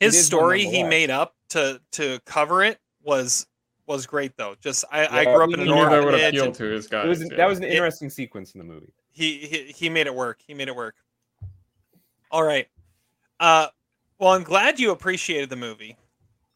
[0.00, 0.90] his story he nonetheless.
[0.90, 3.46] made up to to cover it was
[3.86, 4.54] was great though.
[4.60, 6.86] Just I, I grew up in an He knew that would appeal and to his
[6.86, 7.06] guys.
[7.06, 7.36] it was yeah.
[7.36, 8.92] that was an It- interesting sequence in the movie.
[9.14, 10.40] He, he he made it work.
[10.46, 10.96] He made it work.
[12.30, 12.66] All right.
[13.40, 13.68] Uh,
[14.18, 15.96] well, I'm glad you appreciated the movie.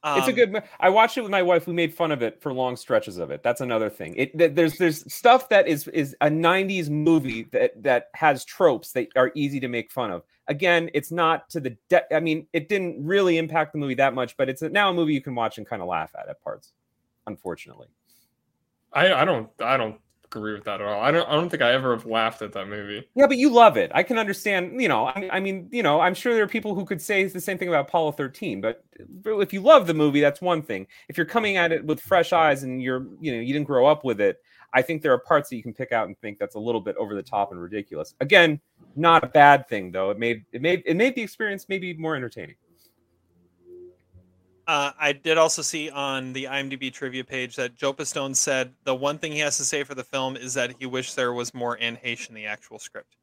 [0.05, 0.63] it's a Um, good.
[0.81, 1.67] I watched it with my wife.
[1.67, 3.43] We made fun of it for long stretches of it.
[3.43, 4.15] That's another thing.
[4.17, 8.93] It th- there's there's stuff that is is a '90s movie that that has tropes
[8.93, 10.23] that are easy to make fun of.
[10.49, 11.77] Again, it's not to the.
[11.89, 14.91] De- I mean, it didn't really impact the movie that much, but it's a, now
[14.91, 16.73] a movie you can watch and kind of laugh at at parts.
[17.27, 17.89] Unfortunately,
[18.93, 21.01] I, I don't I don't agree with that at all.
[21.01, 23.07] I don't I don't think I ever have laughed at that movie.
[23.15, 23.91] yeah, but you love it.
[23.95, 24.81] I can understand.
[24.81, 27.25] You know, I, I mean, you know, I'm sure there are people who could say
[27.25, 28.61] the same thing about Apollo 13.
[28.61, 28.85] But
[29.25, 30.87] if you love the movie, that's one thing.
[31.09, 33.87] If you're coming at it with fresh eyes and you're, you know, you didn't grow
[33.87, 34.39] up with it,
[34.73, 36.81] I think there are parts that you can pick out and think that's a little
[36.81, 38.15] bit over the top and ridiculous.
[38.21, 38.61] Again,
[38.97, 40.11] not a bad thing though.
[40.11, 42.57] It made it made it made the experience maybe more entertaining.
[44.69, 48.95] Uh, I did also see on the IMDb trivia page that Joe Pistone said the
[48.95, 51.55] one thing he has to say for the film is that he wished there was
[51.55, 53.17] more Anne Heche in the actual script.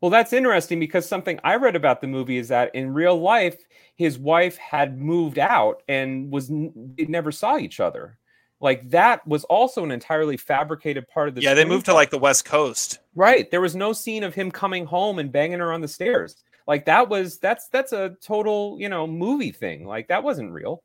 [0.00, 3.64] Well, that's interesting because something I read about the movie is that in real life,
[3.96, 8.16] his wife had moved out and was n- they never saw each other.
[8.60, 11.42] Like that was also an entirely fabricated part of the.
[11.42, 13.00] yeah, they moved to like the West Coast.
[13.16, 13.50] Right.
[13.50, 16.44] There was no scene of him coming home and banging her on the stairs.
[16.66, 19.86] Like that was that's that's a total, you know, movie thing.
[19.86, 20.82] Like that wasn't real.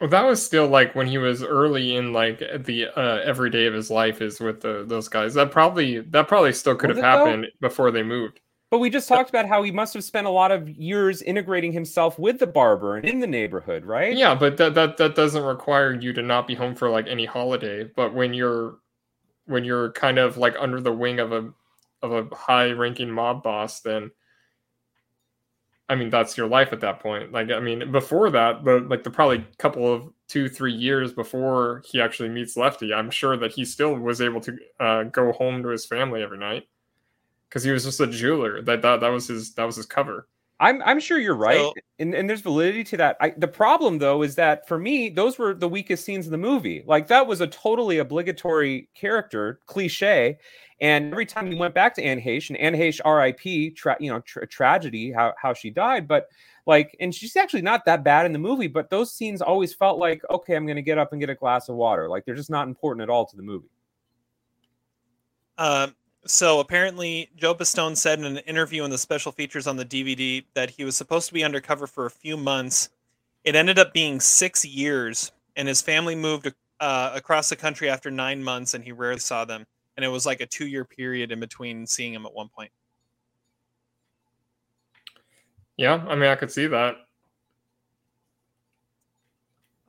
[0.00, 3.66] Well, that was still like when he was early in like the uh, every day
[3.66, 5.34] of his life is with the, those guys.
[5.34, 7.26] That probably that probably still could Was have it, though?
[7.26, 8.40] happened before they moved.
[8.70, 11.70] But we just talked about how he must have spent a lot of years integrating
[11.70, 14.16] himself with the barber and in the neighborhood, right?
[14.16, 17.24] Yeah, but that that that doesn't require you to not be home for like any
[17.24, 17.84] holiday.
[17.84, 18.78] But when you're
[19.46, 21.52] when you're kind of like under the wing of a
[22.02, 24.10] of a high ranking mob boss, then
[25.88, 27.32] I mean that's your life at that point.
[27.32, 31.82] Like I mean before that, the like the probably couple of two three years before
[31.84, 35.62] he actually meets Lefty, I'm sure that he still was able to uh, go home
[35.62, 36.68] to his family every night
[37.48, 38.62] because he was just a jeweler.
[38.62, 40.26] That that that was his that was his cover.
[40.60, 43.16] I'm I'm sure you're right, So- and and there's validity to that.
[43.20, 46.38] I, the problem though is that for me, those were the weakest scenes in the
[46.38, 46.82] movie.
[46.86, 50.38] Like that was a totally obligatory character cliche,
[50.80, 53.70] and every time we went back to Anne Heche and Anne Heche, R.I.P.
[53.70, 56.28] Tra- you know, tra- tragedy how how she died, but
[56.66, 58.68] like, and she's actually not that bad in the movie.
[58.68, 61.68] But those scenes always felt like, okay, I'm gonna get up and get a glass
[61.68, 62.08] of water.
[62.08, 63.68] Like they're just not important at all to the movie.
[65.58, 65.94] Um,
[66.26, 70.44] so apparently, Joe Pistone said in an interview in the special features on the DVD
[70.54, 72.88] that he was supposed to be undercover for a few months.
[73.44, 78.10] It ended up being six years, and his family moved uh, across the country after
[78.10, 79.66] nine months, and he rarely saw them.
[79.96, 82.70] And it was like a two year period in between seeing him at one point.
[85.76, 86.96] Yeah, I mean, I could see that.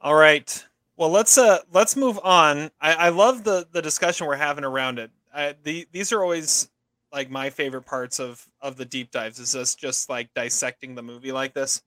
[0.01, 0.65] All right.
[0.97, 2.71] Well, let's uh let's move on.
[2.79, 5.11] I, I love the the discussion we're having around it.
[5.33, 6.69] I, the these are always
[7.11, 9.39] like my favorite parts of of the deep dives.
[9.39, 11.81] Is this just like dissecting the movie like this,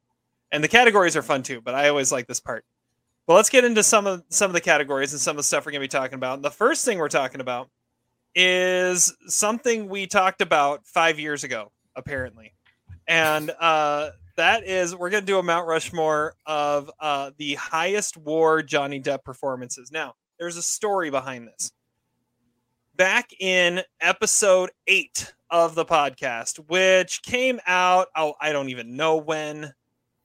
[0.53, 1.61] and the categories are fun too.
[1.61, 2.65] But I always like this part.
[3.27, 5.65] Well, let's get into some of some of the categories and some of the stuff
[5.65, 6.35] we're gonna be talking about.
[6.35, 7.71] And the first thing we're talking about
[8.35, 12.55] is something we talked about five years ago, apparently,
[13.07, 18.17] and uh, that is we're going to do a Mount Rushmore of uh, the highest
[18.17, 19.91] war Johnny Depp performances.
[19.91, 21.73] Now, there's a story behind this.
[22.97, 29.17] Back in episode eight of the podcast, which came out, oh, I don't even know
[29.17, 29.73] when.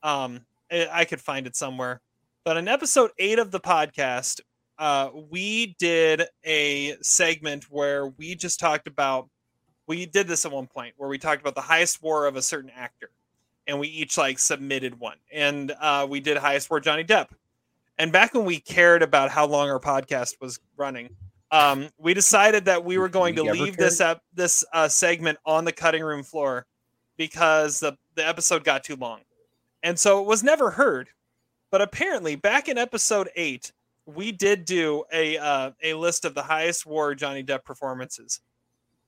[0.03, 2.01] Um, I, I could find it somewhere.
[2.43, 4.41] But in episode eight of the podcast,
[4.77, 9.29] uh, we did a segment where we just talked about.
[9.87, 12.41] We did this at one point where we talked about the highest war of a
[12.41, 13.09] certain actor
[13.67, 17.29] and we each like submitted one and uh, we did highest for johnny depp
[17.97, 21.09] and back when we cared about how long our podcast was running
[21.51, 24.87] um, we decided that we were going to We ever leave this up this uh,
[24.87, 26.65] segment on the cutting room floor
[27.15, 29.21] because the, the episode got too long
[29.81, 31.09] and so it was never heard
[31.71, 33.71] but apparently back in episode 8
[34.05, 38.41] we did do a uh, a list of the highest war johnny depp performances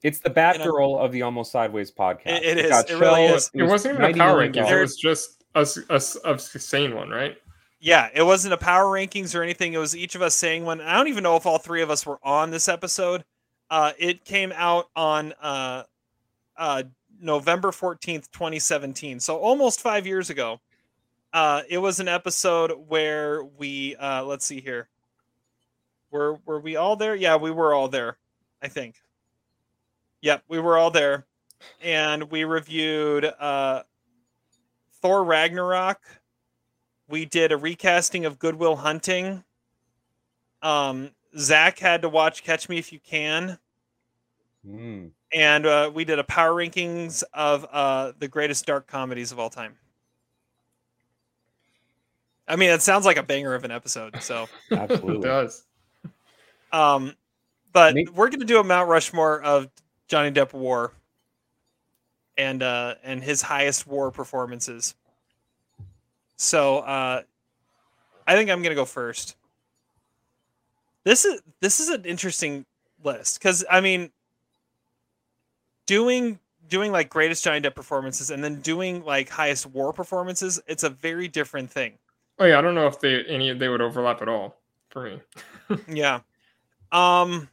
[0.04, 2.28] It's the Batgirl of the Almost Sideways podcast.
[2.28, 2.70] It- it is.
[2.70, 3.50] got It really is.
[3.54, 4.72] It wasn't even a power million rankings.
[4.72, 7.38] It was just a, s- a s- a sane one, right?
[7.80, 9.74] Yeah, it wasn't a power rankings or anything.
[9.74, 10.80] It was each of us saying one.
[10.82, 13.24] I don't even know if all three of us were on this episode.
[13.70, 15.84] Uh, it came out on uh,
[16.58, 16.84] uh,
[17.20, 19.20] November 14th, 2017.
[19.20, 20.60] So almost five years ago.
[21.36, 24.88] Uh, it was an episode where we, uh, let's see here.
[26.10, 27.14] Were, were we all there?
[27.14, 28.18] Yeah, we were all there,
[28.62, 28.96] I think.
[30.22, 31.26] Yep, we were all there.
[31.82, 33.84] And we reviewed uh,
[35.02, 36.00] Thor Ragnarok
[37.08, 39.44] we did a recasting of Good Will Hunting.
[40.62, 43.60] Um, Zach had to watch Catch Me If You Can,
[44.68, 45.12] Mm.
[45.32, 49.52] and uh, we did a power rankings of uh, the greatest dark comedies of all
[49.52, 49.78] time.
[52.48, 54.22] I mean, it sounds like a banger of an episode.
[54.22, 55.28] So, it Absolutely.
[55.28, 55.64] does.
[56.72, 57.16] um,
[57.74, 59.68] but Me- we're gonna do a Mount Rushmore of
[60.08, 60.92] Johnny Depp War,
[62.38, 64.96] and uh, and his highest war performances.
[66.38, 67.24] So uh,
[68.28, 69.36] I think I'm gonna go first.
[71.04, 72.66] This is this is an interesting
[73.04, 74.12] list because I mean,
[75.86, 80.84] doing doing like greatest Johnny Depp performances and then doing like highest war performances, it's
[80.84, 81.94] a very different thing.
[82.38, 84.58] Oh yeah, I don't know if they any they would overlap at all
[84.90, 85.22] for me.
[85.88, 86.20] Yeah.
[86.92, 87.50] Um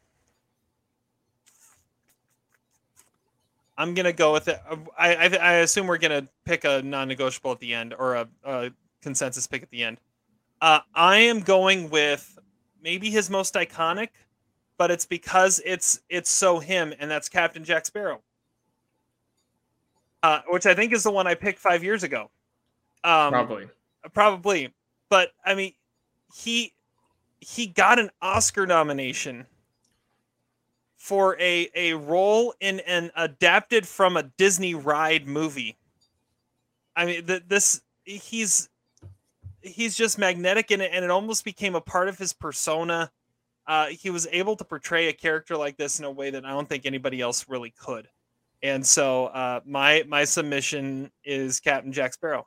[3.79, 4.61] I'm gonna go with it.
[4.99, 8.71] I I, I assume we're gonna pick a non-negotiable at the end or a, a
[9.03, 9.99] consensus pick at the end.
[10.61, 12.39] Uh, I am going with
[12.83, 14.11] maybe his most iconic,
[14.79, 18.21] but it's because it's it's so him, and that's Captain Jack Sparrow,
[20.23, 22.31] uh, which I think is the one I picked five years ago.
[23.03, 23.69] Um, Probably.
[24.13, 24.73] Probably
[25.09, 25.73] but i mean
[26.35, 26.73] he
[27.41, 29.47] he got an oscar nomination
[31.03, 35.77] for a a role in an adapted from a disney ride movie.
[36.95, 38.69] I mean th- this he's
[39.63, 43.11] he's just magnetic in it and it almost became a part of his persona.
[43.67, 46.51] Uh, he was able to portray a character like this in a way that i
[46.51, 48.07] don't think anybody else really could.
[48.63, 52.47] And so uh, my my submission is captain jack sparrow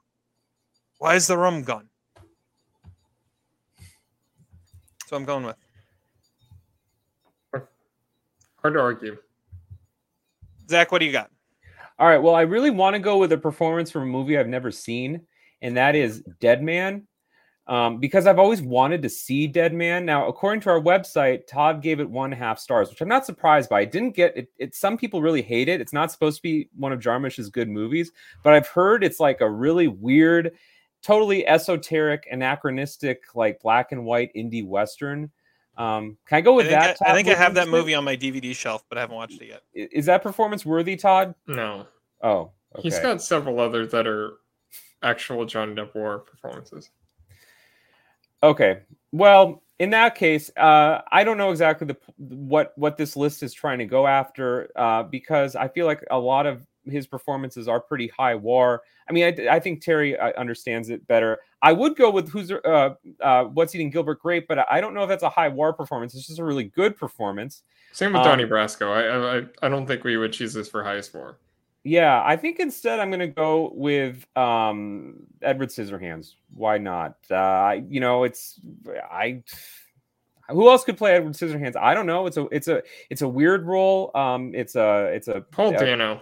[0.97, 1.89] why is the rum gone?
[5.07, 5.55] So I'm going with.
[8.61, 9.17] Hard to argue.
[10.67, 11.30] Zach, what do you got?
[11.99, 12.17] All right.
[12.17, 15.22] Well, I really want to go with a performance from a movie I've never seen,
[15.61, 17.07] and that is Dead Man.
[17.67, 20.05] Um, because I've always wanted to see Dead Man.
[20.05, 23.07] Now, according to our website, Todd gave it one and a half stars, which I'm
[23.07, 23.80] not surprised by.
[23.80, 24.76] I didn't get it, it.
[24.76, 25.81] Some people really hate it.
[25.81, 28.11] It's not supposed to be one of Jarmusch's good movies,
[28.43, 30.51] but I've heard it's like a really weird,
[31.06, 35.30] totally esoteric, anachronistic, like black and white indie western.
[35.77, 36.98] Um, can I go I with think, that?
[37.06, 39.40] I, I think I have that movie on my DVD shelf, but I haven't watched
[39.41, 39.61] it yet.
[39.76, 41.36] I- Is that performance worthy, Todd?
[41.48, 41.86] No.
[42.23, 42.82] Oh, okay.
[42.82, 44.38] He's got several others that are
[45.03, 46.90] actual John Depp War performances.
[48.41, 48.80] Okay.
[49.11, 53.53] Well, in that case, uh, I don't know exactly the what what this list is
[53.53, 57.79] trying to go after uh, because I feel like a lot of his performances are
[57.79, 58.83] pretty high war.
[59.09, 61.39] I mean, I, I think Terry uh, understands it better.
[61.61, 65.03] I would go with who's uh, uh, what's eating Gilbert Grape, but I don't know
[65.03, 66.13] if that's a high war performance.
[66.15, 67.63] It's just a really good performance.
[67.91, 68.87] Same with Um, Donnie Brasco.
[68.91, 71.37] I, I I don't think we would choose this for highest war.
[71.83, 76.33] Yeah, I think instead I'm going to go with um, Edward Scissorhands.
[76.53, 77.15] Why not?
[77.29, 78.59] Uh, I- you know, it's
[79.11, 79.43] I.
[80.49, 81.75] Who else could play Edward Scissorhands?
[81.75, 82.27] I don't know.
[82.27, 84.11] It's a it's a it's a weird role.
[84.15, 86.21] Um, it's a it's a Paul Dano.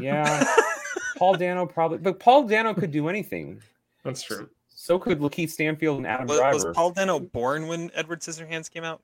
[0.00, 0.44] Yeah,
[1.16, 3.60] Paul Dano probably, but Paul Dano could do anything.
[4.04, 4.48] That's true.
[4.68, 6.54] So could LaKeith Stanfield and Adam Was, Driver.
[6.56, 9.00] was Paul Dano born when Edward Scissorhands came out?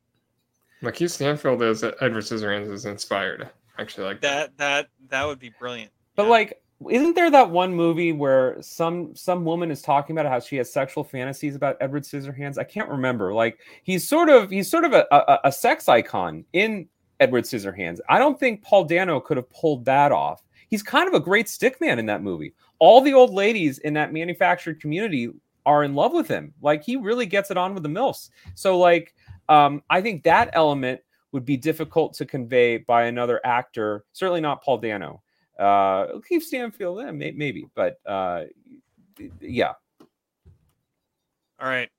[0.82, 3.48] LaKeith Stanfield is Edward Scissorhands is inspired.
[3.78, 5.90] Actually, like That that that would be brilliant.
[6.16, 6.60] But like,
[6.90, 10.70] isn't there that one movie where some some woman is talking about how she has
[10.72, 12.58] sexual fantasies about Edward Scissorhands?
[12.58, 13.32] I can't remember.
[13.32, 16.88] Like he's sort of he's sort of a, a, a sex icon in
[17.20, 18.00] Edward Scissorhands.
[18.08, 20.42] I don't think Paul Dano could have pulled that off.
[20.70, 22.54] He's kind of a great stickman in that movie.
[22.78, 25.30] All the old ladies in that manufactured community
[25.66, 26.54] are in love with him.
[26.62, 28.30] Like he really gets it on with the milfs.
[28.54, 29.14] So like,
[29.48, 31.00] um, I think that element
[31.32, 34.04] would be difficult to convey by another actor.
[34.12, 35.22] Certainly not Paul Dano.
[35.58, 38.44] Uh, Keith Stanfield, eh, may, maybe, but uh,
[39.40, 39.72] yeah.
[41.60, 41.90] All right.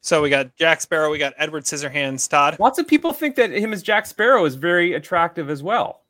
[0.00, 2.58] So we got Jack Sparrow, we got Edward Scissorhands, Todd.
[2.58, 6.03] Lots of people think that him as Jack Sparrow is very attractive as well.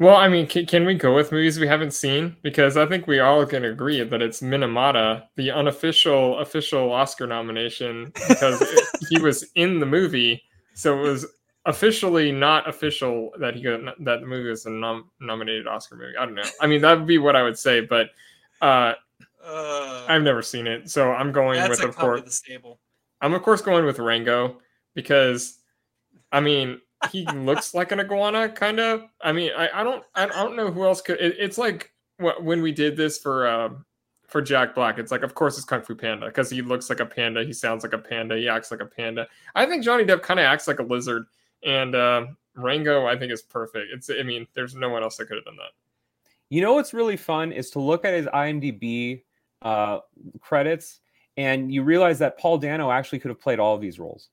[0.00, 2.36] Well, I mean, can, can we go with movies we haven't seen?
[2.42, 8.12] Because I think we all can agree that it's Minamata, the unofficial official Oscar nomination,
[8.28, 10.42] because it- he was in the movie,
[10.74, 11.26] so it was
[11.66, 16.16] officially not official that he got that the movie was a nom- nominated Oscar movie.
[16.18, 16.42] I don't know.
[16.60, 18.10] I mean, that would be what I would say, but
[18.60, 18.94] uh,
[20.08, 22.22] I've never seen it, so I'm going with of course.
[22.22, 22.80] the stable.
[23.20, 24.60] I'm of course going with Rango
[24.94, 25.58] because,
[26.32, 29.02] I mean, he looks like an iguana, kind of.
[29.20, 31.20] I mean, I, I don't I don't know who else could.
[31.20, 33.84] It, it's like wh- when we did this for um
[34.28, 34.98] for Jack Black.
[34.98, 37.52] It's like, of course, it's Kung Fu Panda because he looks like a panda, he
[37.52, 39.28] sounds like a panda, he acts like a panda.
[39.54, 41.26] I think Johnny Depp kind of acts like a lizard,
[41.62, 42.26] and uh,
[42.56, 43.86] Rango I think is perfect.
[43.92, 45.70] It's I mean, there's no one else that could have done that.
[46.50, 49.22] You know what's really fun is to look at his IMDb
[49.62, 50.00] uh,
[50.40, 51.00] credits,
[51.36, 54.28] and you realize that Paul Dano actually could have played all of these roles.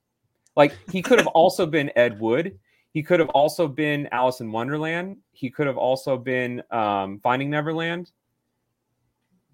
[0.56, 2.58] Like he could have also been Ed Wood.
[2.92, 5.16] He could have also been Alice in Wonderland.
[5.32, 8.10] He could have also been um, Finding Neverland.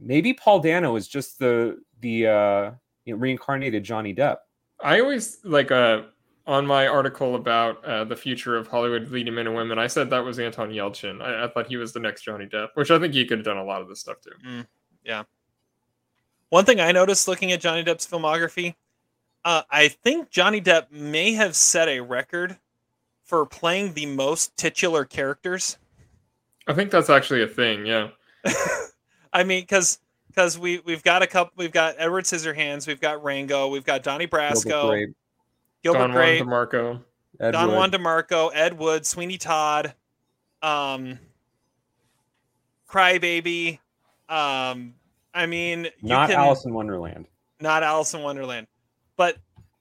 [0.01, 2.71] Maybe Paul Dano is just the the uh,
[3.05, 4.39] you know, reincarnated Johnny Depp.
[4.81, 6.03] I always like uh
[6.49, 9.79] on my article about uh, the future of Hollywood leading men and women.
[9.79, 11.21] I said that was Anton Yelchin.
[11.21, 13.45] I, I thought he was the next Johnny Depp, which I think he could have
[13.45, 14.31] done a lot of this stuff too.
[14.47, 14.67] Mm,
[15.05, 15.25] yeah.
[16.49, 18.75] One thing I noticed looking at Johnny Depp's filmography,
[19.45, 22.59] uh, I think Johnny Depp may have set a record
[23.25, 25.79] for playing the most titular characters.
[26.67, 27.87] I think that's actually a thing.
[27.87, 28.09] Yeah.
[29.33, 33.23] I mean, because because we we've got a couple, we've got Edward Scissorhands, we've got
[33.23, 35.13] Rango, we've got Donnie Brasco,
[35.83, 37.03] Gilbert Don Juan Grape, DeMarco.
[37.41, 37.77] Ed Don Wood.
[37.77, 39.95] Juan DeMarco, Ed Wood, Sweeney Todd,
[40.63, 41.19] um,
[42.89, 43.79] Crybaby.
[44.29, 44.95] Um,
[45.35, 47.27] I mean, you not can, Alice in Wonderland.
[47.61, 48.67] not Alice in Wonderland,
[49.19, 49.37] but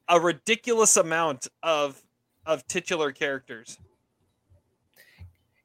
[0.09, 2.01] a ridiculous amount of
[2.45, 3.77] of titular characters.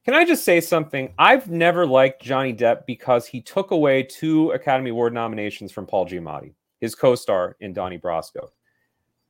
[0.05, 1.15] Can I just say something?
[1.17, 6.07] I've never liked Johnny Depp because he took away two Academy Award nominations from Paul
[6.07, 8.49] Giamatti, his co-star in Donnie Brasco.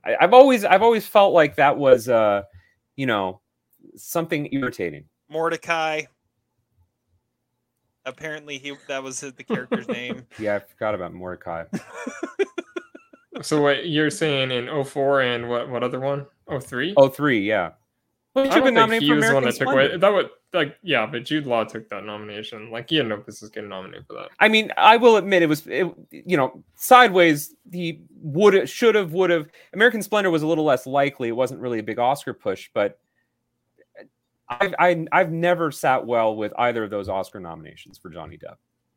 [0.02, 2.44] I, I've always, I've always felt like that was, uh,
[2.96, 3.42] you know,
[3.96, 5.04] something irritating.
[5.30, 6.06] Mortdecai.
[8.06, 10.26] Apparently, he that was the character's name.
[10.38, 11.66] Yeah, I forgot about Mortdecai.
[13.40, 16.26] So what you're saying in 04 and what what other one?
[16.60, 16.94] 03?
[16.96, 17.70] Oh, three, yeah.
[18.34, 19.96] Well, he I don't think nominated he for was the one American that took away.
[19.96, 22.70] That would like yeah, but Jude Law took that nomination.
[22.70, 24.28] Like he had no business getting nominated for that.
[24.38, 27.54] I mean, I will admit it was, it, you know, sideways.
[27.70, 29.48] He would, should have, would have.
[29.72, 31.28] American Splendor was a little less likely.
[31.28, 32.98] It wasn't really a big Oscar push, but
[34.48, 38.56] I've, I, I've never sat well with either of those Oscar nominations for Johnny Depp.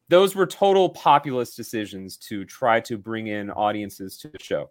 [0.09, 4.69] Those were total populist decisions to try to bring in audiences to the show.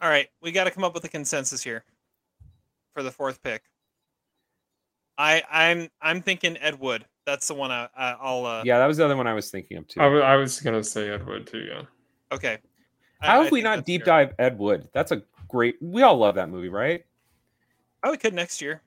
[0.00, 1.84] All right, we got to come up with a consensus here
[2.94, 3.62] for the fourth pick.
[5.18, 7.06] I I'm I'm thinking Ed Wood.
[7.24, 9.50] That's the one I, I I'll uh, Yeah, that was the other one I was
[9.50, 10.00] thinking of too.
[10.00, 11.60] I was gonna say Ed Wood too.
[11.60, 11.82] Yeah.
[12.30, 12.58] okay.
[13.20, 14.26] How I have we not deep fair.
[14.26, 14.88] dive Ed Wood?
[14.92, 15.76] That's a great.
[15.80, 17.04] We all love that movie, right?
[18.04, 18.82] Oh, we could next year.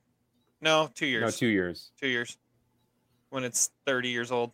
[0.61, 1.21] No, two years.
[1.21, 1.91] No, two years.
[1.99, 2.37] two years
[3.29, 4.51] when it's 30 years old.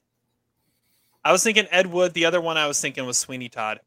[1.26, 2.14] I was thinking Ed Wood.
[2.14, 3.80] The other one I was thinking was Sweeney Todd.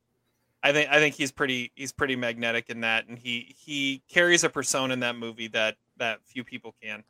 [0.61, 4.43] I think I think he's pretty he's pretty magnetic in that, and he he carries
[4.43, 7.05] a persona in that movie that that few people can.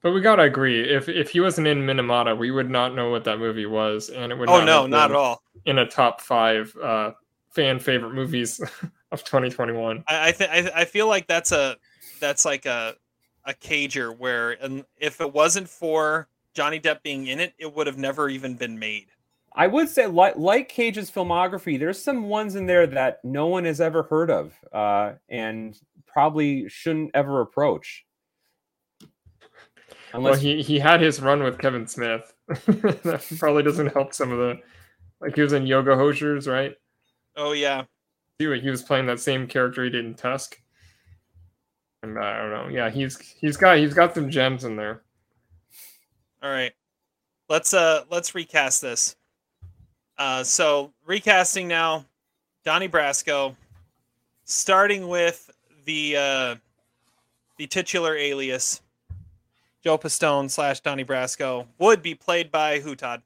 [0.00, 3.24] But we gotta agree, if if he wasn't in Minamata, we would not know what
[3.24, 4.48] that movie was, and it would.
[4.48, 5.42] Oh not no, not at all.
[5.66, 7.10] In a top five uh,
[7.50, 8.60] fan favorite movies
[9.12, 10.04] of 2021.
[10.06, 11.76] I I, th- I I feel like that's a
[12.20, 12.94] that's like a
[13.44, 17.88] a cager where and if it wasn't for Johnny Depp being in it, it would
[17.88, 19.08] have never even been made.
[19.54, 23.64] I would say, like, like Cage's filmography, there's some ones in there that no one
[23.64, 28.04] has ever heard of, uh, and probably shouldn't ever approach.
[30.14, 32.32] well, he he had his run with Kevin Smith.
[32.48, 34.60] that probably doesn't help some of the
[35.20, 36.74] like he was in Yoga Hosers, right?
[37.36, 37.84] Oh yeah.
[38.38, 40.58] He, he was playing that same character he did in Tusk.
[42.02, 42.68] And uh, I don't know.
[42.68, 45.02] Yeah, he's he's got he's got some gems in there.
[46.42, 46.72] All right.
[47.48, 49.16] Let's uh let's recast this.
[50.18, 52.04] Uh so recasting now
[52.64, 53.54] Donnie Brasco
[54.44, 55.50] starting with
[55.84, 56.54] the uh
[57.56, 58.80] the titular alias
[59.82, 63.22] Joe Pistone slash Donnie Brasco would be played by who Todd?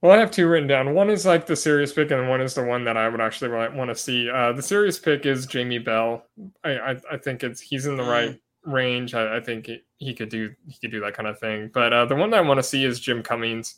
[0.00, 0.94] Well, I have two written down.
[0.94, 3.50] One is like the serious pick, and one is the one that I would actually
[3.50, 4.28] want to see.
[4.28, 6.26] Uh, the serious pick is Jamie Bell.
[6.62, 9.14] I, I, I think it's he's in the right range.
[9.14, 11.70] I, I think he, he could do he could do that kind of thing.
[11.72, 13.76] But uh, the one that I want to see is Jim Cummings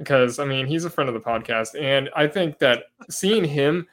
[0.00, 3.86] because I mean he's a friend of the podcast, and I think that seeing him,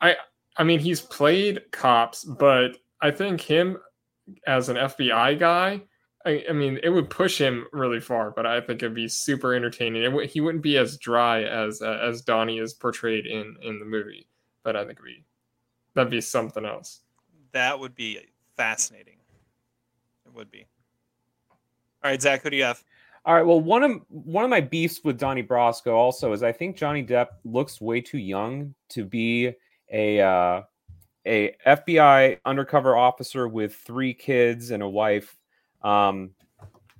[0.00, 0.16] I
[0.56, 3.76] I mean he's played cops, but I think him
[4.46, 5.82] as an FBI guy.
[6.24, 9.54] I, I mean, it would push him really far, but I think it'd be super
[9.54, 10.04] entertaining.
[10.04, 13.78] It w- he wouldn't be as dry as uh, as Donnie is portrayed in in
[13.78, 14.28] the movie,
[14.62, 15.24] but I think be
[15.94, 17.00] that'd be something else.
[17.52, 18.20] That would be
[18.56, 19.16] fascinating.
[20.24, 20.64] It would be.
[22.04, 22.82] All right, Zach, who do you have?
[23.24, 23.46] All right.
[23.46, 27.04] Well, one of one of my beefs with Donnie Brasco also is I think Johnny
[27.04, 29.52] Depp looks way too young to be
[29.92, 30.62] a uh,
[31.24, 35.36] a FBI undercover officer with three kids and a wife.
[35.82, 36.30] Um,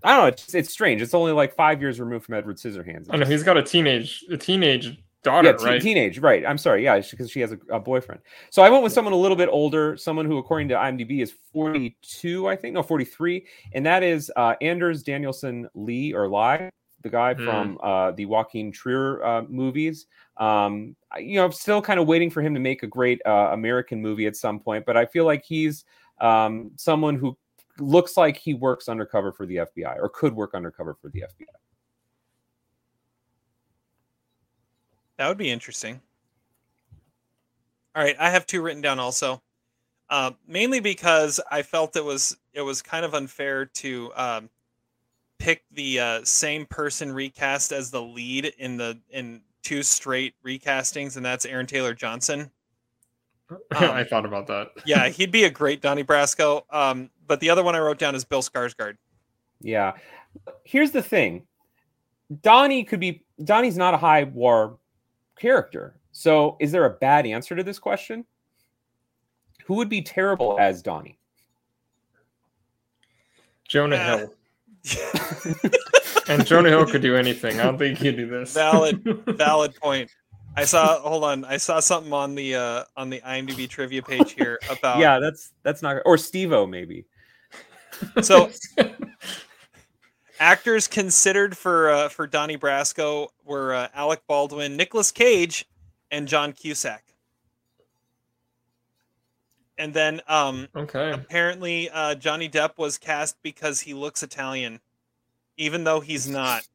[0.04, 0.26] I don't know.
[0.26, 1.02] It's, it's strange.
[1.02, 3.06] It's only like five years removed from Edward Scissorhands.
[3.10, 5.82] I know he's got a teenage a teenage daughter, yeah, te- right?
[5.82, 6.44] teenage, right?
[6.46, 8.20] I'm sorry, yeah, because she has a, a boyfriend.
[8.50, 11.32] So I went with someone a little bit older, someone who, according to IMDb, is
[11.52, 16.70] 42, I think, no, 43, and that is uh, Anders Danielsen Lee or Lie,
[17.02, 17.44] the guy Hmm.
[17.44, 20.06] from uh, the Joachim Trier uh, movies.
[20.36, 23.50] Um, you know, I'm still kind of waiting for him to make a great uh,
[23.52, 25.84] American movie at some point, but I feel like he's
[26.20, 27.36] um, someone who
[27.78, 31.46] looks like he works undercover for the FBI or could work undercover for the FBI.
[35.18, 36.00] That would be interesting.
[37.94, 39.42] All right, I have two written down also.
[40.08, 44.50] Uh, mainly because I felt it was it was kind of unfair to um,
[45.38, 51.16] pick the uh, same person recast as the lead in the in two straight recastings,
[51.16, 52.50] and that's Aaron Taylor Johnson.
[53.70, 54.68] I thought about that.
[54.84, 56.62] Yeah, he'd be a great Donnie Brasco.
[56.70, 58.96] Um, but the other one I wrote down is Bill Skarsgård.
[59.60, 59.92] Yeah.
[60.64, 61.46] Here's the thing.
[62.40, 64.78] Donnie could be Donnie's not a high war
[65.42, 65.96] character.
[66.12, 68.24] So is there a bad answer to this question?
[69.66, 71.18] Who would be terrible as Donnie?
[73.68, 74.34] Jonah Uh, Hill.
[76.28, 77.58] and Jonah Hill could do anything.
[77.58, 78.54] I don't think he'd do this.
[78.54, 80.10] Valid, valid point.
[80.56, 81.00] I saw.
[81.00, 81.44] Hold on.
[81.44, 84.98] I saw something on the uh, on the IMDb trivia page here about.
[84.98, 87.06] yeah, that's that's not or Steve-O maybe.
[88.22, 88.50] So,
[90.42, 95.66] actors considered for uh, for Donnie Brasco were uh, Alec Baldwin, Nicolas Cage,
[96.10, 97.04] and John Cusack.
[99.78, 104.80] And then, um, okay, apparently, uh, Johnny Depp was cast because he looks Italian,
[105.56, 106.66] even though he's not.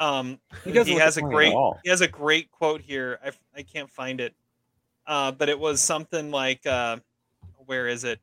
[0.00, 1.80] Um, He he, doesn't look has a Italian at great all.
[1.84, 3.20] he has a great quote here.
[3.24, 4.34] I, I can't find it,
[5.06, 6.96] uh, but it was something like, uh,
[7.66, 8.18] "Where is it?"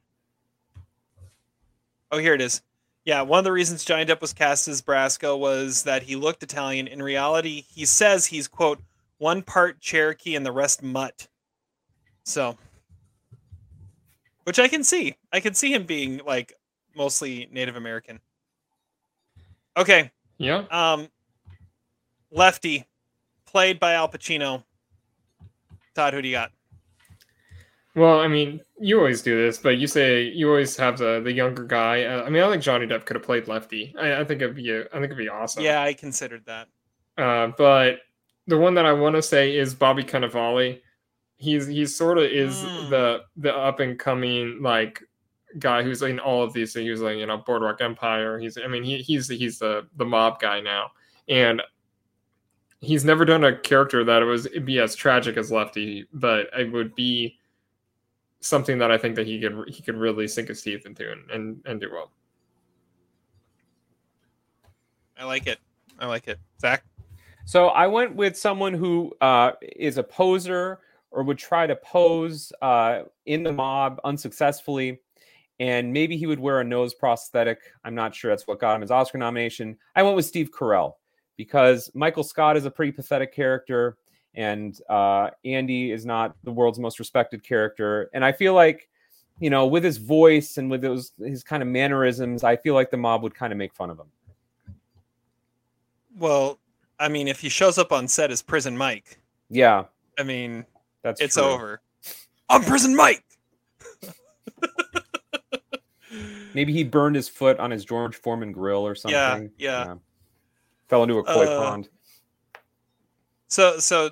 [2.12, 2.62] Oh, here it is.
[3.04, 6.44] Yeah, one of the reasons Johnny Depp was cast as Brasco was that he looked
[6.44, 6.88] Italian.
[6.88, 8.80] In reality, he says he's quote
[9.18, 11.28] one part Cherokee and the rest mutt.
[12.24, 12.58] So,
[14.44, 15.16] which I can see.
[15.34, 16.54] I can see him being like
[16.96, 18.20] mostly Native American.
[19.76, 20.12] Okay.
[20.38, 20.66] Yeah.
[20.70, 21.08] Um,
[22.32, 22.86] Lefty,
[23.46, 24.64] played by Al Pacino.
[25.96, 26.52] Todd, who do you got?
[27.96, 31.32] Well, I mean, you always do this, but you say you always have the the
[31.32, 32.04] younger guy.
[32.04, 33.94] Uh, I mean, I think Johnny Depp could have played Lefty.
[34.00, 35.64] I, I think it'd be a, I think it'd be awesome.
[35.64, 36.68] Yeah, I considered that.
[37.18, 38.00] Uh, but
[38.48, 40.80] the one that I want to say is Bobby Cannavale.
[41.36, 45.04] He's he's sort of is the the up and coming like
[45.60, 46.72] guy who's in all of these.
[46.72, 48.40] So he was like you know Boardwalk Empire.
[48.40, 50.92] He's I mean he he's he's the the mob guy now,
[51.28, 51.62] and
[52.80, 56.48] he's never done a character that it was it'd be as tragic as Lefty, but
[56.58, 57.38] it would be
[58.42, 61.30] something that I think that he could he could really sink his teeth into and
[61.32, 62.12] and, and do well.
[65.18, 65.60] I like it.
[66.00, 66.40] I like it.
[66.60, 66.84] Zach.
[67.46, 70.80] So I went with someone who uh, is a poser
[71.12, 75.02] or would try to pose uh, in the mob unsuccessfully.
[75.60, 77.60] And maybe he would wear a nose prosthetic.
[77.84, 79.78] I'm not sure that's what got him his Oscar nomination.
[79.96, 80.94] I went with Steve Carell
[81.38, 83.98] because Michael Scott is a pretty pathetic character,
[84.36, 88.10] and uh, Andy is not the world's most respected character.
[88.14, 88.88] And I feel like,
[89.40, 92.92] you know, with his voice and with those his kind of mannerisms, I feel like
[92.92, 94.08] the mob would kind of make fun of him.
[96.18, 96.60] Well,
[97.00, 99.18] I mean, if he shows up on set as Prison Mike,
[99.50, 99.86] Yeah,
[100.20, 100.66] I mean,
[101.02, 101.44] that's it's true.
[101.44, 101.82] over.
[102.50, 103.24] I'm Prison Mike.
[106.54, 109.52] Maybe he burned his foot on his George Foreman grill or something.
[109.58, 109.86] yeah.
[109.86, 109.96] yeah.
[110.90, 111.88] Fell into a koi Uh, pond.
[113.48, 114.10] So, so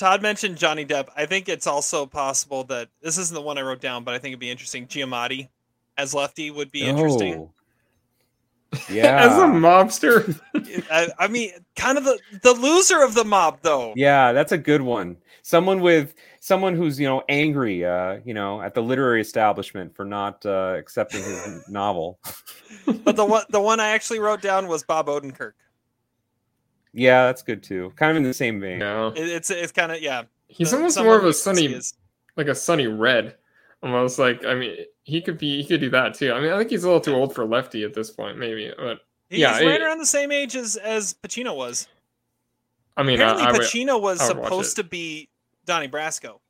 [0.00, 1.08] Todd mentioned Johnny Depp.
[1.14, 4.18] I think it's also possible that this isn't the one I wrote down, but I
[4.18, 4.86] think it'd be interesting.
[4.86, 5.50] Giamatti
[5.98, 7.34] as Lefty would be interesting.
[7.34, 7.52] Oh.
[8.88, 9.26] Yeah.
[9.26, 10.40] As a mobster,
[10.90, 13.92] I, I mean, kind of the the loser of the mob, though.
[13.94, 15.18] Yeah, that's a good one.
[15.42, 20.06] Someone with someone who's you know angry, uh, you know, at the literary establishment for
[20.06, 22.20] not uh, accepting his novel.
[22.86, 25.52] But the one the one I actually wrote down was Bob Odenkirk.
[26.92, 27.92] Yeah, that's good too.
[27.96, 28.78] Kind of in the same vein.
[28.80, 30.22] no, It, it's it's kind of yeah.
[30.48, 31.94] he's the- almost more of a sunny, is-
[32.36, 33.36] like a Sonny Red,
[33.82, 34.44] almost like.
[34.44, 36.32] I mean, he could be, he could do that too.
[36.32, 38.72] I mean, I think he's a little too old for Lefty at this point, maybe.
[38.76, 41.86] But He's yeah, right it- around the same age as as Pacino was.
[42.96, 45.28] I mean, Apparently, I would- Pacino was I would watch supposed to be
[45.64, 46.40] Donnie Brasco,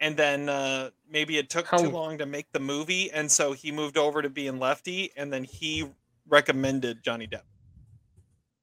[0.00, 3.52] and then uh, maybe it took How- too long to make the movie, and so
[3.52, 5.88] he moved over to being Lefty, and then he
[6.28, 7.42] recommended Johnny Depp.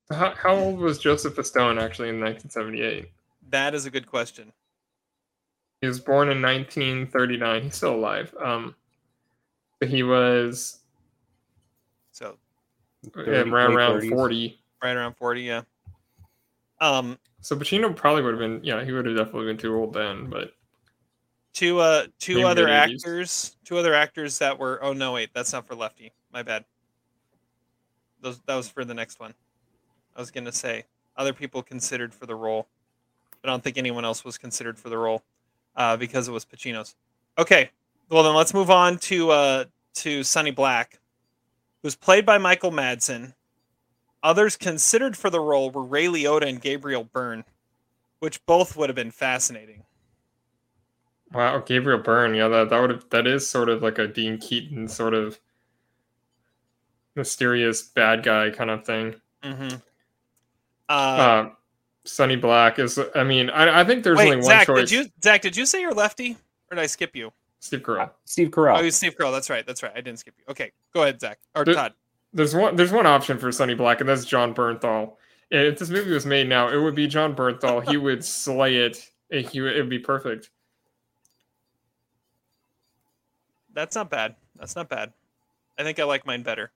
[0.10, 3.10] How, how old was Joseph Pistone actually in 1978?
[3.50, 4.52] That is a good question.
[5.82, 7.64] He was born in 1939.
[7.64, 8.34] He's still alive.
[8.44, 8.76] Um,
[9.80, 10.80] but he was
[12.12, 12.38] So
[13.08, 14.10] uh, 30 around, late around 30s.
[14.10, 14.60] 40.
[14.84, 15.62] right around forty, yeah.
[16.80, 19.94] Um, So Pacino probably would have been, yeah, he would have definitely been too old
[19.94, 20.30] then.
[20.30, 20.52] But
[21.54, 24.80] two uh two other actors, two other actors that were.
[24.84, 26.12] Oh no, wait, that's not for Lefty.
[26.32, 26.64] My bad.
[28.22, 29.34] Those that was for the next one.
[30.16, 30.86] I was gonna say
[31.18, 32.68] other people considered for the role,
[33.42, 35.24] but I don't think anyone else was considered for the role
[35.76, 36.96] uh, because it was Pacino's.
[37.38, 37.70] Okay,
[38.10, 39.66] well then let's move on to uh,
[39.96, 41.00] to Sonny Black,
[41.82, 43.34] who's played by Michael Madsen.
[44.24, 47.44] Others considered for the role were Ray Liotta and Gabriel Byrne,
[48.20, 49.84] which both would have been fascinating.
[51.34, 54.38] wow, Gabriel Byrne, yeah, that that would have that is sort of like a Dean
[54.38, 55.40] Keaton sort of
[57.16, 59.16] mysterious bad guy kind of thing.
[59.44, 59.78] Mm-hmm.
[60.92, 61.50] Uh, Uh,
[62.04, 64.90] Sonny Black is, I mean, I, I think there's wait, only one Zach, choice.
[64.90, 65.42] did you Zach?
[65.42, 66.32] Did you say you're lefty,
[66.70, 67.32] or did I skip you?
[67.60, 68.10] Steve Carell.
[68.26, 68.80] Steve Carell.
[68.80, 69.32] Oh, you Steve Carell.
[69.32, 69.66] That's right.
[69.68, 69.92] That's right.
[69.96, 70.44] I didn't skip you.
[70.50, 71.94] Okay, go ahead, Zach or There- Todd.
[72.34, 72.76] There's one.
[72.76, 75.14] There's one option for Sonny Black, and that's John Bernthal.
[75.52, 77.88] If this movie was made now, it would be John Bernthal.
[77.88, 79.10] he would slay it.
[79.30, 80.50] It, he would, it would be perfect.
[83.74, 84.36] That's not bad.
[84.58, 85.14] That's not bad.
[85.78, 86.72] I think I like mine better.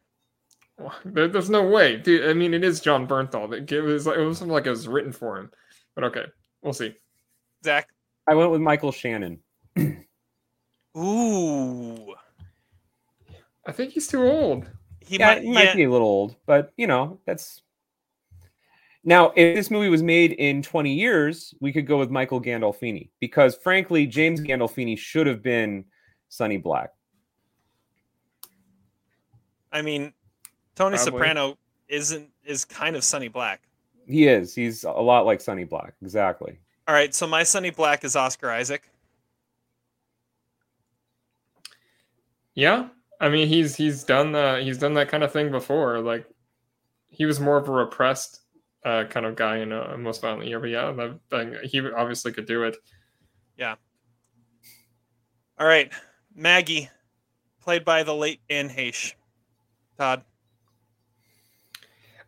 [1.06, 2.30] There, there's no way, dude.
[2.30, 3.54] I mean, it is John Bernthal.
[3.54, 5.52] It, it was like it was something like it was written for him.
[5.96, 6.26] But okay,
[6.62, 6.96] we'll see.
[7.64, 7.88] Zach.
[8.28, 9.40] I went with Michael Shannon.
[10.98, 12.16] Ooh.
[13.68, 14.70] I think he's too old.
[15.00, 15.44] He yeah, might.
[15.44, 15.76] he might yeah.
[15.76, 17.62] be a little old, but you know, that's
[19.04, 23.10] now if this movie was made in 20 years, we could go with Michael Gandolfini
[23.20, 25.86] because frankly, James Gandolfini should have been
[26.30, 26.90] Sonny Black.
[29.72, 30.14] I mean,
[30.76, 31.12] Tony Probably.
[31.12, 31.58] Soprano
[31.88, 33.62] isn't is kind of Sonny Black.
[34.08, 34.54] He is.
[34.54, 35.94] He's a lot like Sonny Black.
[36.02, 36.58] Exactly.
[36.88, 38.88] All right, so my Sonny Black is Oscar Isaac.
[42.54, 42.90] Yeah,
[43.20, 46.00] I mean, he's he's done the he's done that kind of thing before.
[46.00, 46.28] Like
[47.08, 48.42] he was more of a repressed
[48.84, 50.60] uh, kind of guy in a most violent year.
[50.60, 52.78] But yeah, that, that, he obviously could do it.
[53.58, 53.76] Yeah.
[55.58, 55.92] All right,
[56.36, 56.90] Maggie,
[57.62, 59.14] played by the late Anne Heche.
[59.98, 60.24] Todd.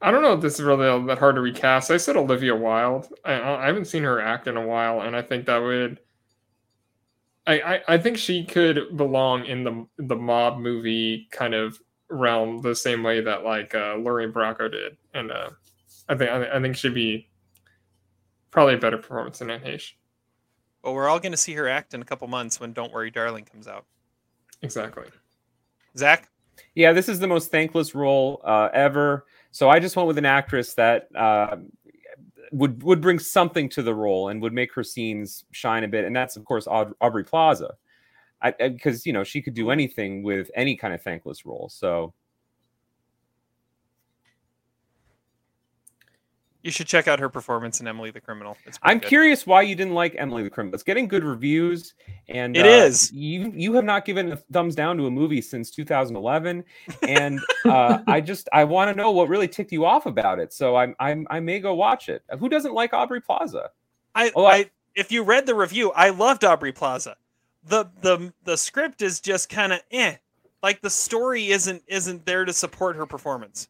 [0.01, 1.89] I don't know if this is really that hard to recast.
[1.89, 3.07] I said Olivia Wilde.
[3.25, 5.99] I, I haven't seen her act in a while, and I think that would.
[7.47, 11.79] I, I, I think she could belong in the the mob movie kind of
[12.09, 15.49] realm the same way that like uh, Lorraine Bracco did, and uh,
[16.09, 17.29] I think I, I think she'd be
[18.51, 19.93] probably a better performance than Anne Heche.
[20.83, 23.09] Well, we're all going to see her act in a couple months when "Don't Worry,
[23.09, 23.85] Darling" comes out.
[24.61, 25.05] Exactly.
[25.97, 26.29] Zach.
[26.75, 29.25] Yeah, this is the most thankless role uh, ever.
[29.51, 31.57] So I just went with an actress that uh,
[32.51, 36.05] would would bring something to the role and would make her scenes shine a bit,
[36.05, 37.73] and that's of course Aud- Aubrey Plaza,
[38.59, 41.69] because you know she could do anything with any kind of thankless role.
[41.71, 42.13] So
[46.67, 48.57] You should check out her performance in Emily the Criminal.
[48.83, 49.07] I'm good.
[49.07, 50.73] curious why you didn't like Emily the Criminal.
[50.73, 51.93] It's getting good reviews,
[52.27, 53.09] and It uh, is.
[53.09, 56.65] You you have not given a thumbs down to a movie since 2011,
[57.07, 60.51] and uh, I just I want to know what really ticked you off about it.
[60.51, 62.21] So I'm I'm I may go watch it.
[62.37, 63.69] Who doesn't like Aubrey Plaza?
[64.13, 67.15] I, Oh, I- I if you read the review, I loved Aubrey Plaza.
[67.63, 70.17] The the the script is just kind of eh.
[70.61, 73.69] Like the story isn't isn't there to support her performance.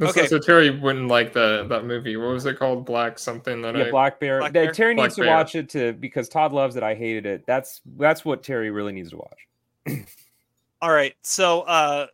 [0.00, 0.26] So- Okay.
[0.26, 2.16] So Terry wouldn't like the that movie.
[2.16, 2.86] What was it called?
[2.86, 4.38] Black something that Yeah, I Black Bear.
[4.40, 4.72] Black Yeah, Bear?
[4.72, 6.82] Terry Black needs to watch it to because Todd loves it.
[6.82, 7.44] I hated it.
[7.46, 9.46] That's that's what Terry really needs to watch.
[10.82, 11.14] All right.
[11.22, 12.06] So uh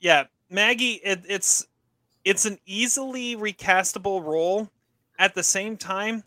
[0.00, 1.66] yeah, Maggie it, it's
[2.24, 4.70] it's an easily recastable role
[5.18, 6.24] at the same time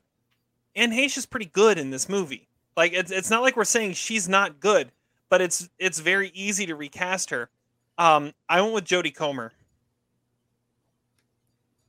[0.76, 2.48] Anne Heche is pretty good in this movie.
[2.76, 4.92] Like it's it's not like we're saying she's not good,
[5.30, 7.50] but it's it's very easy to recast her.
[7.98, 9.54] Um I went with Jodie Comer.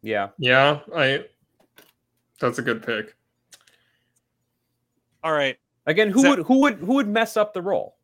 [0.03, 1.25] Yeah, yeah I.
[2.41, 3.17] That's a good pick.
[5.25, 5.59] All right.
[5.87, 7.97] again, who that- would who would who would mess up the role?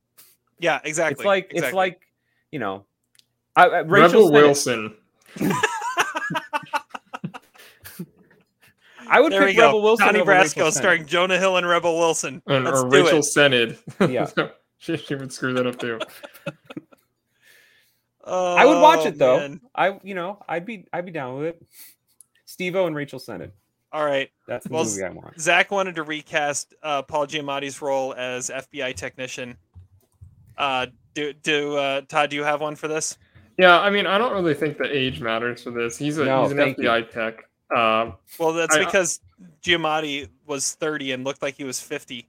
[0.59, 1.23] Yeah, exactly.
[1.23, 2.07] It's like it's like
[2.51, 2.85] you know,
[3.57, 4.95] I, I, Rachel Rebel Wilson.
[9.07, 9.67] I would there pick we go.
[9.67, 12.43] Rebel Wilson Donnie over Rachel Brasco starring Jonah Hill and Rebel Wilson.
[12.47, 13.25] and, Let's or do Rachel it.
[13.25, 14.11] Sennott.
[14.11, 14.49] Yeah.
[14.79, 15.99] she, she would screw that up too.
[18.27, 19.39] I would watch Oh, it though.
[19.39, 19.61] man.
[19.75, 21.63] I you know I'd be I'd be down with it.
[22.47, 23.51] Steve-O and Rachel Sennott.
[23.93, 24.31] All right.
[24.47, 25.41] That's the Well, movie I want.
[25.41, 29.57] Zach wanted to recast uh, Paul Giamatti's role as FBI technician.
[30.59, 32.31] Uh, do do uh, Todd?
[32.31, 33.19] Do you have one for this?
[33.57, 35.97] Yeah, I mean, I don't really think the age matters for this.
[35.97, 36.85] He's a No, he's an thank you.
[36.85, 37.45] FBI tech.
[37.75, 39.21] Uh, Well, that's I- I- because
[39.63, 42.29] Giamatti was 30 and looked like he was 50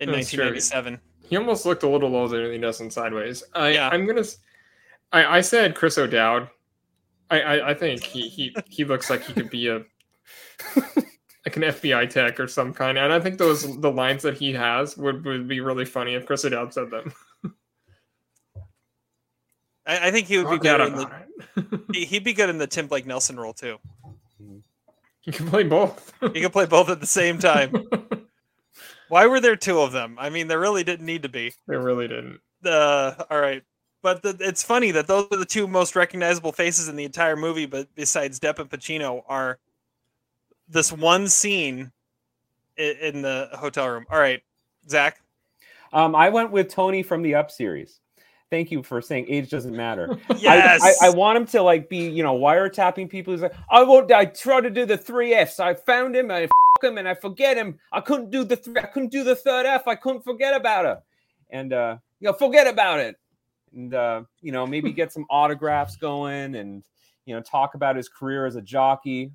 [0.00, 0.44] in That's true.
[0.44, 1.00] 1997.
[1.28, 3.42] he almost looked a little older than he does in Sideways.
[3.54, 3.88] I, Yeah.
[3.88, 4.24] I'm gonna.
[5.12, 6.48] I, I said Chris O'Dowd.
[7.30, 9.78] I, I, I think he, he he looks like he could be a
[10.76, 12.96] like an FBI tech or some kind.
[12.98, 16.26] And I think those the lines that he has would, would be really funny if
[16.26, 17.12] Chris O'Dowd said them.
[19.86, 21.80] I, I think he would be Forget good in the.
[21.92, 23.78] he- He'd be good in the Tim Blake Nelson role too.
[25.20, 26.12] He can play both.
[26.32, 27.72] He can play both at the same time.
[29.08, 30.16] Why were there two of them?
[30.18, 31.52] I mean, there really didn't need to be.
[31.66, 32.40] There really didn't.
[32.64, 33.62] Uh, all right.
[34.14, 37.36] But the, it's funny that those are the two most recognizable faces in the entire
[37.36, 39.58] movie, but besides Depp and Pacino, are
[40.66, 41.92] this one scene
[42.78, 44.06] in, in the hotel room.
[44.10, 44.42] All right,
[44.88, 45.20] Zach.
[45.92, 48.00] Um, I went with Tony from the Up series.
[48.50, 50.18] Thank you for saying age doesn't matter.
[50.30, 51.02] I- Yes.
[51.02, 53.34] I, I, want him to like be, you know, wiretapping people.
[53.34, 54.10] He's like, I won't.
[54.10, 55.60] I tried to do the three Fs.
[55.60, 56.30] I found him.
[56.30, 56.50] I f-
[56.82, 57.78] him and I forget him.
[57.92, 58.76] I couldn't do the three.
[58.78, 59.86] I couldn't do the third F.
[59.86, 61.02] I couldn't forget about her.
[61.50, 63.16] And uh, you know, forget about it.
[63.78, 66.82] And uh, you know, maybe get some autographs going, and
[67.24, 69.32] you know, talk about his career as a jockey.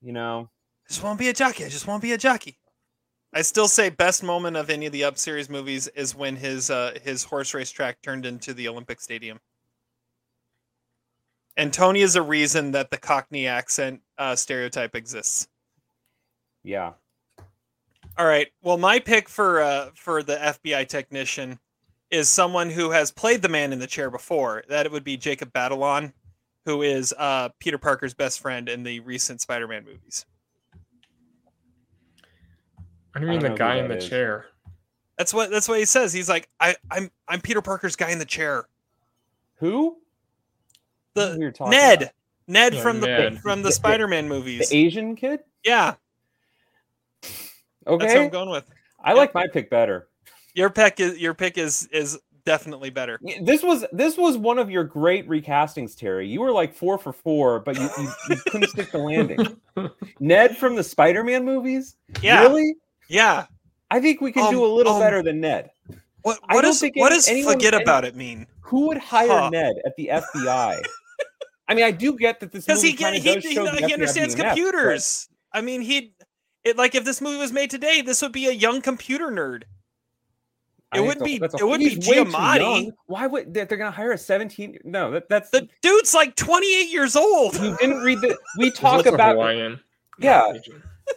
[0.00, 0.48] You know,
[0.88, 1.64] just want to be a jockey.
[1.64, 2.56] I just want to be a jockey.
[3.32, 6.70] I still say best moment of any of the Up series movies is when his
[6.70, 9.40] uh, his horse race track turned into the Olympic Stadium.
[11.56, 15.48] And Tony is a reason that the Cockney accent uh, stereotype exists.
[16.62, 16.92] yeah.
[18.16, 18.48] All right.
[18.62, 21.58] Well, my pick for uh, for the FBI technician
[22.10, 24.64] is someone who has played the man in the chair before.
[24.68, 26.12] That it would be Jacob Batalon,
[26.64, 30.26] who is uh, Peter Parker's best friend in the recent Spider-Man movies.
[33.12, 34.08] What do you I mean don't the know who guy in the is.
[34.08, 34.46] chair?
[35.18, 36.12] That's what that's what he says.
[36.12, 38.66] He's like, I, I'm I'm Peter Parker's guy in the chair.
[39.56, 39.98] Who?
[41.14, 42.02] The who Ned.
[42.02, 42.12] about.
[42.46, 43.40] Ned Yeah, from the Ned.
[43.40, 44.70] from the The- Spider-Man movies.
[44.70, 45.40] The Asian kid.
[45.64, 45.94] yeah,
[47.86, 48.04] Okay.
[48.06, 48.64] that's what I'm going with.
[49.02, 50.08] I like my pick better.
[50.54, 53.20] Your pick is your pick is is definitely better.
[53.42, 56.26] This was this was one of your great recastings, Terry.
[56.28, 59.56] You were like four for four, but you, you, you couldn't stick the landing.
[60.18, 61.96] Ned from the Spider-Man movies.
[62.22, 62.40] Yeah.
[62.42, 62.74] Really?
[63.08, 63.46] Yeah.
[63.90, 65.70] I think we can do Um, a little um, better than Ned.
[66.22, 68.46] What what does what does forget any- about it mean?
[68.62, 69.50] Who would hire Huh.
[69.50, 70.82] Ned at the FBI?
[71.68, 74.46] I mean, I do get that this Because he get, he, he, he understands being
[74.46, 75.28] inept, but- computers.
[75.52, 76.14] I mean, he
[76.64, 79.62] it like if this movie was made today, this would be a young computer nerd.
[80.92, 82.90] I It wouldn't be- a- it wouldn't be he's way too Giamatti.
[83.06, 84.78] Why would they're, they're gonna hire a 17?
[84.84, 87.54] No, that, that's The dude's like 28 years old.
[87.54, 88.36] you didn't read the.
[88.58, 89.78] We talk about Hawaiian.
[90.18, 90.52] Yeah.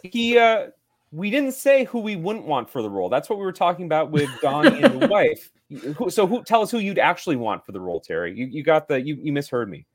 [0.02, 0.68] he uh
[1.12, 3.08] we didn't say who we wouldn't want for the role.
[3.08, 5.50] That's what we were talking about with Donnie and the wife.
[5.96, 8.34] Who, so who tell us who you'd actually want for the role, Terry?
[8.36, 9.86] You you got the you, you misheard me.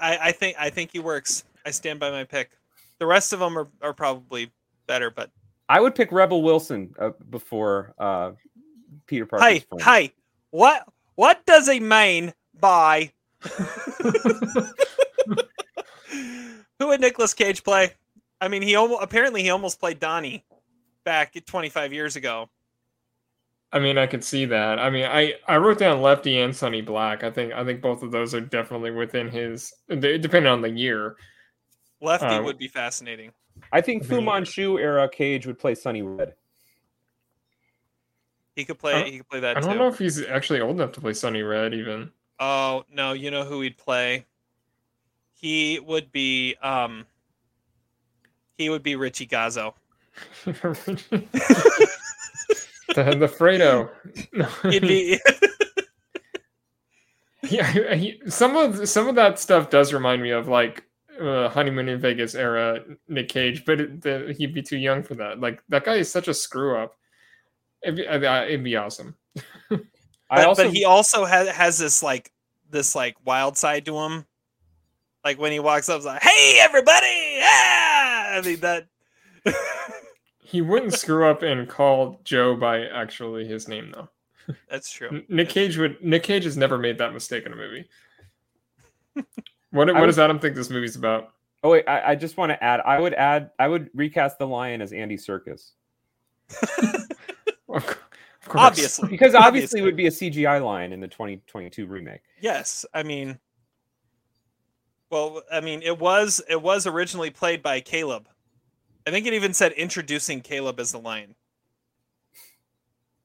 [0.00, 1.44] I, I think I think he works.
[1.64, 2.50] I stand by my pick.
[2.98, 4.50] The rest of them are, are probably
[4.86, 5.30] better, but
[5.68, 8.32] I would pick Rebel Wilson uh, before uh
[9.06, 9.82] Peter Parker's hey, friend.
[9.82, 10.12] hey,
[10.50, 13.12] what what does he mean by
[16.78, 17.92] who would Nicolas Cage play?
[18.40, 20.44] I mean, he almost apparently he almost played Donnie
[21.04, 22.48] back 25 years ago.
[23.72, 24.78] I mean, I could see that.
[24.78, 27.24] I mean, I I wrote down Lefty and Sonny Black.
[27.24, 29.72] I think I think both of those are definitely within his.
[29.88, 31.16] Depending on the year.
[32.00, 33.32] Lefty Uh, would be fascinating.
[33.72, 36.34] I think I Fu Manchu era Cage would play Sonny Red.
[38.56, 39.10] He could play.
[39.10, 41.42] He could play that I don't know if he's actually old enough to play Sonny
[41.42, 42.10] Red even.
[42.40, 44.24] Oh no, you know who he'd play?
[45.34, 47.04] He would be um
[48.56, 49.74] he would be Richie Gazzo.
[50.44, 50.54] the
[52.94, 53.90] the Fredo.
[54.70, 55.20] He'd be
[57.50, 60.84] yeah, he, some of some of that stuff does remind me of like
[61.20, 65.14] uh, honeymoon in Vegas era Nick Cage, but it, the, he'd be too young for
[65.16, 65.40] that.
[65.40, 66.96] Like that guy is such a screw up.
[67.82, 69.14] It'd be, it'd be awesome.
[69.70, 69.78] I
[70.28, 72.32] but, also but he also has has this like
[72.70, 74.26] this like wild side to him.
[75.24, 78.36] Like when he walks up, like, "Hey, everybody!" Ah!
[78.36, 78.86] I mean that.
[80.48, 84.08] He wouldn't screw up and call Joe by actually his name though.
[84.70, 85.08] That's true.
[85.08, 86.00] N- Nick Cage would.
[86.00, 87.88] Nick Cage has never made that mistake in a movie.
[89.72, 91.32] What what would- does Adam think this movie's about?
[91.64, 92.80] Oh wait, I, I just want to add.
[92.80, 93.50] I would add.
[93.58, 95.72] I would recast the lion as Andy Serkis
[97.68, 97.84] Of
[98.52, 98.64] course.
[98.64, 102.20] Obviously, because obviously it would be a CGI lion in the 2022 remake.
[102.40, 103.38] Yes, I mean,
[105.10, 108.28] well, I mean, it was it was originally played by Caleb.
[109.06, 111.34] I think it even said introducing Caleb as the lion.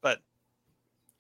[0.01, 0.19] But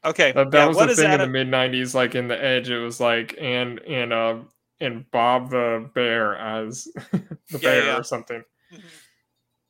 [0.05, 1.93] okay, That, that yeah, was what the is thing Adam- in the mid '90s.
[1.93, 4.37] Like in the Edge, it was like and and uh
[4.79, 7.21] and Bob the Bear as the
[7.51, 7.97] Yeah, bear yeah.
[7.97, 8.43] or something.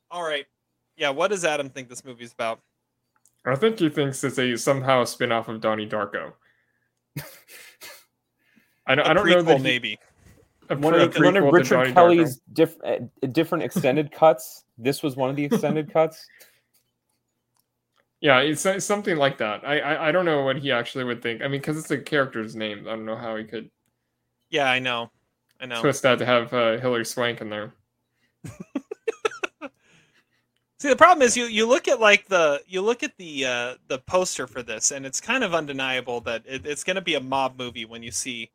[0.10, 0.46] All right,
[0.96, 1.10] yeah.
[1.10, 2.62] What does Adam think this movie's about?
[3.46, 6.34] I think he thinks it's a somehow a spin-off of Donnie Darko.
[8.88, 9.06] I don't.
[9.06, 10.00] A I don't know that he- maybe.
[10.70, 12.98] a One pre- of, one of Richard Kelly's diff, uh,
[13.32, 14.66] different extended cuts.
[14.78, 16.26] This was one of the extended cuts.
[18.22, 19.68] Yeah, it's, it's something like that.
[19.68, 21.42] I, I I don't know what he actually would think.
[21.42, 22.88] I mean, because it's a character's name.
[22.88, 23.70] I don't know how he could
[24.52, 25.10] Yeah, I know,
[25.60, 25.82] I know.
[25.82, 27.74] twist that to have uh, Hilary Swank in there.
[30.82, 33.76] See, the problem is you you look at like the you look at the uh,
[33.88, 37.14] the poster for this, and it's kind of undeniable that it, it's going to be
[37.14, 38.50] a mob movie when you see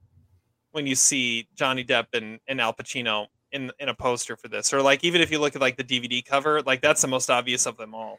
[0.73, 4.75] when you see Johnny Depp and, and Al Pacino in in a poster for this,
[4.75, 7.31] or like even if you look at like the DVD cover, like that's the most
[7.31, 8.19] obvious of them all.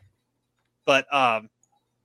[0.86, 1.50] But um,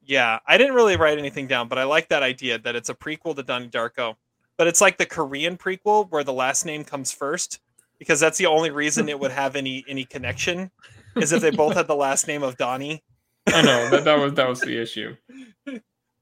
[0.05, 2.95] yeah, I didn't really write anything down, but I like that idea that it's a
[2.95, 4.17] prequel to Donnie Darko,
[4.57, 7.61] but it's like the Korean prequel where the last name comes first
[8.01, 10.73] because that's the only reason it would have any any connection
[11.17, 13.03] is if they both had the last name of Donnie.
[13.49, 15.17] I know that that was that was the issue.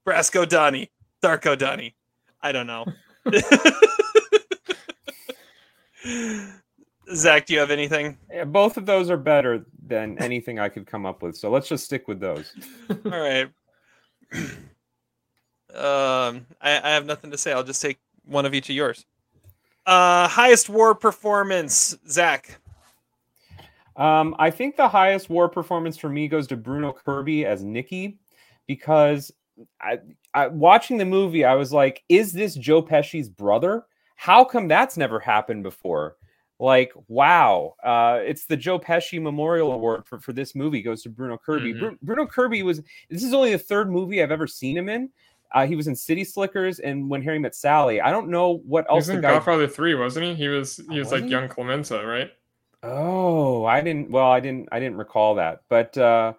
[0.06, 0.90] Brasco Donnie,
[1.22, 1.94] Darko Donnie.
[2.42, 2.86] I don't know.
[7.14, 8.16] Zach, do you have anything?
[8.32, 11.36] Yeah, both of those are better than anything I could come up with.
[11.36, 12.54] So let's just stick with those.
[12.88, 13.50] All right.
[15.72, 17.52] Um, I, I have nothing to say.
[17.52, 19.06] I'll just take one of each of yours.
[19.86, 22.59] Uh, highest war performance, Zach.
[24.01, 28.18] Um, I think the highest war performance for me goes to Bruno Kirby as Nicky
[28.66, 29.31] because
[29.81, 29.98] I,
[30.32, 33.85] I watching the movie, I was like, is this Joe Pesci's brother?
[34.16, 36.16] How come that's never happened before?
[36.59, 37.74] Like, wow.
[37.82, 41.74] Uh, it's the Joe Pesci Memorial Award for, for this movie goes to Bruno Kirby.
[41.74, 41.78] Mhm.
[41.81, 45.10] Bru- Bruno Kirby was, this is only the third movie I've ever seen him in.
[45.52, 48.01] Uh, he was in City Slickers and When Harry Met Sally.
[48.01, 50.35] I don't know what He else was the in guy Godfather Three, wasn't he?
[50.35, 51.31] He was he was was like he?
[51.31, 52.31] young Clemenza, right?
[52.82, 54.11] Oh, I didn't.
[54.11, 54.69] Well, I didn't.
[54.73, 55.62] I didn't recall that.
[55.69, 56.32] But uh,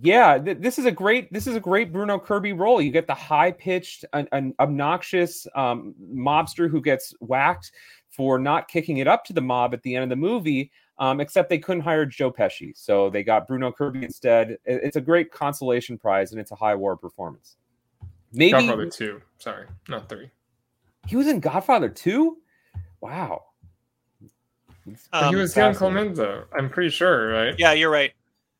[0.00, 1.32] yeah, th- this is a great.
[1.32, 2.80] This is a great Bruno Kirby role.
[2.80, 7.72] You get the high pitched, an, an obnoxious um, mobster who gets whacked
[8.10, 10.70] for not kicking it up to the mob at the end of the movie.
[10.98, 14.52] Um, except they couldn't hire Joe Pesci, so they got Bruno Kirby instead.
[14.64, 17.56] It- It's a great consolation prize, and it's a high war performance.
[18.32, 19.20] Maybe Godfather Two.
[19.38, 20.30] Sorry, not three.
[21.08, 22.38] he was in Godfather two.
[23.00, 23.42] Wow.
[24.84, 26.14] He's But he Um, was young fascinating.
[26.14, 26.44] Clemenza.
[26.56, 27.54] I'm pretty sure, right?
[27.58, 28.12] Yeah, you're right.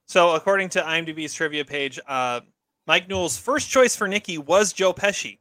[0.06, 2.40] So, according to IMDb's trivia page, uh,
[2.86, 5.38] Mike Newell's first choice for Nikki was Joe Pesci,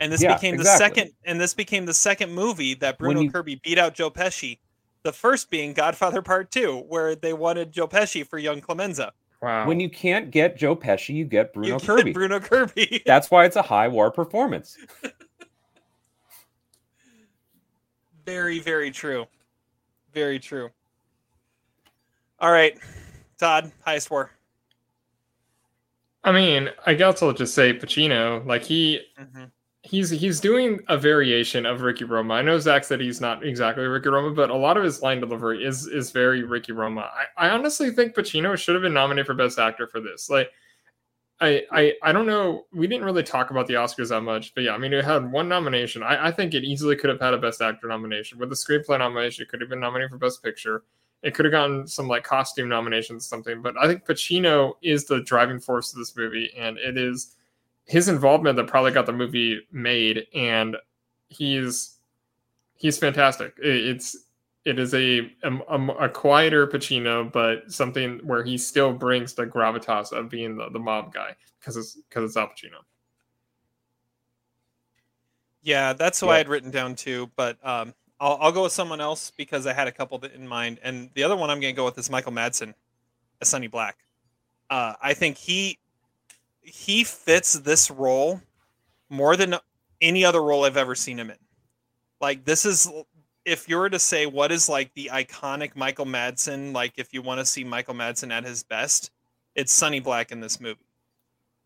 [0.00, 0.84] and this Yeah, became the exactly.
[1.02, 1.14] second.
[1.24, 4.58] And this became the second movie that Bruno you- Kirby beat out Joe Pesci.
[5.02, 9.12] The first being Godfather Part Two, where they wanted Joe Pesci for young Clemenza.
[9.42, 9.66] Wow.
[9.66, 12.12] When you can't get Joe Pesci, you get Bruno you get Kirby.
[12.14, 13.02] Bruno Kirby.
[13.06, 14.78] That's why it's a high war performance.
[18.24, 19.26] very, very true.
[20.14, 20.70] Very true.
[22.38, 22.78] All right,
[23.38, 24.30] Todd, highest war.
[26.22, 28.44] I mean, I guess I'll just say Pacino.
[28.46, 29.50] Like he Mhm.
[29.82, 32.34] he's he's doing a variation of Ricky Roma.
[32.34, 35.20] I know Zach said he's not exactly Ricky Roma, but a lot of his line
[35.20, 37.10] delivery is is very Ricky Roma.
[37.36, 40.30] I, I honestly think Pacino should have been nominated for Best Actor for this.
[40.30, 40.50] Like,
[41.40, 42.66] I I I don't know.
[42.72, 45.30] We didn't really talk about the Oscars that much, but yeah, I mean, it had
[45.30, 46.02] one nomination.
[46.02, 48.98] I, I think it easily could have had a Best Actor nomination with the screenplay
[48.98, 49.42] nomination.
[49.42, 50.84] It could have been nominated for Best Picture.
[51.22, 53.62] It could have gotten some like costume nominations, something.
[53.62, 57.34] But I think Pacino is the driving force of this movie, and it is
[57.86, 60.76] his involvement that probably got the movie made, and
[61.30, 61.96] he's
[62.76, 63.54] he's fantastic.
[63.62, 64.16] It, it's
[64.64, 70.12] it is a, a a quieter Pacino, but something where he still brings the gravitas
[70.12, 72.80] of being the, the mob guy because it's because it's Al Pacino.
[75.62, 77.30] Yeah, that's who I had written down too.
[77.36, 80.46] But um, I'll, I'll go with someone else because I had a couple that in
[80.48, 82.74] mind, and the other one I'm going to go with is Michael Madsen
[83.40, 83.98] as Sonny Black.
[84.70, 85.78] Uh, I think he
[86.60, 88.40] he fits this role
[89.10, 89.56] more than
[90.00, 91.36] any other role I've ever seen him in.
[92.20, 92.90] Like this is
[93.44, 97.22] if you were to say what is like the iconic Michael Madsen, like if you
[97.22, 99.10] want to see Michael Madsen at his best,
[99.54, 100.80] it's Sonny Black in this movie.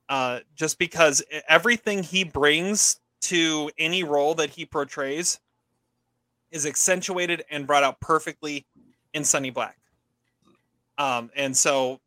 [0.09, 5.39] Uh, just because everything he brings to any role that he portrays
[6.51, 8.67] is accentuated and brought out perfectly
[9.13, 9.77] in Sonny Black.
[10.97, 12.01] Um, and so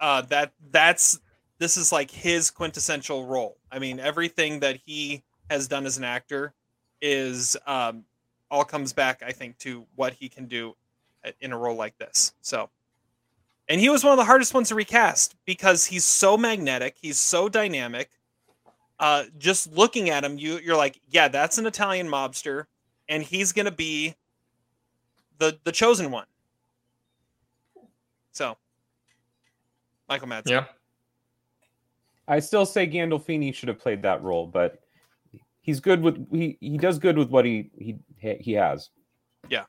[0.00, 1.20] uh, that that's
[1.58, 3.56] this is like his quintessential role.
[3.70, 6.52] I mean, everything that he has done as an actor
[7.00, 8.04] is um,
[8.50, 10.76] all comes back, I think, to what he can do
[11.40, 12.32] in a role like this.
[12.40, 12.70] So,
[13.68, 17.18] and he was one of the hardest ones to recast because he's so magnetic, he's
[17.18, 18.10] so dynamic.
[18.98, 22.66] Uh, just looking at him, you you're like, yeah, that's an Italian mobster,
[23.08, 24.14] and he's gonna be
[25.38, 26.26] the the chosen one.
[28.32, 28.56] So,
[30.08, 30.50] Michael Madsen.
[30.50, 30.64] Yeah.
[32.28, 34.80] I still say Gandolfini should have played that role, but
[35.60, 37.96] he's good with he he does good with what he he
[38.34, 38.90] he has.
[39.48, 39.64] Yeah.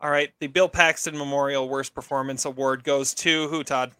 [0.00, 3.62] All right, the Bill Paxton Memorial Worst Performance Award goes to who?
[3.62, 3.92] Todd.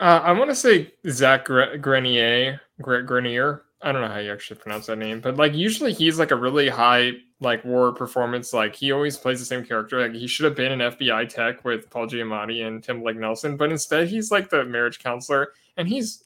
[0.00, 2.60] Uh, I want to say Zach Grenier.
[2.80, 3.62] Grenier.
[3.82, 6.36] I don't know how you actually pronounce that name, but like usually he's like a
[6.36, 8.52] really high like war performance.
[8.52, 10.00] Like he always plays the same character.
[10.00, 13.56] Like he should have been an FBI tech with Paul Giamatti and Tim Blake Nelson,
[13.56, 16.24] but instead he's like the marriage counselor, and he's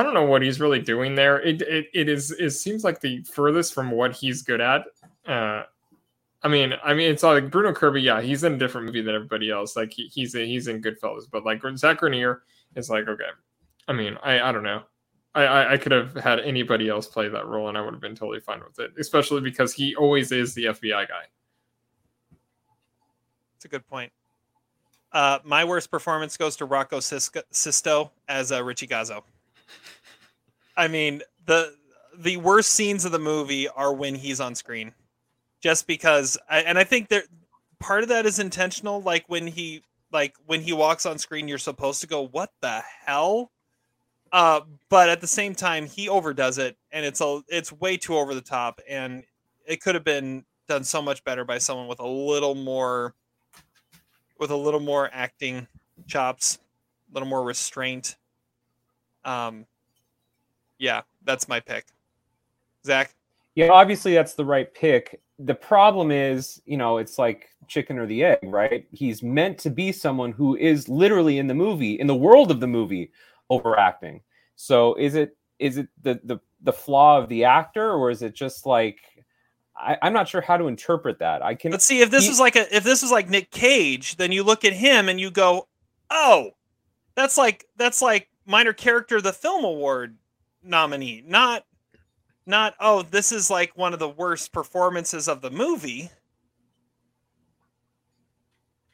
[0.00, 1.40] I don't know what he's really doing there.
[1.42, 4.86] It it, it is it seems like the furthest from what he's good at.
[5.26, 5.64] Uh,
[6.42, 8.00] I mean, I mean, it's like Bruno Kirby.
[8.00, 9.76] Yeah, he's in a different movie than everybody else.
[9.76, 12.44] Like he, he's a, he's in Goodfellas, but like Zach Grenier
[12.76, 13.28] is like okay.
[13.88, 14.84] I mean, I I don't know.
[15.34, 18.16] I, I could have had anybody else play that role and I would have been
[18.16, 21.22] totally fine with it, especially because he always is the FBI guy.
[23.54, 24.10] It's a good point.
[25.12, 29.22] Uh, my worst performance goes to Rocco Sisto as uh, Richie Gazzo.
[30.80, 31.74] I mean, the
[32.16, 34.94] the worst scenes of the movie are when he's on screen,
[35.60, 36.38] just because.
[36.48, 37.24] I, and I think that
[37.80, 39.02] part of that is intentional.
[39.02, 42.82] Like when he like when he walks on screen, you're supposed to go, "What the
[43.04, 43.52] hell?"
[44.32, 48.16] Uh, but at the same time, he overdoes it, and it's a it's way too
[48.16, 49.22] over the top, and
[49.66, 53.14] it could have been done so much better by someone with a little more,
[54.38, 55.66] with a little more acting
[56.06, 56.58] chops,
[57.10, 58.16] a little more restraint.
[59.26, 59.66] Um,
[60.80, 61.86] yeah, that's my pick.
[62.84, 63.14] Zach.
[63.54, 65.20] Yeah, obviously that's the right pick.
[65.38, 68.86] The problem is, you know, it's like chicken or the egg, right?
[68.90, 72.60] He's meant to be someone who is literally in the movie, in the world of
[72.60, 73.12] the movie,
[73.50, 74.22] overacting.
[74.56, 78.34] So is it is it the the the flaw of the actor, or is it
[78.34, 79.00] just like
[79.76, 81.42] I, am not sure how to interpret that.
[81.42, 83.50] I can let's see if this he, was like a if this was like Nick
[83.50, 85.68] Cage, then you look at him and you go,
[86.08, 86.52] oh,
[87.14, 90.16] that's like that's like minor character of the film award
[90.62, 91.64] nominee, not
[92.46, 96.10] not oh this is like one of the worst performances of the movie.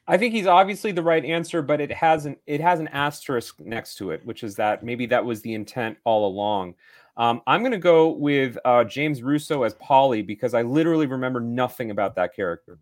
[0.09, 3.59] I think he's obviously the right answer, but it has an it has an asterisk
[3.59, 6.75] next to it, which is that maybe that was the intent all along.
[7.17, 11.39] Um, I'm going to go with uh, James Russo as Polly because I literally remember
[11.39, 12.77] nothing about that character.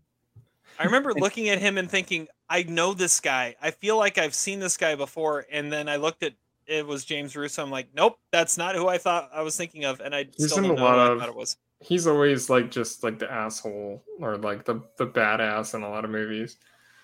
[0.78, 3.56] I remember looking at him and thinking, I know this guy.
[3.62, 5.46] I feel like I've seen this guy before.
[5.50, 6.34] And then I looked at
[6.66, 7.62] it was James Russo.
[7.62, 10.00] I'm like, nope, that's not who I thought I was thinking of.
[10.00, 11.56] And I he's still don't know who of, I thought it was.
[11.80, 16.04] He's always like just like the asshole or like the the badass in a lot
[16.04, 16.56] of movies.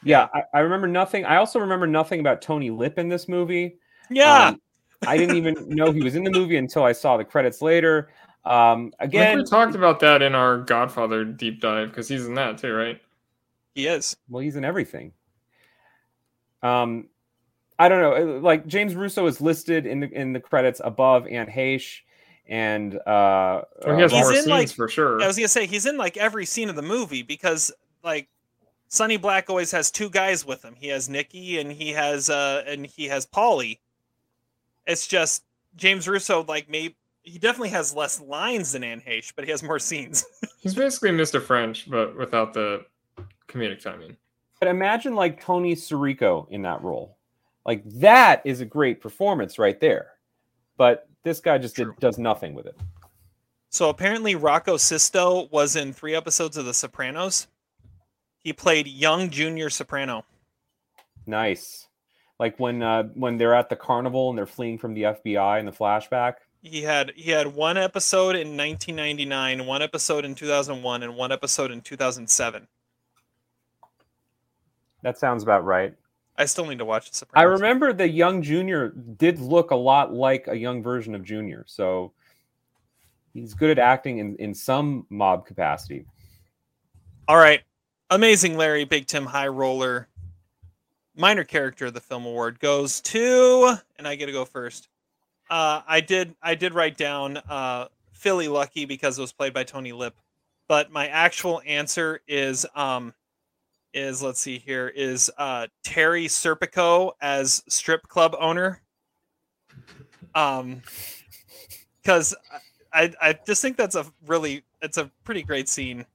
[0.05, 1.25] Yeah, I, I, remember nothing.
[1.25, 3.77] I also remember nothing about Tony Lip in this movie.
[4.11, 4.49] Yeah.
[4.49, 4.61] Um,
[5.07, 8.11] I didn't even know he was in the movie until I saw the credits later.
[8.45, 12.59] Um, again, we talked about that in our Godfather deep dive because he's in that
[12.59, 13.01] too, right?
[13.75, 14.17] He is.
[14.29, 15.13] Well, he's in everything.
[16.63, 17.09] Um,
[17.79, 18.37] I don't know.
[18.37, 22.01] uh, Like James Russo is listed in the in the credits above Anne Heche,
[22.47, 25.23] and uh, Well, he has uh, more He's in, scenes like- for sure.
[25.23, 27.73] I was gonna say he's in like every scene of the movie because
[28.05, 28.29] like
[28.89, 30.75] Sonny Black always has two guys with him.
[30.79, 33.81] He has Nikki and he has uh and he has Polly.
[34.87, 35.45] It's just
[35.77, 39.63] James Russo like maybe he definitely has less lines than Anne Heche, but he has
[39.63, 40.25] more scenes.
[40.59, 41.41] He's basically Mr.
[41.41, 42.85] French, but without the
[43.49, 44.17] comedic timing.
[44.59, 47.17] But imagine like Tony Sirico in that role.
[47.65, 50.09] Like that is a great performance right there.
[50.77, 52.77] But this guy just did, does nothing with it.
[53.71, 57.47] So apparently Rocco Sisto was in three episodes of The Sopranos.
[58.39, 60.25] He played young junior soprano.
[61.27, 61.87] Nice.
[62.39, 65.67] Like when uh, when they're at the carnival and they're fleeing from the FBI in
[65.67, 66.35] the flashback.
[66.61, 71.71] He had he had one episode in 1999, one episode in 2001, and one episode
[71.71, 72.67] in 2007.
[75.03, 75.95] That sounds about right.
[76.37, 80.13] I still need to watch The I remember the young Junior did look a lot
[80.13, 81.65] like a young version of Junior.
[81.67, 82.13] So
[83.35, 86.07] he's good at acting in, in some mob capacity.
[87.29, 87.61] All right.
[88.11, 90.09] Amazing Larry, Big Tim High Roller.
[91.15, 94.89] Minor character of the film award goes to and I get to go first.
[95.51, 99.65] Uh, I did I did write down uh, Philly Lucky because it was played by
[99.65, 100.15] Tony Lip.
[100.69, 103.13] But my actual answer is um
[103.95, 108.81] is let's see here is uh Terry Serpico as strip club owner.
[110.35, 110.83] Um
[112.03, 112.35] because
[112.93, 116.07] I I just think that's a really it's a pretty great scene.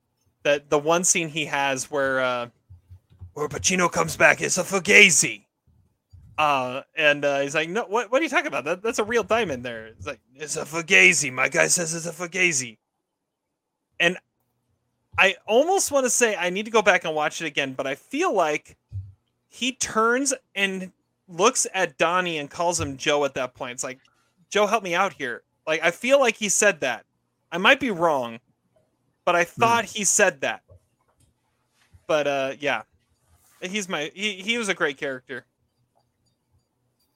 [0.43, 2.47] That the one scene he has where uh
[3.33, 5.45] where Pacino comes back is a fugazi.
[6.37, 8.65] Uh and uh, he's like, no, what what are you talking about?
[8.65, 9.87] That, that's a real diamond there.
[9.87, 11.31] It's like it's a fugazi.
[11.31, 12.77] My guy says it's a fugazi.
[13.99, 14.17] And
[15.17, 17.87] I almost want to say I need to go back and watch it again, but
[17.87, 18.77] I feel like
[19.47, 20.91] he turns and
[21.27, 23.73] looks at Donnie and calls him Joe at that point.
[23.73, 23.99] It's like,
[24.49, 25.43] Joe, help me out here.
[25.65, 27.05] Like I feel like he said that.
[27.51, 28.39] I might be wrong,
[29.25, 30.61] but I thought he said that.
[32.05, 32.83] But uh yeah.
[33.61, 35.45] He's my he, he was a great character.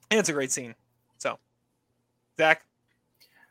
[0.10, 0.76] And it's a great scene.
[1.18, 1.38] So
[2.38, 2.66] Zach.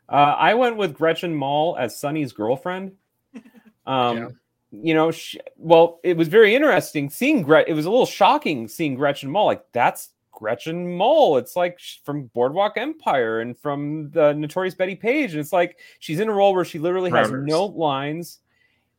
[0.09, 2.93] Uh, I went with Gretchen Mol as Sonny's girlfriend.
[3.83, 4.39] Um,
[4.71, 7.67] You know, sh well, it was very interesting seeing Gret.
[7.67, 9.45] It was a little shocking seeing Gretchen Mol.
[9.45, 11.37] Like that's Gretchen Mol.
[11.37, 15.31] It's like from Boardwalk Empire and from the Notorious Bettie Page.
[15.31, 17.47] And it's like she's in a role where she literally has Rounders.
[17.47, 18.39] no lines.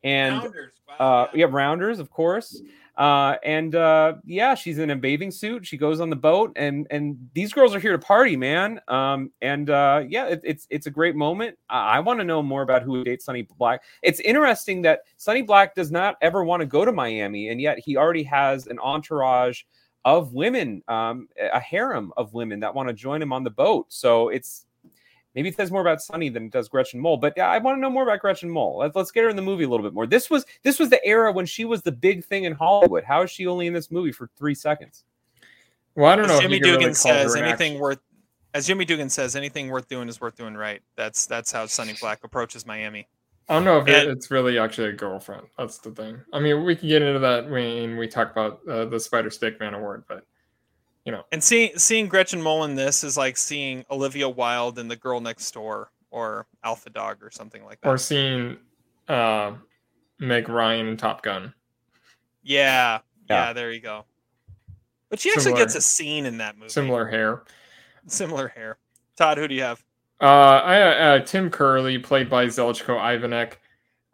[0.04, 0.48] And
[0.98, 2.60] uh, yeah, rounders, of course.
[2.96, 5.66] Uh, and uh, yeah, she's in a bathing suit.
[5.66, 8.80] She goes on the boat, and and these girls are here to party, man.
[8.88, 11.56] Um, and uh, yeah, it, it's it's a great moment.
[11.70, 13.82] I, I want to know more about who dates Sonny Black.
[14.02, 17.78] It's interesting that Sonny Black does not ever want to go to Miami, and yet
[17.78, 19.62] he already has an entourage
[20.04, 23.86] of women, um, a harem of women that want to join him on the boat.
[23.88, 24.66] So it's
[25.34, 27.16] maybe it says more about Sonny than it does Gretchen Mol.
[27.16, 28.78] But yeah, I want to know more about Gretchen Mol.
[28.78, 30.06] Let's, let's get her in the movie a little bit more.
[30.06, 33.04] This was this was the era when she was the big thing in Hollywood.
[33.04, 35.04] How is she only in this movie for three seconds?
[35.94, 36.34] Well, I don't know.
[36.34, 37.98] As if Jimmy you could really Dugan says anything action- worth
[38.54, 40.82] as Jimmy Dugan says, anything worth doing is worth doing right.
[40.96, 43.08] That's that's how Sonny Black approaches Miami.
[43.48, 45.46] I don't know if And- it's really actually a girlfriend.
[45.58, 46.20] That's the thing.
[46.32, 49.58] I mean, we can get into that when we talk about uh, the Spider Stick
[49.58, 50.24] Man Award, but
[51.04, 54.88] you know, And seeing seeing Gretchen Mol in this is like seeing Olivia Wilde in
[54.88, 57.88] The Girl Next Door or Alpha Dog or something like that.
[57.88, 58.56] or seeing
[59.08, 59.52] uh,
[60.18, 61.52] Meg Ryan in Top Gun.
[62.42, 63.52] yeah, yeah, Yeah.
[63.52, 64.04] there you go.
[65.08, 66.70] But she actually gets a scene in that movie.
[66.70, 67.42] Similar hair.
[68.06, 68.78] Similar hair.
[69.16, 69.82] Todd, who do you have?
[70.20, 70.24] Uh,
[70.64, 73.54] I uh, Tim Curley, played by Zeljko Ivanek.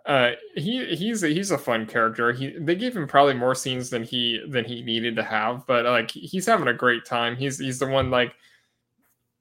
[0.09, 2.33] Uh, he he's a, he's a fun character.
[2.33, 5.85] He they gave him probably more scenes than he than he needed to have, but
[5.85, 7.37] like he's having a great time.
[7.37, 8.33] He's he's the one like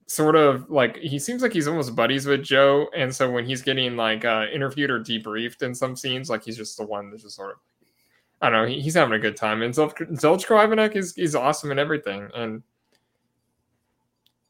[0.07, 3.61] sort of like he seems like he's almost buddies with Joe, and so when he's
[3.61, 7.23] getting like uh, interviewed or debriefed in some scenes, like he's just the one that's
[7.23, 7.57] just sort of
[8.41, 8.67] I don't know.
[8.67, 12.29] He, he's having a good time, and Zel- Zeljko Ivanek is is awesome in everything,
[12.35, 12.61] and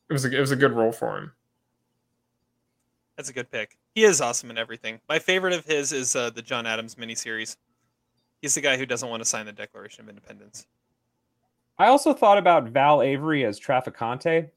[0.09, 1.31] it was a, it was a good role for him.
[3.17, 3.77] That's a good pick.
[3.97, 4.99] He is awesome in everything.
[5.09, 7.57] My favorite of his is uh, the John Adams miniseries.
[8.43, 10.67] He's the guy who doesn't want to sign the Declaration of Independence.
[11.79, 14.51] I also thought about Val Avery as Traficante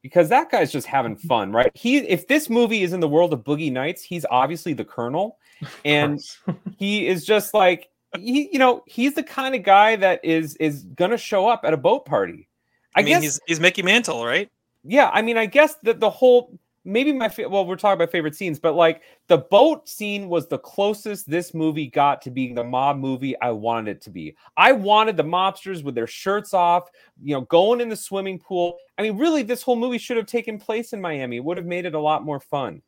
[0.00, 1.70] because that guy's just having fun, right?
[1.74, 5.36] He if this movie is in the world of Boogie Nights, he's obviously the Colonel,
[5.84, 6.18] and
[6.78, 10.84] he is just like he, you know, he's the kind of guy that is is
[10.94, 12.48] gonna show up at a boat party.
[12.94, 14.50] I, I, mean, guess he's he's Mickey Mantle, right?
[14.82, 18.10] yeah, I mean, I guess that the whole maybe my fa- well, we're talking about
[18.10, 22.54] favorite scenes, but like the boat scene was the closest this movie got to being
[22.54, 24.36] the mob movie I wanted it to be.
[24.56, 26.90] I wanted the mobsters with their shirts off,
[27.22, 28.78] you know, going in the swimming pool.
[28.96, 31.36] I mean, really, this whole movie should have taken place in Miami.
[31.36, 32.82] It would have made it a lot more fun.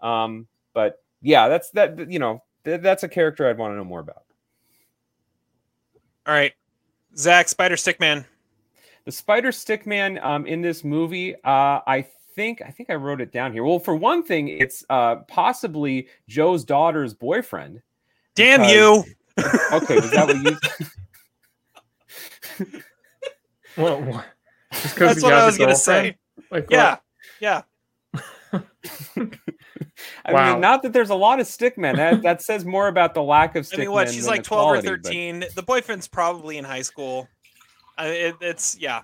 [0.00, 2.10] Um, but yeah, that's that.
[2.10, 4.24] You know, th- that's a character I'd want to know more about.
[6.26, 6.52] All right,
[7.16, 8.24] Zach, Spider Stick Man.
[9.04, 12.06] The Spider Stick Man um, in this movie, uh, I
[12.36, 13.64] think I think I wrote it down here.
[13.64, 17.82] Well, for one thing, it's uh, possibly Joe's daughter's boyfriend.
[18.36, 19.04] Damn because- you!
[19.72, 20.36] Okay, was that what
[22.62, 22.80] you?
[23.76, 24.24] Well, what?
[24.70, 26.16] That's what has I a was gonna say.
[26.50, 27.02] Like, Yeah, what?
[27.40, 27.62] yeah.
[30.24, 30.52] I Wow.
[30.52, 31.96] mean, not that there's a lot of stick men.
[31.96, 34.10] That that says more about the lack of I mean, what?
[34.10, 35.44] She's like the twelve or quality, but thirteen.
[35.54, 37.28] The boyfriend's probably in high school.
[37.98, 39.02] I, it, it's yeah.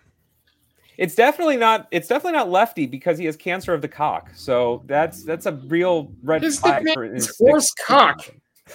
[1.03, 1.89] It's definitely not.
[1.91, 4.31] It's definitely not lefty because he has cancer of the cock.
[4.35, 8.31] So that's that's a real red His flag for his is stick- horse cock.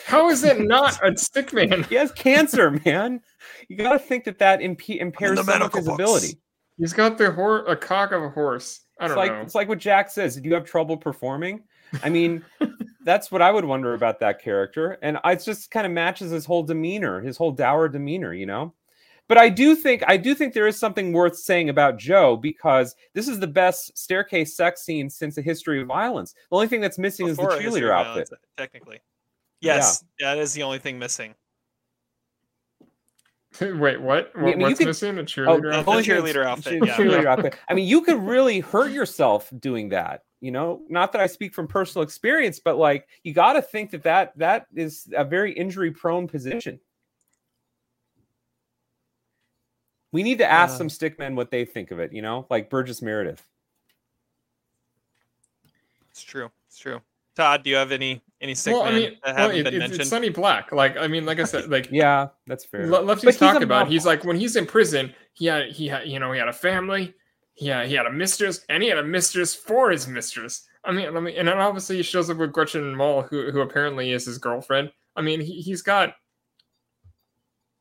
[0.05, 1.83] How is it not a stick man?
[1.89, 3.21] He has cancer, man.
[3.69, 6.37] You got to think that that imp- impairs the some of medical his ability.
[6.77, 8.81] He's got the hor- a cock of a horse.
[8.99, 9.41] I It's don't like know.
[9.41, 10.35] it's like what Jack says.
[10.35, 11.61] Do you have trouble performing?
[12.03, 12.43] I mean,
[13.05, 16.45] that's what I would wonder about that character, and it just kind of matches his
[16.45, 18.73] whole demeanor, his whole dour demeanor, you know.
[19.27, 22.95] But I do think I do think there is something worth saying about Joe because
[23.13, 26.33] this is the best staircase sex scene since the history of violence.
[26.49, 28.29] The only thing that's missing Before is the cheerleader outfit.
[28.29, 28.99] Violence, technically.
[29.59, 31.35] Yes, that is the only thing missing.
[33.61, 34.31] Wait, what?
[34.35, 35.17] I mean, what's could- missing?
[35.17, 35.87] A Oh, cheerleader the outfit?
[35.87, 36.95] only thing cheerleader outfit, yeah.
[36.95, 37.55] cheerleader outfit.
[37.67, 40.21] I mean, you could really hurt yourself doing that.
[40.41, 43.89] You know, not that I speak from personal experience, but like you got to think
[43.91, 46.79] that that that is a very injury-prone position.
[50.11, 50.77] We need to ask Uh.
[50.77, 52.13] some stickmen what they think of it.
[52.13, 53.45] You know, like Burgess Meredith.
[56.11, 56.49] It's true.
[56.67, 57.01] It's true.
[57.35, 59.79] Todd, do you have any any stick well, I mean, that haven't it- been it's,
[59.79, 60.01] mentioned?
[60.01, 60.71] it's Sonny Black.
[60.71, 62.85] Like, I mean, like I said, like Yeah, that's fair.
[62.85, 63.83] Le- But Lefty's he's talk a about.
[63.85, 66.47] mob He's like when he's in prison, he had he had you know he had
[66.47, 67.13] a family,
[67.53, 70.67] he he had a mistress, and he had a mistress for his mistress.
[70.83, 73.61] I mean, let me and then obviously he shows up with Gretchen Mol, who who
[73.61, 74.91] apparently is his girlfriend.
[75.15, 76.15] I mean, he he's got.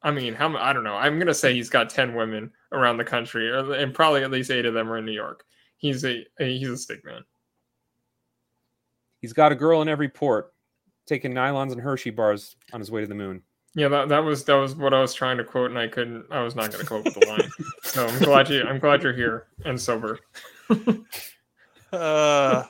[0.07, 0.95] I mean, how I don't know.
[0.95, 4.53] I'm gonna say he's got ten women around the country, or- and probably at least
[4.53, 5.45] eight of them are in New York.
[5.79, 7.25] He's a he's a stick man.
[9.21, 10.55] He's got a girl in every port,
[11.07, 13.43] taking nylons and Hershey bars on his way to the moon.
[13.75, 16.25] Yeah, that, that was that was what I was trying to quote, and I couldn't.
[16.31, 17.51] I was not going to quote the line.
[17.83, 18.63] so I'm glad you.
[18.63, 20.21] I'm glad you're here and sober.
[21.93, 22.65] Uh,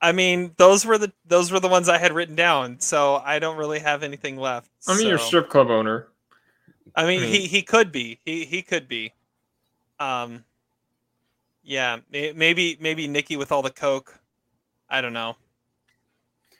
[0.00, 3.38] I mean, those were the those were the ones I had written down, so I
[3.38, 4.68] don't really have anything left.
[4.88, 6.08] I mean, you're a strip club owner.
[6.94, 8.18] I mean, I mean- he he could be.
[8.24, 9.12] He he could be.
[9.98, 10.44] Um.
[11.64, 14.18] Yeah, maybe maybe Nikki with all the coke.
[14.90, 15.36] I don't know.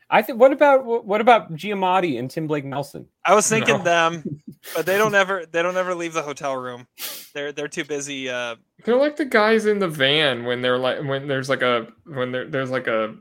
[0.09, 0.39] I think.
[0.39, 3.09] What about what about Giamatti and Tim Blake Nelson?
[3.25, 3.83] I was thinking No.
[3.83, 4.43] them,
[4.77, 6.87] but they don't ever they don't ever leave the hotel room.
[7.35, 8.29] They're they're too busy.
[8.31, 11.89] Uh, They're like the guys in the van when they're like when there's like a
[12.07, 13.17] when there there's like a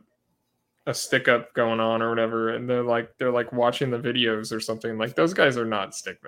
[0.86, 4.56] a stick up going on or whatever, and they're like they're like watching the videos
[4.56, 4.98] or something.
[5.00, 6.22] Like those guys are not stick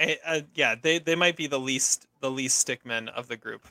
[0.00, 3.66] eh, uh, yeah, they they might be the least the least stickmen of the group.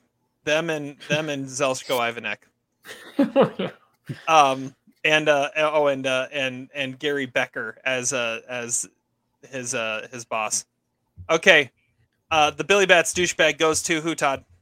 [0.46, 3.72] Them and them and Zeljko Ivanek.
[4.28, 4.74] um
[5.04, 8.88] and uh oh and uh and and Gerry Becker as uh as
[9.50, 10.66] his uh his boss.
[11.30, 11.72] Okay.
[12.32, 14.46] Uh the Billy Bats douchebag goes to who Todd?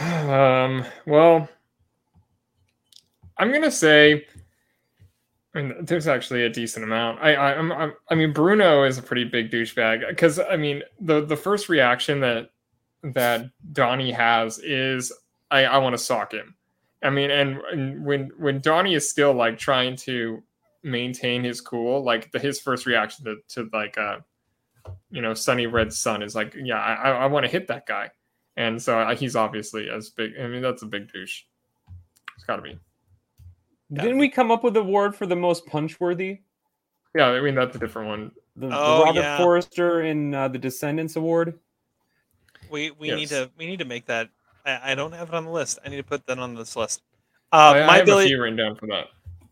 [0.00, 0.84] Um.
[1.06, 1.48] Well,
[3.38, 4.26] I'm gonna say.
[5.54, 7.20] I mean, there's actually a decent amount.
[7.22, 11.24] I, I, I'm, I mean, Bruno is a pretty big douchebag because I mean, the
[11.24, 12.50] the first reaction that
[13.02, 15.12] that Donnie has is,
[15.50, 16.56] I, I want to sock him.
[17.02, 20.42] I mean, and, and when when Donnie is still like trying to
[20.82, 24.18] maintain his cool, like the, his first reaction to, to like, uh,
[25.10, 28.10] you know, Sonny Red Sun is like, yeah, I, I want to hit that guy,
[28.56, 30.32] and so uh, he's obviously as big.
[30.40, 31.42] I mean, that's a big douche.
[32.36, 32.78] It's got to be.
[34.02, 36.40] Didn't we come up with the award for the most punch-worthy?
[37.14, 38.32] Yeah, I mean that's a different one.
[38.56, 39.36] The, the Oh, Robert yeah.
[39.38, 41.58] Forster in uh, the Descendants Award.
[42.70, 44.30] We we need to we need to make that
[44.64, 45.78] I, I don't have it on the list.
[45.84, 47.02] I need to put that on this list.
[47.52, 49.06] I, Uh I my have a few written down for that.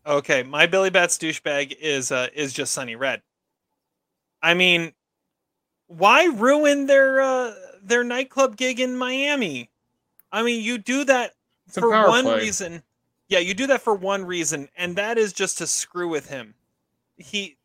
[0.05, 3.21] Okay, my Billy Bats douchebag is uh is just Sonny Red.
[4.41, 4.91] I mean,
[5.87, 9.69] why ruin their uh their nightclub gig in Miami?
[10.31, 11.33] I mean, you do that
[11.67, 12.39] It's for one play.
[12.39, 12.83] reason.
[13.33, 16.53] Yeah, you do that for one reason, and that is just to screw with him.
[17.17, 17.57] He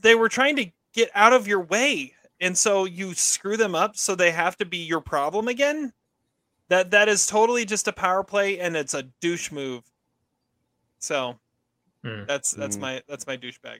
[0.00, 3.96] they were trying to get out of your way, and so you screw them up
[3.96, 5.92] so they have to be your problem again.
[6.68, 9.82] That that is totally just a power play, and it's a douche move.
[11.00, 11.40] So
[12.04, 12.22] Hmm.
[12.28, 12.80] that's that's Mm.
[12.82, 13.78] my that's my douchebag.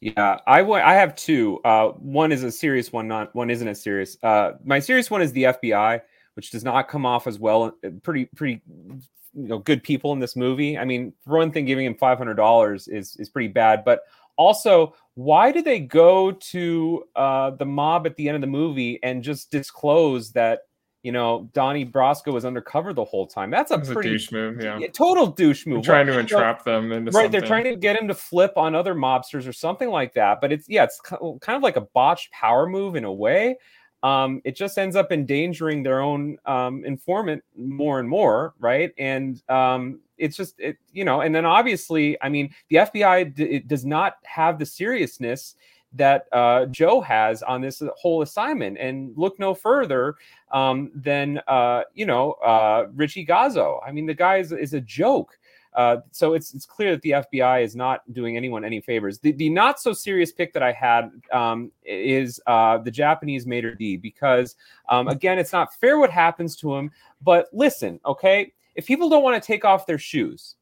[0.00, 1.60] Yeah, I I have two.
[1.66, 4.16] Uh, one is a serious one, not one isn't as serious.
[4.22, 6.00] Uh, my serious one is the FBI,
[6.34, 7.74] which does not come off as well.
[7.84, 9.00] uh, Pretty pretty, you
[9.34, 10.76] know, good people in this movie.
[10.78, 13.84] I mean, for one thing, giving him five hundred dollars is is pretty bad.
[13.84, 14.00] But
[14.36, 18.98] also, why do they go to uh, the mob at the end of the movie
[19.02, 20.60] and just disclose that?
[21.04, 23.50] You know, Donnie Brasco was undercover the whole time.
[23.50, 24.78] That's a It's a pretty douche move, yeah.
[24.92, 25.84] total douche They're move.
[25.84, 28.94] trying to entrap them into right they're trying to get him to flip on other
[28.94, 32.68] mobsters or something like that but it's yeah it's kind of like a botched power
[32.68, 33.56] move in a way
[34.02, 39.42] um, it just ends up endangering their own um, informant more and more right and
[39.48, 43.84] um, it's just it you know and then obviously i mean the fbi d- does
[43.84, 45.56] not have the seriousness
[45.94, 50.16] that uh, Joe has on this whole assignment, and look no further
[50.50, 53.80] um, than uh, you know uh, Richie Gazzo.
[53.86, 55.38] I mean, the guy is, is a joke.
[55.74, 59.18] Uh, so it's it's clear that the FBI is not doing anyone any favors.
[59.18, 63.74] The, the not so serious pick that I had um, is uh, the Japanese Mater
[63.74, 64.56] D because
[64.88, 66.90] um, again, it's not fair what happens to him.
[67.22, 70.56] But listen, okay, if people don't want to take off their shoes,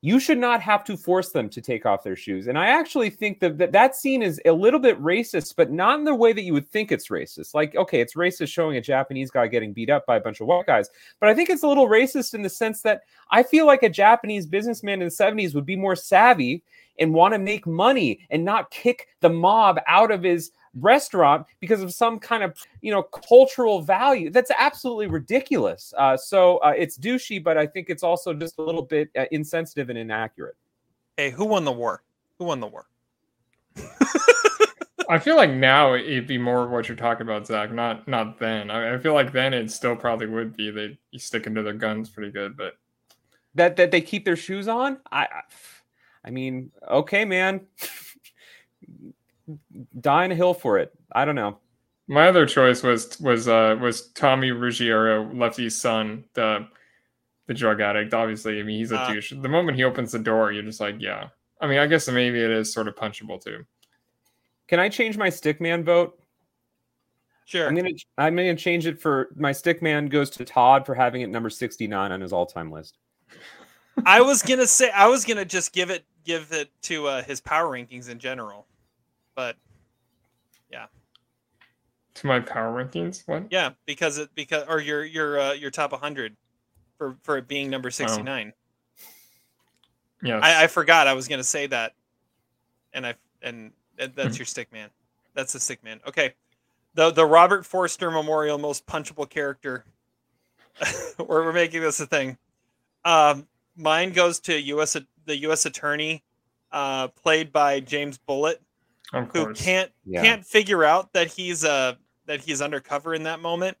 [0.00, 2.46] you should not have to force them to take off their shoes.
[2.46, 5.98] And I actually think that that, that scene is a little bit racist, but not
[5.98, 7.52] in the way that you would think it's racist.
[7.52, 10.46] Like, okay, it's racist showing a Japanese guy getting beat up by a bunch of
[10.46, 10.88] white guys,
[11.18, 13.02] but I think it's a little racist in the sense that
[13.32, 16.62] I feel like a Japanese businessman in the 70s would be more savvy
[17.00, 21.82] and want to make money and not kick the mob out of his restaurant because
[21.82, 26.96] of some kind of you know cultural value that's absolutely ridiculous uh, so uh, it's
[26.98, 30.56] douchey but i think it's also just a little bit uh, insensitive and inaccurate
[31.18, 32.04] Hey, who won the war?
[32.38, 32.86] Who won the war?
[35.10, 37.72] I feel like now it'd be more of what you're talking about, Zach.
[37.72, 38.70] Not not then.
[38.70, 40.70] I, I feel like then it still probably would be.
[40.70, 42.78] They you sticking to their guns pretty good, but
[43.56, 45.42] that that they keep their shoes on i i,
[46.24, 47.66] I mean okay man
[50.00, 51.58] die on a hill for it i don't know
[52.10, 56.66] my other choice was was uh was Tommy Ruggiero, Lefty's son, the
[57.48, 58.14] the drug addict.
[58.14, 59.12] Obviously, I mean he's a Ah.
[59.12, 59.30] douche.
[59.38, 61.28] The moment he opens the door, you're just like, yeah.
[61.60, 63.66] I mean, I guess maybe it is sort of punchable too.
[64.68, 66.18] can i change my stickman vote
[67.44, 67.66] Sure.
[67.68, 71.28] i'm gonna i'm gonna change it for my stickman goes to todd for having it
[71.28, 72.96] number 69 on his all-time list
[74.06, 77.40] I was gonna say I was gonna just give it give it to uh, his
[77.40, 78.66] power rankings in general,
[79.38, 79.54] but
[80.68, 80.86] yeah.
[82.14, 83.44] To my power rankings, what?
[83.50, 86.36] yeah, because it because or your your uh, your top 100
[86.96, 88.52] for for it being number 69.
[90.24, 91.94] Yeah, I, I forgot I was gonna say that,
[92.92, 94.90] and I and and that's your stick man.
[95.34, 96.00] That's the stick man.
[96.04, 96.34] Okay,
[96.94, 99.84] the the Robert Forster Memorial most punchable character.
[101.20, 102.38] we're, we're making this a thing.
[103.04, 103.46] Um,
[103.76, 104.96] mine goes to U.S.
[105.26, 105.64] the U.S.
[105.64, 106.24] attorney,
[106.72, 108.60] uh, played by James Bullitt,
[109.12, 109.60] of who course.
[109.62, 110.22] can't Yeah.
[110.22, 111.94] can't figure out that he's uh
[112.26, 113.76] that he's undercover in that moment.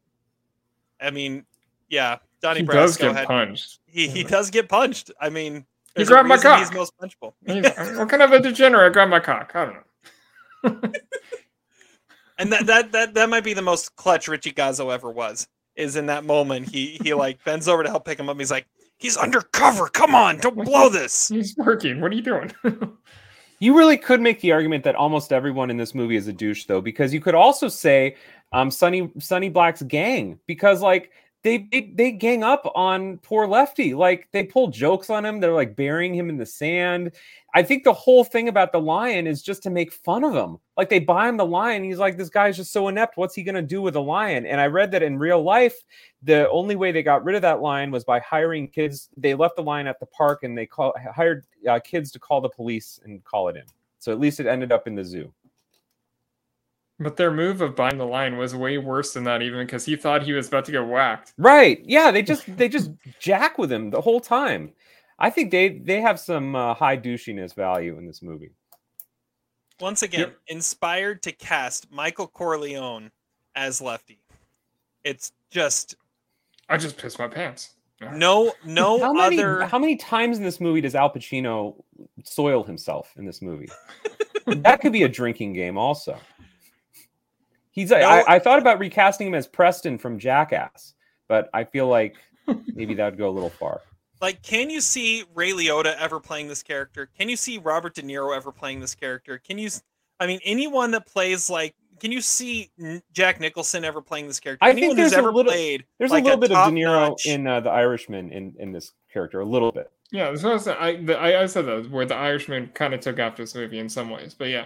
[1.00, 1.44] I mean,
[1.88, 3.80] yeah, Donnie he Brasco does get had punched.
[3.86, 5.10] he he does get punched.
[5.20, 5.64] I mean, He
[5.96, 7.34] there's grabbed my reason He's most punchable.
[7.98, 9.52] What kind of a degenerate grabbed my cock?
[9.54, 10.90] I don't know.
[12.40, 15.48] And that that that that might be the most clutch Richie Gazzo ever was.
[15.74, 18.38] Is in that moment he he like bends over to help pick him up.
[18.38, 18.66] He's like,
[18.98, 19.88] he's undercover.
[19.88, 21.28] Come on, don't blow this.
[21.34, 22.00] He's working.
[22.00, 22.52] What are you doing?
[23.60, 26.66] You really could make the argument that almost everyone in this movie is a douche,
[26.66, 28.16] though, because you could also say
[28.52, 31.10] um, Sonny Sonny Black's gang, because like
[31.44, 35.38] they, they they gang up on poor Lefty, like they pull jokes on him.
[35.38, 37.12] They're like burying him in the sand.
[37.54, 40.58] I think the whole thing about the lion is just to make fun of him.
[40.76, 41.84] Like they buy him the lion.
[41.84, 43.16] He's like, this guy's just so inept.
[43.16, 44.46] What's he gonna do with a lion?
[44.46, 45.76] And I read that in real life,
[46.22, 49.08] the only way they got rid of that lion was by hiring kids.
[49.16, 52.40] They left the lion at the park and they call hired uh, kids to call
[52.40, 53.64] the police and call it in.
[54.00, 55.32] So at least it ended up in the zoo.
[57.00, 59.96] But their move of buying the line was way worse than that, even because he
[59.96, 61.32] thought he was about to get whacked.
[61.38, 61.80] Right?
[61.84, 64.72] Yeah, they just they just jack with him the whole time.
[65.18, 68.50] I think they they have some uh, high douchiness value in this movie.
[69.80, 73.12] Once again, inspired to cast Michael Corleone
[73.54, 74.20] as Lefty.
[75.04, 75.94] It's just
[76.68, 77.74] I just pissed my pants.
[78.12, 81.76] no no how many other how many times in this movie does Al Pacino
[82.24, 83.68] soil himself in this movie?
[84.46, 86.18] that could be a drinking game, also.
[87.78, 87.92] He's.
[87.92, 90.94] I, I thought about recasting him as Preston from Jackass,
[91.28, 92.16] but I feel like
[92.74, 93.82] maybe that would go a little far.
[94.20, 97.08] like can you see Ray Liotta ever playing this character?
[97.16, 99.38] Can you see Robert De Niro ever playing this character?
[99.38, 99.70] Can you
[100.18, 102.70] I mean anyone that plays like can you see
[103.12, 104.64] Jack Nicholson ever playing this character?
[104.64, 106.68] I Anyone think there's who's ever a little played there's like a little bit of
[106.68, 109.92] De Niro top-notch- in uh, the Irishman in in this character, a little bit.
[110.10, 110.76] Yeah, that's what I said.
[110.80, 113.78] I, the, I, I said that where the Irishman kind of took after this movie
[113.78, 114.64] in some ways, but yeah.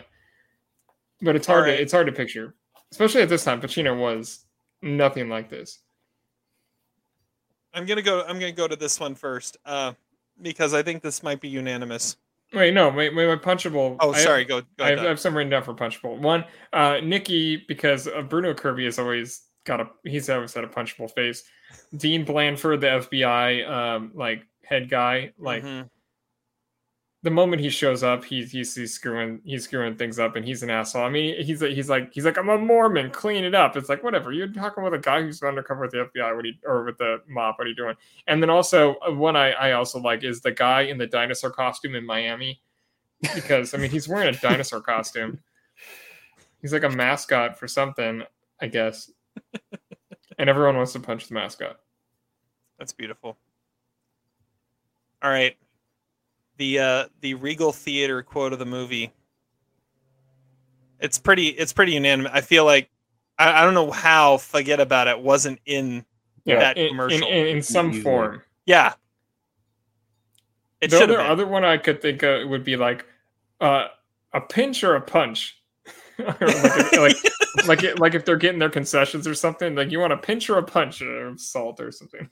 [1.21, 1.77] But it's hard Alright.
[1.77, 2.55] to it's hard to picture,
[2.93, 3.61] especially at this time.
[3.61, 4.45] Pacino was
[4.83, 5.81] nothing like this.
[7.75, 8.23] I'm gonna go.
[8.23, 9.95] I'm gonna go to this one first, uh,
[10.41, 12.17] because I think this might be unanimous.
[12.53, 13.97] Wait, no, wait, wait, my punchable.
[13.99, 14.45] Oh, I sorry.
[14.45, 14.61] Go.
[14.61, 14.99] go I have.
[14.99, 16.19] I have some written down for punchable.
[16.19, 16.45] One,
[16.75, 21.11] uh, Nikki, because uh, Bruno Kirby has always got a he's always had a punchable
[21.11, 21.45] face.
[21.97, 25.89] Dean Blandford, the FBI um, like head guy, like Mhm.
[27.23, 30.65] The moment he shows up, he's he's, he's screwing he's screwing things up, and he's
[30.65, 31.05] an asshole.
[31.05, 33.77] I mean, he's he's like he's like I'm a Mormon, clean it up.
[33.77, 34.33] It's like whatever.
[34.33, 36.35] You're talking with a guy who's undercover with the FBI.
[36.35, 37.55] What you, or with the mob?
[37.57, 37.95] What are you doing?
[38.27, 41.51] And then also uh, one I I also like is the guy in the dinosaur
[41.51, 42.61] costume in Miami,
[43.35, 45.39] because I mean he's wearing a dinosaur costume.
[46.61, 48.23] He's like a mascot for something,
[48.61, 49.11] I guess.
[50.39, 51.79] and everyone wants to punch the mascot.
[52.79, 53.37] That's beautiful.
[55.23, 55.57] All right.
[56.59, 59.13] The uh the Regal Theater quote of the movie.
[61.01, 62.31] It's pretty it's pretty unanimous.
[62.35, 62.89] I feel like
[63.39, 66.05] I, I don't know how forget about it wasn't in
[66.45, 67.27] Yeah, that in, in, commercial.
[67.29, 68.03] in, in some Easily.
[68.03, 68.43] form.
[68.67, 68.95] yeah.
[70.81, 73.07] It the other, other one I could think of would be like
[73.61, 73.87] uh,
[74.33, 75.59] a pinch or a punch.
[76.19, 77.17] Like, if- like,
[77.67, 80.49] like, it, like if they're getting their concessions or something, like you want a pinch
[80.51, 82.29] or a punch of salt or something.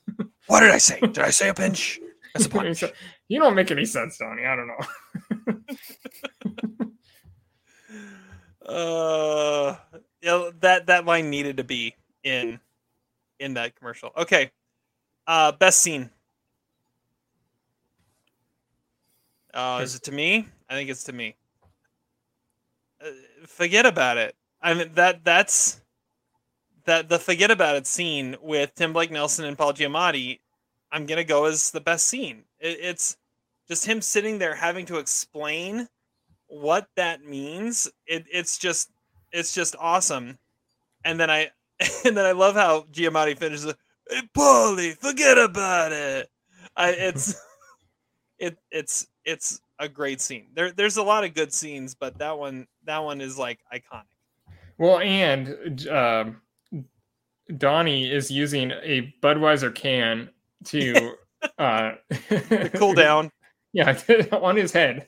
[0.46, 1.00] What did I say?
[1.00, 1.98] Did I say a pinch?
[2.34, 2.84] That's a punch.
[3.28, 4.44] you don't make any sense, Donnie.
[4.44, 5.56] I don't know.
[8.70, 9.74] Uh,
[10.22, 12.60] yeah, that that line needed to be in
[13.40, 14.10] in that commercial.
[14.16, 14.52] Okay,
[15.26, 16.08] uh, best scene.
[19.52, 20.46] Uh, is it to me?
[20.68, 21.34] I think it's to me.
[23.04, 23.08] Uh,
[23.46, 24.36] forget about it.
[24.62, 25.80] I mean that that's
[26.84, 30.38] that the forget about it scene with Tim Blake Nelson and Paul Giamatti.
[30.92, 32.44] I'm gonna go as the best scene.
[32.58, 33.16] It, it's
[33.68, 35.88] just him sitting there having to explain
[36.48, 37.88] what that means.
[38.06, 38.90] It, it's just
[39.32, 40.38] it's just awesome.
[41.04, 41.50] And then i
[42.04, 43.76] and then i love how giamatti finishes it,
[44.08, 46.28] hey paulie forget about it.
[46.76, 47.40] I it's
[48.38, 50.48] it it's it's a great scene.
[50.54, 54.04] There there's a lot of good scenes but that one that one is like iconic.
[54.80, 56.40] Well, and um,
[57.58, 60.30] Donnie is using a Budweiser can
[60.66, 61.14] to
[61.58, 61.92] uh,
[62.74, 63.30] cool down
[63.72, 63.96] Yeah,
[64.32, 65.06] on his head,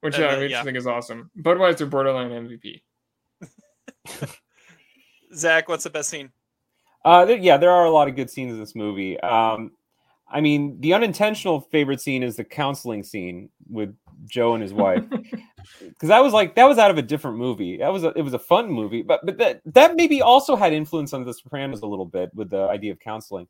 [0.00, 0.62] which Uh, I which yeah.
[0.62, 1.30] think is awesome.
[1.38, 2.80] Budweiser borderline MVP.
[5.34, 6.30] zach what's the best scene
[7.04, 9.20] Uh, there, yeah, there are a lot of good scenes in this movie.
[9.20, 9.72] Um,
[10.28, 13.94] I mean, the unintentional favorite scene is the counseling scene with
[14.26, 15.04] Joe and his wife,
[15.80, 17.76] because that was like that was out of a different movie.
[17.76, 20.72] That was a, it was a fun movie, but but that that maybe also had
[20.72, 23.46] influence on The Sopranos a little bit with the idea of counseling.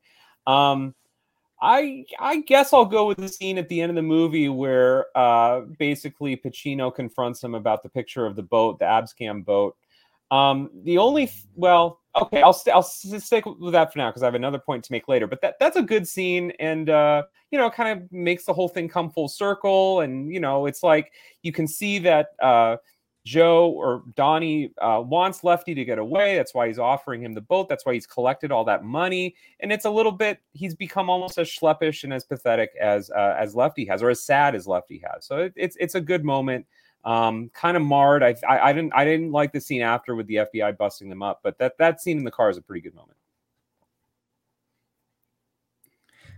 [0.46, 0.94] Um,
[1.60, 5.06] I I guess I'll go with the scene at the end of the movie where
[5.16, 9.76] uh, basically Pacino confronts him about the picture of the boat, the Abscam boat.
[10.30, 14.26] Um, the only well, okay, I'll st- I'll stick with that for now because I
[14.26, 15.26] have another point to make later.
[15.26, 18.68] But that that's a good scene, and uh, you know, kind of makes the whole
[18.68, 20.00] thing come full circle.
[20.00, 21.12] And you know, it's like
[21.42, 22.76] you can see that uh,
[23.24, 26.36] Joe or Donnie uh, wants Lefty to get away.
[26.36, 27.68] That's why he's offering him the boat.
[27.70, 29.34] That's why he's collected all that money.
[29.60, 33.34] And it's a little bit he's become almost as schleppish and as pathetic as uh,
[33.38, 35.24] as Lefty has, or as sad as Lefty has.
[35.24, 36.66] So it, it's it's a good moment.
[37.04, 38.22] Um, kind of marred.
[38.22, 41.22] I, I I didn't I didn't like the scene after with the FBI busting them
[41.22, 43.16] up, but that that scene in the car is a pretty good moment.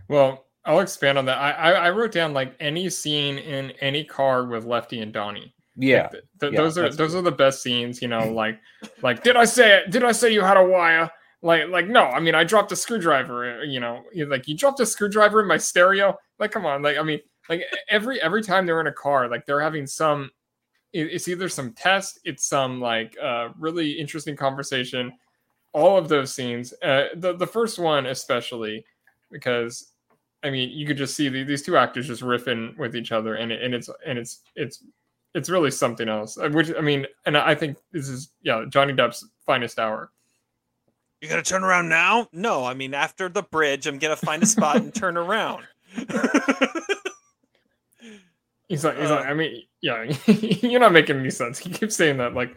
[0.07, 1.37] Well, I'll expand on that.
[1.37, 5.53] I, I I wrote down like any scene in any car with Lefty and Donnie.
[5.77, 6.23] Yeah, Like, th-
[6.53, 8.01] Yeah, those are those are the best scenes.
[8.01, 8.59] You know, like
[9.01, 9.91] like did I say it?
[9.91, 11.09] Did I say you had a wire?
[11.43, 13.59] Like like no, I mean I dropped a screwdriver.
[13.59, 16.17] uh, You know, like you dropped a screwdriver in my stereo.
[16.39, 19.45] Like come on, like I mean like every every time they're in a car, like
[19.45, 20.31] they're having some.
[20.93, 25.13] it- It's either some test, it's some like uh, really interesting conversation.
[25.73, 28.83] All of those scenes, uh, the the first one especially,
[29.31, 29.91] because
[30.43, 33.35] I mean you could just see the, these two actors just riffing with each other,
[33.35, 34.83] and it, and it's and it's it's
[35.35, 36.37] it's really something else.
[36.37, 40.11] uh, Which I mean, and I think this is yeah Johnny Depp's finest hour.
[41.21, 44.45] you gonna turn around now no i mean after the bridge i'm gonna find a
[44.45, 45.63] spot and turn around
[48.67, 51.57] He's like, he's Uh, like, I mean, yeah, you're not making any sense.
[51.57, 52.53] He keeps saying that, like,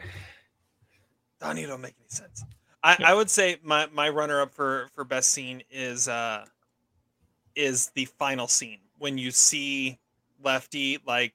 [1.40, 2.42] Donnie don't make any sense.
[2.82, 6.44] I, I would say my, my runner up for, for best scene is uh
[7.54, 9.98] is the final scene when you see
[10.42, 11.34] Lefty like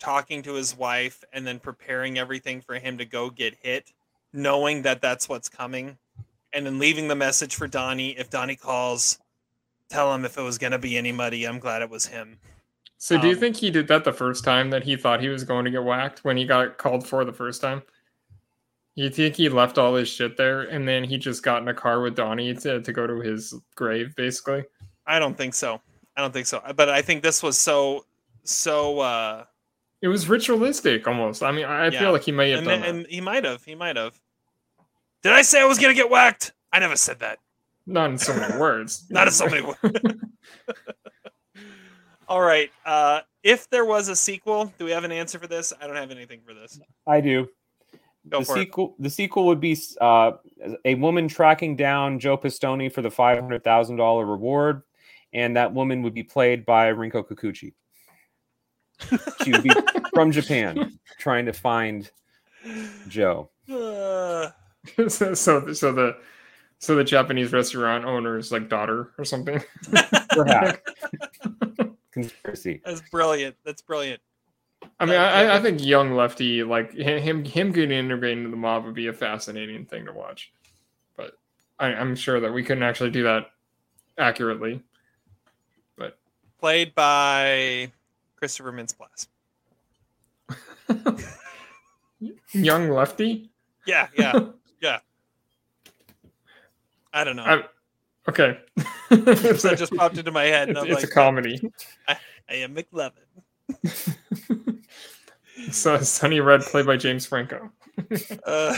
[0.00, 3.92] talking to his wife and then preparing everything for him to go get hit,
[4.32, 5.96] knowing that that's what's coming,
[6.52, 8.18] and then leaving the message for Donnie.
[8.18, 9.18] If Donnie calls,
[9.88, 12.38] tell him if it was going to be anybody, I'm glad it was him.
[12.98, 15.28] So do you Um, think he did that the first time that he thought he
[15.28, 17.82] was going to get whacked when he got called for the first time?
[18.94, 21.74] You think he left all his shit there and then he just got in a
[21.74, 24.64] car with Donnie to, to go to his grave, basically?
[25.06, 25.80] I don't think so.
[26.16, 26.60] I don't think so.
[26.76, 28.04] But I think this was so
[28.42, 29.44] so uh
[30.02, 31.42] It was ritualistic almost.
[31.42, 31.98] I mean, I I Yeah.
[32.00, 32.98] feel like he may have and, done then- that.
[33.00, 33.64] and he might have.
[33.64, 34.18] He might have.
[35.22, 36.52] Did I say I was gonna get whacked?
[36.72, 37.38] I never said that.
[37.86, 39.04] Not in so many words.
[39.10, 39.76] Not in so many words.
[42.28, 42.70] All right.
[42.86, 45.72] Uh, if there was a sequel, do we have an answer for this?
[45.80, 46.78] I don't have anything for this.
[47.06, 47.48] I do.
[48.28, 48.60] Go the for it.
[48.60, 50.32] sequel, The sequel would be uh,
[50.84, 54.82] a woman tracking down Joe Pistone for the five hundred thousand dollar reward,
[55.32, 57.72] and that woman would be played by Rinko Kikuchi.
[59.44, 59.70] She would be
[60.12, 62.10] from Japan, trying to find
[63.08, 63.50] Joe.
[63.70, 64.50] Uh,
[65.08, 66.16] so, so so the
[66.78, 69.62] so the Japanese restaurant owner's like daughter or something.
[70.30, 70.78] Perhaps.
[72.12, 72.80] Conspiracy.
[72.84, 73.54] that's brilliant.
[73.64, 74.20] That's brilliant.
[74.98, 78.56] I mean, I, I- I think young lefty like him him getting integrated into the
[78.56, 80.52] mob would be a fascinating thing to watch.
[81.16, 81.32] But
[81.78, 83.50] I, I'm sure that we couldn't actually do that
[84.18, 84.82] accurately.
[85.96, 86.18] But
[86.58, 87.92] Played by
[88.40, 89.28] Christopher Mintz-Plasse.
[92.52, 93.50] young lefty,
[93.86, 94.32] Yeah, yeah,
[94.80, 94.98] yeah.
[97.12, 97.44] I don't know.
[97.44, 97.62] I,
[98.28, 98.58] okay,
[99.10, 100.68] that just popped into my head.
[100.68, 101.70] And it's, I'm it's like, a comedy.
[102.08, 102.16] I,
[102.48, 103.12] I am McLovin.
[105.70, 107.70] So Sonny Red played by James Franco.
[108.44, 108.76] Uh,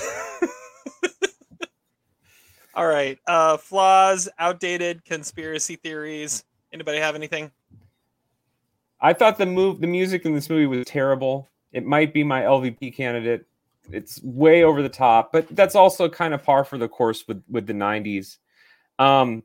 [2.74, 3.18] all right.
[3.26, 6.44] Uh, flaws, outdated conspiracy theories.
[6.72, 7.52] Anybody have anything?
[9.02, 11.50] I thought the move, the music in this movie was terrible.
[11.72, 13.44] It might be my LVP candidate.
[13.90, 17.42] It's way over the top, but that's also kind of par for the course with
[17.50, 18.38] with the '90s.
[19.00, 19.42] Um,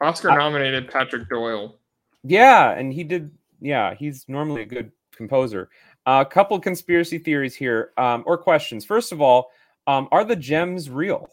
[0.00, 1.78] Oscar nominated Patrick Doyle.
[2.24, 3.30] yeah, and he did.
[3.60, 5.68] Yeah, he's normally a good composer.
[6.06, 8.84] A couple conspiracy theories here, um, or questions.
[8.84, 9.52] First of all,
[9.86, 11.28] um, are the gems real?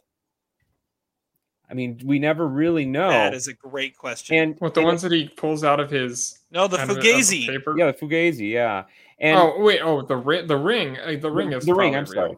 [1.70, 3.10] I mean, we never really know.
[3.10, 4.38] That is a great question.
[4.38, 6.98] and What the and- ones that he pulls out of his no, the out of-
[6.98, 7.48] of Fugazi.
[7.48, 7.76] paper?
[7.78, 8.84] yeah, the Fugazi, yeah,
[9.20, 11.96] and oh wait, oh the ring, the ring, uh, the ring is the ring.
[11.96, 12.14] I'm real.
[12.14, 12.38] sorry.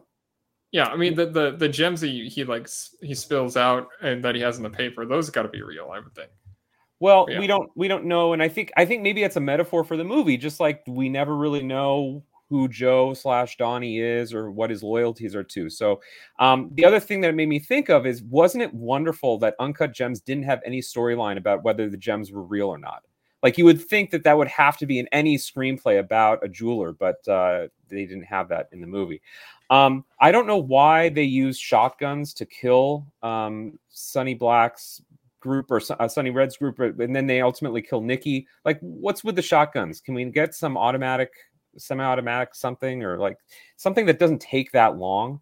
[0.72, 2.68] Yeah, I mean the the the gems that he, he like
[3.02, 5.90] he spills out and that he has in the paper, those got to be real,
[5.92, 6.30] I would think.
[7.00, 7.38] Well, Yeah.
[7.40, 9.96] we don't we don't know, and I think I think maybe it's a metaphor for
[9.96, 14.70] the movie, just like we never really know who Joe slash Donnie is or what
[14.70, 15.70] his loyalties are to.
[15.70, 16.00] So,
[16.40, 19.54] um, the other thing that it made me think of is, wasn't it wonderful that
[19.60, 23.04] Uncut Gems didn't have any storyline about whether the gems were real or not?
[23.42, 26.48] Like you would think that that would have to be in any screenplay about a
[26.48, 29.22] jeweler, but uh, they didn't have that in the movie.
[29.70, 33.78] Um, I don't know why they used shotguns to kill um,
[34.38, 35.00] Black's
[35.38, 38.46] group or uh, Sonny Red's group, and then they ultimately kill Nikki.
[38.64, 40.00] Like, what's with the shotguns?
[40.00, 41.32] Can we get some automatic,
[41.76, 43.38] semi-automatic something, or like
[43.76, 45.40] something that doesn't take that long?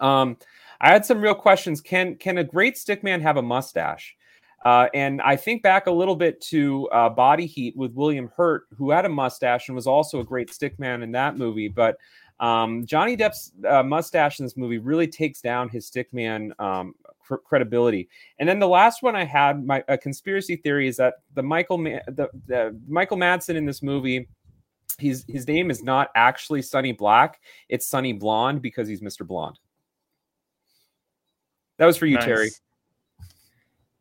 [0.00, 0.36] Um,
[0.80, 1.80] I had some real questions.
[1.80, 4.16] Can can a great stickman have a mustache?
[4.64, 8.64] Uh, and I think back a little bit to uh, Body Heat with William Hurt,
[8.76, 11.68] who had a mustache and was also a great stickman in that movie.
[11.68, 11.98] But
[12.40, 17.36] um, Johnny Depp's uh, mustache in this movie really takes down his stickman um, cr-
[17.36, 18.08] credibility.
[18.38, 21.78] And then the last one I had, my a conspiracy theory is that the Michael
[21.78, 24.28] Ma- the, the Michael Madsen in this movie,
[24.98, 29.26] he's his name is not actually Sonny Black; it's Sonny Blonde because he's Mr.
[29.26, 29.58] Blonde.
[31.76, 32.50] That was for you, Terry.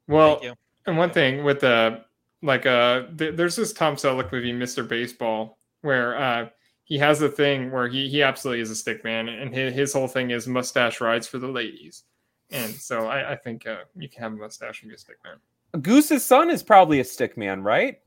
[0.08, 0.14] Nice.
[0.16, 0.54] Well, Thank you.
[0.88, 2.04] and one thing with the
[2.42, 4.88] like uh th- there's this Tom Selleck movie, Mr.
[4.88, 6.50] Baseball, where uh
[6.86, 9.94] he has a thing where he he absolutely is a stick man, and his, his
[9.94, 12.04] whole thing is mustache rides for the ladies.
[12.52, 15.18] And so I, I think uh, you can have a mustache and be a stick
[15.24, 15.82] man.
[15.82, 18.00] Goose's son is probably a stick man, right?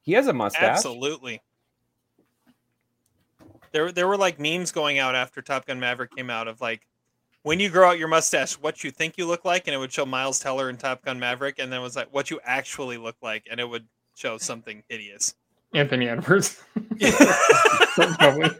[0.00, 0.62] He has a mustache.
[0.62, 1.42] Absolutely.
[3.72, 6.86] There, there were like memes going out after Top Gun Maverick came out of like,
[7.42, 9.92] when you grow out your mustache, what you think you look like, and it would
[9.92, 12.98] show Miles Teller in Top Gun Maverick, and then it was like what you actually
[12.98, 15.34] look like, and it would show something hideous.
[15.72, 16.62] Anthony Edwards.
[17.94, 18.50] Probably.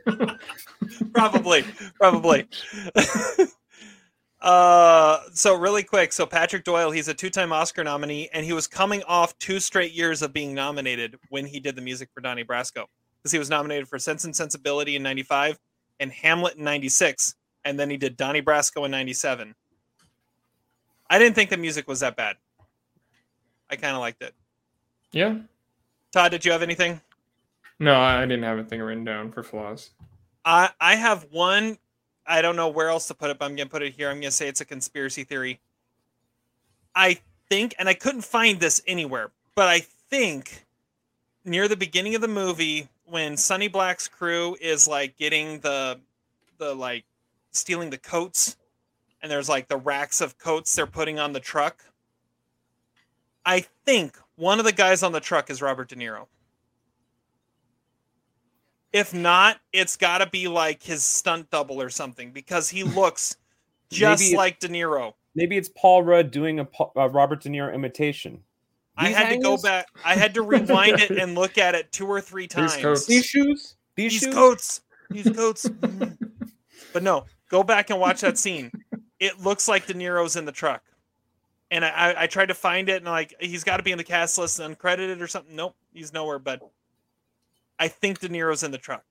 [1.12, 2.49] probably, probably.
[4.41, 8.67] uh, so really quick, so Patrick Doyle, he's a two-time Oscar nominee, and he was
[8.67, 12.44] coming off two straight years of being nominated when he did the music for Donnie
[12.44, 12.84] Brasco,
[13.18, 15.59] because he was nominated for Sense and Sensibility in '95
[15.99, 19.55] and Hamlet in '96, and then he did Donnie Brasco in '97.
[21.08, 22.36] I didn't think the music was that bad.
[23.68, 24.34] I kind of liked it.
[25.12, 25.39] Yeah.
[26.12, 27.00] Todd, did you have anything?
[27.78, 29.90] No, I didn't have anything written down for flaws.
[30.44, 31.78] I I have one.
[32.26, 34.10] I don't know where else to put it, but I'm gonna put it here.
[34.10, 35.60] I'm gonna say it's a conspiracy theory.
[36.94, 40.66] I think, and I couldn't find this anywhere, but I think
[41.44, 45.98] near the beginning of the movie, when Sonny Black's crew is like getting the
[46.58, 47.05] the like
[47.53, 48.57] stealing the coats,
[49.23, 51.85] and there's like the racks of coats they're putting on the truck.
[53.45, 56.27] I think one of the guys on the truck is Robert De Niro.
[58.93, 63.37] If not, it's got to be like his stunt double or something because he looks
[63.91, 65.15] just like De Niro.
[65.35, 68.43] Maybe it's Paul Rudd doing a Pa- uh, Robert De Niro imitation.
[68.97, 69.87] I These had to go back.
[70.05, 72.77] I had to rewind it and look at it two or three times.
[72.77, 73.07] coats.
[73.07, 73.77] These shoes?
[73.95, 74.35] These, These shoes?
[74.35, 74.81] coats.
[75.11, 75.70] These coats.
[76.93, 78.70] But no, go back and watch that scene.
[79.19, 80.83] It looks like De Niro's in the truck.
[81.70, 84.03] And I, I, tried to find it and like he's got to be in the
[84.03, 85.55] cast list uncredited or something.
[85.55, 86.41] Nope, he's nowhere.
[86.41, 86.62] But
[87.79, 89.05] I think De Niro's in the truck.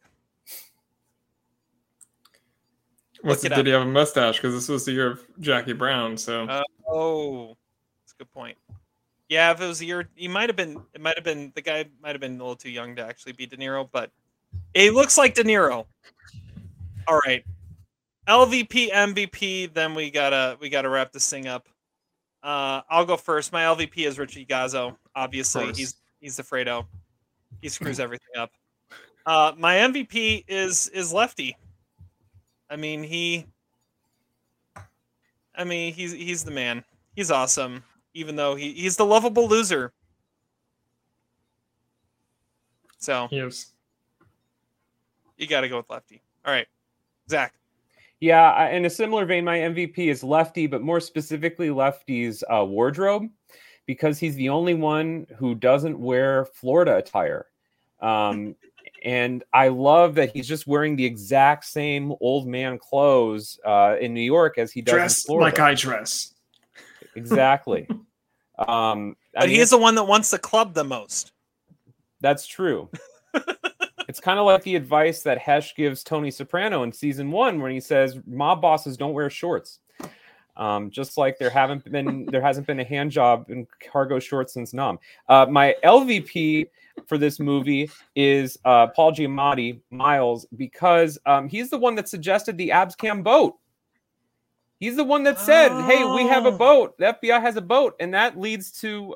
[3.21, 4.37] What's the, did he have a mustache?
[4.37, 6.17] Because this was the year of Jackie Brown.
[6.17, 7.57] So Uh, oh,
[8.01, 8.57] that's a good point.
[9.29, 10.81] Yeah, if it was the year, he might have been.
[10.93, 11.85] It might have been the guy.
[12.01, 14.11] Might have been a little too young to actually be De Niro, but
[14.73, 15.85] it looks like De Niro.
[17.07, 17.45] All right,
[18.29, 19.73] LVP, MVP.
[19.73, 21.67] Then we gotta we gotta wrap this thing up.
[22.43, 23.51] Uh, I'll go first.
[23.51, 24.95] My LVP is Richie Gazzo.
[25.15, 26.85] Obviously, he's he's the Fredo.
[27.61, 28.51] He screws everything up.
[29.25, 31.57] Uh, my MVP is is Lefty.
[32.69, 33.45] I mean he.
[35.55, 36.83] I mean he's he's the man.
[37.15, 37.83] He's awesome.
[38.13, 39.91] Even though he, he's the lovable loser.
[42.99, 43.73] So he is.
[45.37, 46.21] you got to go with Lefty.
[46.45, 46.67] All right,
[47.29, 47.53] Zach.
[48.19, 53.29] Yeah, in a similar vein, my MVP is Lefty, but more specifically Lefty's uh, wardrobe,
[53.85, 57.47] because he's the only one who doesn't wear Florida attire.
[58.01, 58.55] Um,
[59.03, 64.13] and I love that he's just wearing the exact same old man clothes uh, in
[64.13, 65.45] New York as he does in Florida.
[65.45, 66.33] like I dress.
[67.15, 67.87] exactly.
[68.59, 71.31] um, I But mean, he is the one that wants the club the most.
[72.19, 72.89] That's true.
[74.09, 77.71] It's kind of like the advice that Hesh gives Tony Soprano in season one when
[77.71, 79.79] he says mob bosses don't wear shorts.
[80.57, 84.51] Um, just like there haven't been there hasn't been a hand job in cargo shorts
[84.53, 84.97] since Nom.
[85.29, 86.67] Uh, my LVP
[87.05, 92.57] for this movie is uh, Paul Giamatti, Miles, because um, he's the one that suggested
[92.57, 93.57] the Abscam boat.
[94.79, 96.57] He's the one that said, "Hey, we have a Oh.
[96.57, 96.97] boat.
[96.97, 99.15] The FBI has a boat," and that leads to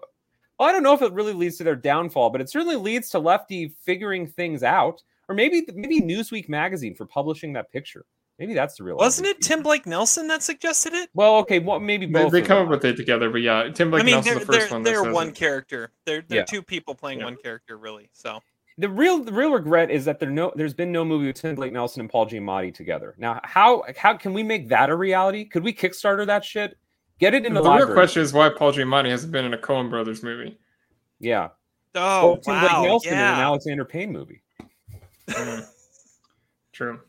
[0.59, 3.09] well, I don't know if it really leads to their downfall, but it certainly leads
[3.09, 8.05] to Lefty figuring things out, or maybe maybe Newsweek magazine for publishing that picture.
[8.39, 8.97] Maybe that's the real.
[8.97, 11.09] Wasn't it Tim Blake Nelson that suggested it?
[11.13, 12.31] Well, okay, well, maybe They, both.
[12.31, 14.53] they of come up with it together, but yeah, Tim Blake I mean, Nelson's the
[14.53, 14.83] 1st they're, one.
[14.83, 15.35] they're one it.
[15.35, 15.91] character.
[16.05, 16.45] They're, they're Yeah.
[16.45, 17.25] two people playing Yeah.
[17.25, 18.09] one character, really.
[18.11, 18.41] So
[18.79, 21.53] the real the real regret is that there no there's been no movie with Tim
[21.53, 23.13] Blake Nelson and Paul Giamatti together.
[23.19, 25.45] Now, how how can we make that a reality?
[25.45, 26.75] Could we Kickstarter that shit?
[27.23, 29.57] Get it in the, The real question is why Paul Giamatti hasn't been in a
[29.57, 30.57] Coen Brothers movie.
[31.21, 31.51] Yeah.
[31.95, 33.39] Oh, Or Tim Blake wow, Nelson in an.
[33.39, 34.41] Alexander Payne movie.
[36.73, 36.99] True.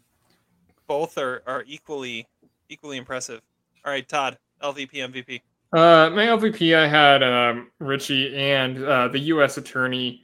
[0.87, 2.29] Both are, are equally
[2.69, 3.41] equally impressive.
[3.85, 5.41] All right, Todd, LVP, MVP.
[5.73, 9.59] Uh, my LVP, I had um, Richie and uh, the U.S.
[9.59, 10.23] attorney,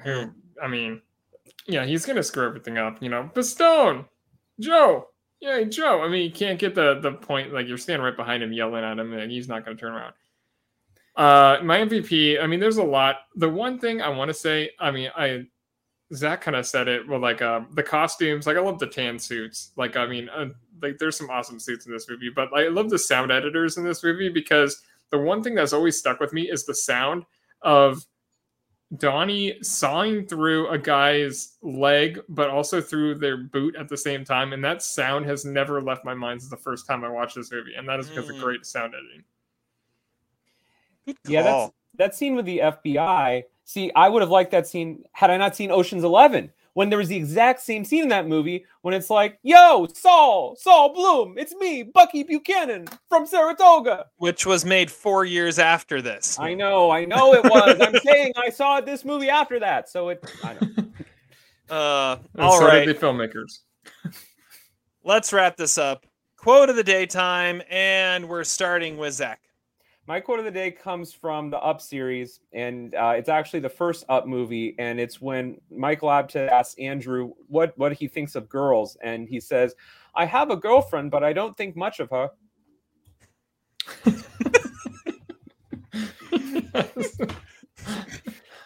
[0.00, 0.26] who,
[0.62, 1.00] I mean,
[1.66, 3.30] yeah, he's gonna screw everything up, you know.
[3.34, 4.04] Bastone,
[4.60, 5.08] Joe,
[5.44, 6.02] yeah, Joe.
[6.02, 7.52] I mean, you can't get the the point.
[7.52, 10.14] Like you're standing right behind him, yelling at him, and he's not gonna turn around.
[11.16, 12.42] Uh, my MVP.
[12.42, 13.16] I mean, there's a lot.
[13.36, 15.44] The one thing I want to say, I mean, I
[16.14, 17.06] Zach kind of said it.
[17.06, 19.72] Well, like um, the costumes, like I love the tan suits.
[19.76, 20.46] Like I mean, uh,
[20.80, 23.84] like there's some awesome suits in this movie, but I love the sound editors in
[23.84, 27.24] this movie because the one thing that's always stuck with me is the sound
[27.60, 28.02] of
[28.98, 34.52] Donnie sawing through a guy's leg, but also through their boot at the same time,
[34.52, 37.50] and that sound has never left my mind since the first time I watched this
[37.50, 38.40] movie, and that is because of Mm.
[38.40, 39.24] great sound editing.
[41.06, 43.44] Good Yeah, that's that scene with the FBI.
[43.64, 46.52] See, I would have liked that scene had I not seen Ocean's Eleven.
[46.74, 50.56] When there was the exact same scene in that movie, when it's like, "Yo, Saul,
[50.56, 56.38] Saul Bloom, it's me, Bucky Buchanan from Saratoga." which was made four years after this.
[56.38, 57.80] I know, I know it was.
[57.80, 60.24] I'm saying I saw this movie after that, so it.
[60.42, 60.60] I know.
[61.70, 63.60] Uh, all so right, the filmmakers.
[65.02, 66.04] let's wrap this up.
[66.36, 69.40] Quote of the day time, and we're starting with Zach.
[70.06, 73.70] My quote of the day comes from the Up series, and uh, it's actually the
[73.70, 78.46] first Up movie, and it's when Michael Apted asks Andrew what what he thinks of
[78.46, 79.74] girls, and he says,
[80.14, 82.28] "I have a girlfriend, but I don't think much of her."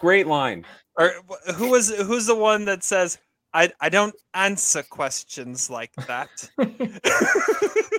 [0.00, 0.64] Great line.
[0.96, 1.12] Or
[1.54, 3.16] who was who's the one that says
[3.54, 6.50] I I don't answer questions like that.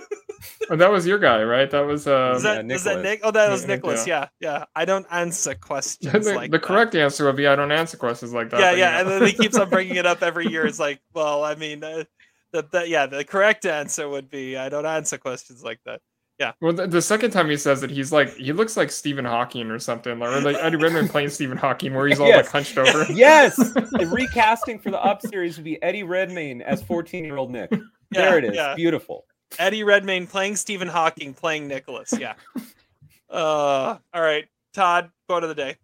[0.70, 1.70] Oh, that was your guy, right?
[1.70, 3.20] That was uh, is that, is that Nick?
[3.22, 4.06] Oh, that was Yeah, Nicholas.
[4.06, 4.64] Yeah, yeah.
[4.74, 6.66] I don't answer questions the, like the that.
[6.66, 8.60] correct answer would be I don't answer questions like that.
[8.60, 10.66] yeah, yeah, you and then he keeps on bringing it up every year.
[10.70, 12.04] It's like, well, I mean, uh,
[12.52, 16.00] the, the yeah, the correct answer would be I don't answer questions like that.
[16.38, 19.26] Yeah, Well, the, the second time he says it, he's like he looks like Stephen
[19.26, 22.78] Hawking or something, or like Eddie Redmayne playing Stephen Hawking, where he's all like hunched
[22.78, 23.04] over.
[23.12, 27.50] Yes, the recasting for the Up series would be Eddie Redmayne as 14 year old
[27.50, 27.70] Nick.
[28.10, 28.56] There it is.
[28.56, 28.74] yeah.
[28.74, 29.26] Beautiful.
[29.58, 32.14] Eddie Redmayne playing Stephen Hawking, playing Nicholas.
[32.18, 32.34] Yeah.
[33.30, 35.76] uh, all right, Todd, quote of the day.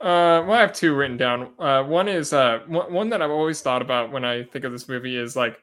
[0.00, 1.52] Uh, well, I have two written down.
[1.58, 4.72] Uh, one is uh, one, one that I've always thought about when I think of
[4.72, 5.58] this movie is like,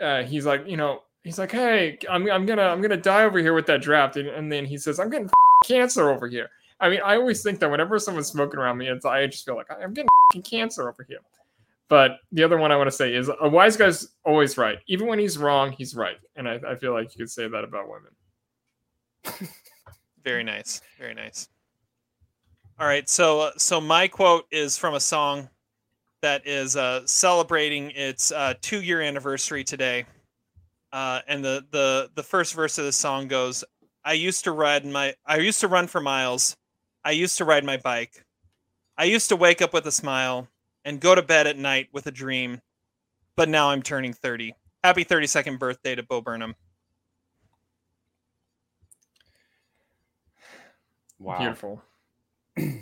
[0.00, 3.38] uh, he's like, you know, he's like, hey, I'm, I'm gonna, I'm gonna die over
[3.38, 5.30] here with that draft, and, and then he says, I'm getting
[5.64, 6.50] cancer over here.
[6.80, 9.54] I mean, I always think that whenever someone's smoking around me, it's I just feel
[9.54, 10.08] like I'm getting
[10.42, 11.20] cancer over here.
[11.92, 14.78] But the other one I want to say is a wise guy's always right.
[14.86, 17.64] Even when he's wrong, he's right, and I, I feel like you could say that
[17.64, 19.50] about women.
[20.24, 20.80] Very nice.
[20.98, 21.50] Very nice.
[22.80, 25.50] All right, so uh, so my quote is from a song
[26.22, 30.06] that is uh, celebrating its uh, two year anniversary today,
[30.94, 33.64] uh, and the the the first verse of the song goes,
[34.02, 36.56] "I used to ride my I used to run for miles,
[37.04, 38.24] I used to ride my bike,
[38.96, 40.48] I used to wake up with a smile
[40.84, 42.60] and go to bed at night with a dream,
[43.36, 44.54] but now I'm turning thirty.
[44.84, 46.54] Happy thirty second birthday to Bo Burnham."
[51.18, 51.38] Wow.
[51.38, 51.82] Beautiful.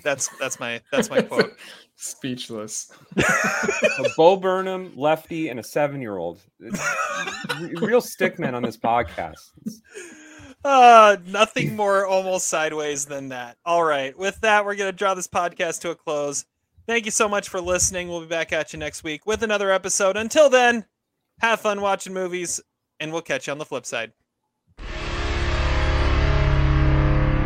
[0.02, 1.56] That's that's my that's my quote.
[1.96, 2.90] Speechless.
[3.16, 6.40] a Bo Burnham, lefty, and a seven year old.
[6.58, 9.50] Real stickman on this podcast.
[9.66, 9.80] It's-
[10.62, 13.56] Uh, nothing more almost sideways than that.
[13.64, 14.18] All right.
[14.18, 16.44] With that, we're going to draw this podcast to a close.
[16.86, 18.09] Thank you so much for listening.
[18.09, 20.17] We'll be back at you next week with another episode.
[20.17, 20.86] Until then,
[21.41, 22.60] have fun watching movies,
[22.99, 24.12] and we'll catch you on the flip side.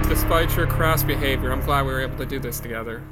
[0.08, 3.02] Despite your crass behavior, I'm glad we were able to do this together.